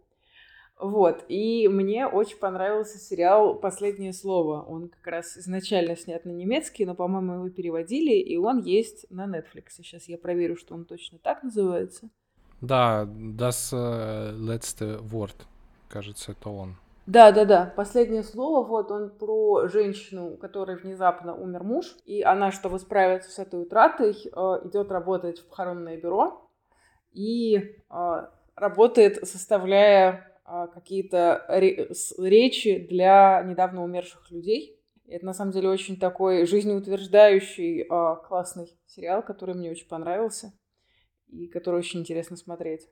[0.80, 4.61] Вот, и мне очень понравился сериал «Последнее слово».
[4.61, 9.26] Он как раз изначально снят на немецкий, но, по-моему, его переводили, и он есть на
[9.26, 9.72] Netflix.
[9.72, 12.10] Сейчас я проверю, что он точно так называется.
[12.61, 15.35] Да, das äh, letzte Wort,
[15.89, 16.76] кажется, это он.
[17.10, 17.73] Да, да, да.
[17.76, 23.31] Последнее слово, вот он про женщину, у которой внезапно умер муж, и она, чтобы справиться
[23.31, 26.48] с этой утратой, э, идет работать в похоронное бюро
[27.11, 34.80] и э, работает, составляя э, какие-то речи для недавно умерших людей.
[35.07, 37.86] Это на самом деле очень такой жизнеутверждающий
[38.27, 40.53] классный сериал, который мне очень понравился
[41.27, 42.88] и который очень интересно смотреть.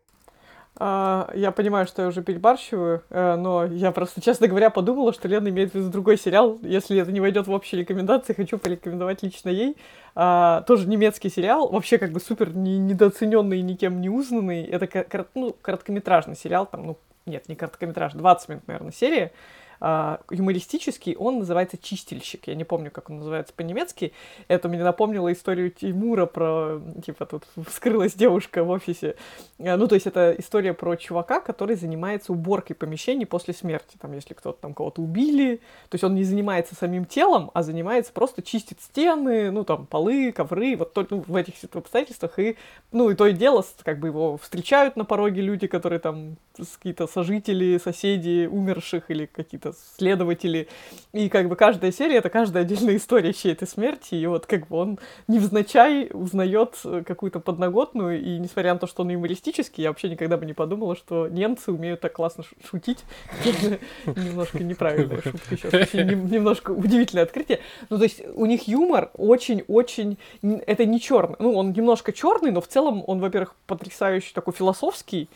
[0.79, 5.27] А, Я понимаю, что я уже перебарщиваю, э, но я просто, честно говоря, подумала, что
[5.27, 6.59] Лена имеет в виду другой сериал.
[6.61, 9.75] Если это не войдет в общие рекомендации, хочу порекомендовать лично ей.
[10.15, 14.63] А, Тоже немецкий сериал, вообще как бы супер не- недооцененный, никем не узнанный.
[14.65, 19.31] Это ну, короткометражный сериал, там, ну, нет, не короткометражный, 20 минут, наверное, серия.
[19.79, 22.47] А, Юмористический, он называется «Чистильщик».
[22.47, 24.13] Я не помню, как он называется по-немецки.
[24.47, 29.15] Это мне напомнило историю Тимура про, типа, тут вскрылась девушка в офисе.
[29.59, 33.97] А, Ну, то есть это история про чувака, который занимается уборкой помещений после смерти.
[33.99, 35.57] Там, если кто-то там кого-то убили.
[35.89, 40.31] То есть он не занимается самим телом, а занимается просто чистит стены, ну, там, полы,
[40.31, 42.39] ковры, вот только ну, в этих обстоятельствах.
[42.39, 42.57] И,
[42.91, 47.07] ну, и то и дело, как бы его встречают на пороге люди, которые там какие-то
[47.07, 49.66] сожители, соседи умерших или какие-то
[49.97, 50.67] следователи.
[51.13, 54.15] И как бы каждая серия— это каждая отдельная история чьей-то смерти.
[54.15, 58.21] И вот как бы он невзначай узнает э, какую-то подноготную.
[58.21, 61.71] И несмотря на то, что он юмористический, я вообще никогда бы не подумала, что немцы
[61.71, 62.99] умеют так классно шутить.
[64.05, 65.93] Немножко неправильная шутка сейчас.
[65.93, 67.59] Немножко удивительное открытие.
[67.89, 70.17] Ну, то есть у них юмор очень-очень...
[70.41, 71.35] Это не черный.
[71.39, 75.29] Ну, он немножко черный, но в целом он, во-первых, потрясающий такой философский,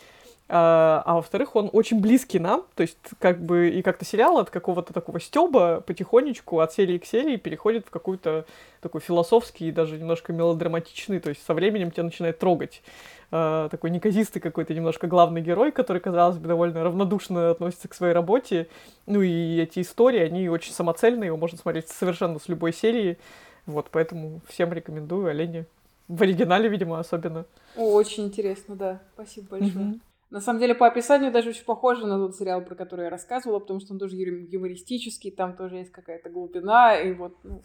[0.53, 4.49] а, а во-вторых, он очень близкий нам, то есть как бы и как-то сериал от
[4.49, 8.43] какого-то такого стеба потихонечку от серии к серии переходит в какой-то
[8.81, 12.81] такой философский и даже немножко мелодраматичный, то есть со временем тебя начинает трогать.
[13.31, 18.13] А, такой неказистый какой-то немножко главный герой, который, казалось бы, довольно равнодушно относится к своей
[18.13, 18.67] работе.
[19.05, 23.17] Ну и эти истории, они очень самоцельные, его можно смотреть совершенно с любой серии.
[23.65, 25.65] Вот, поэтому всем рекомендую Олене.
[26.09, 27.45] В оригинале, видимо, особенно.
[27.77, 28.99] О, очень интересно, да.
[29.13, 29.85] Спасибо большое.
[29.85, 30.01] Мгм.
[30.31, 33.59] На самом деле, по описанию даже очень похоже на тот сериал, про который я рассказывала,
[33.59, 37.61] потому что он тоже юмористический, там тоже есть какая-то глубина, и вот ну,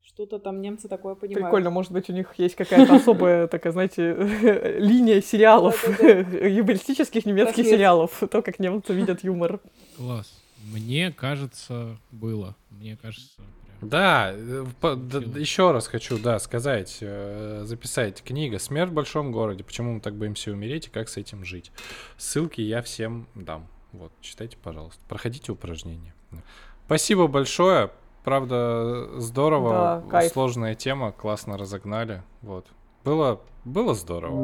[0.00, 1.48] что-то там немцы такое понимают.
[1.48, 4.14] Прикольно, может быть, у них есть какая-то особая, такая, знаете,
[4.78, 9.60] линия сериалов, юмористических немецких сериалов, то, как немцы видят юмор.
[9.98, 10.32] Класс.
[10.72, 12.56] Мне кажется, было.
[12.70, 13.42] Мне кажется.
[13.80, 15.36] Да, э, по- д- Сила.
[15.38, 19.62] еще раз хочу, да, сказать, э, записать книга «Смерть в большом городе.
[19.64, 21.70] Почему мы так боимся умереть и как с этим жить».
[22.16, 23.68] Ссылки я всем дам.
[23.92, 25.00] Вот, читайте, пожалуйста.
[25.08, 26.14] Проходите упражнения.
[26.30, 26.38] Да.
[26.86, 27.90] Спасибо большое.
[28.24, 29.70] Правда, здорово.
[29.70, 30.32] Да, кайф.
[30.32, 32.22] Сложная тема, классно разогнали.
[32.42, 32.66] Вот.
[33.04, 34.34] Было, было здорово.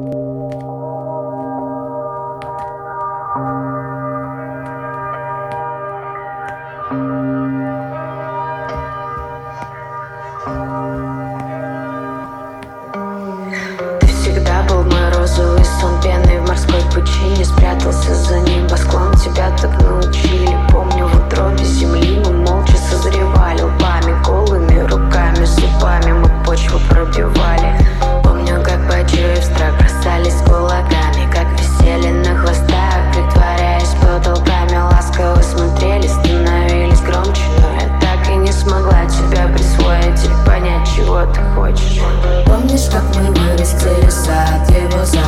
[17.45, 20.57] спрятался за небосклон Тебя так научили.
[20.71, 23.61] Помню в утробе земли мы молча созревали.
[23.61, 27.79] Лбами, голыми руками, зубами мы почву пробивали.
[28.23, 31.31] Помню, как бадью и страх бросались кулаками.
[31.31, 34.77] Как висели на хвостах, притворяясь потолками.
[34.91, 37.41] Ласково смотрели, становились громче.
[37.61, 42.01] Но я так и не смогла тебя присвоить И понять, чего ты хочешь.
[42.45, 45.24] Помнишь, как мы вырастили сад, его сад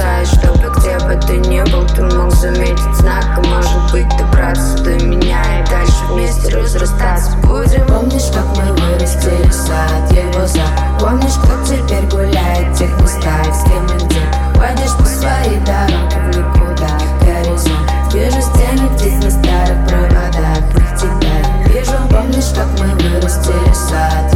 [0.00, 4.82] исчезает Чтобы где бы ты ни был, ты мог заметить знак И может быть добраться
[4.82, 7.36] до меня И дальше вместе разрастаться.
[7.42, 10.62] Будем Помнишь, как мы вырастили сад, его за
[10.98, 14.20] Помнишь, кто теперь гуляет в тех местах, с кем и где?
[14.58, 16.88] Ходишь по своей дороге в никуда,
[17.20, 17.90] горизонт.
[18.12, 24.29] Вижу стены птиц на старых проводах, про тебя Вижу, помнишь, как мы вырастили сад?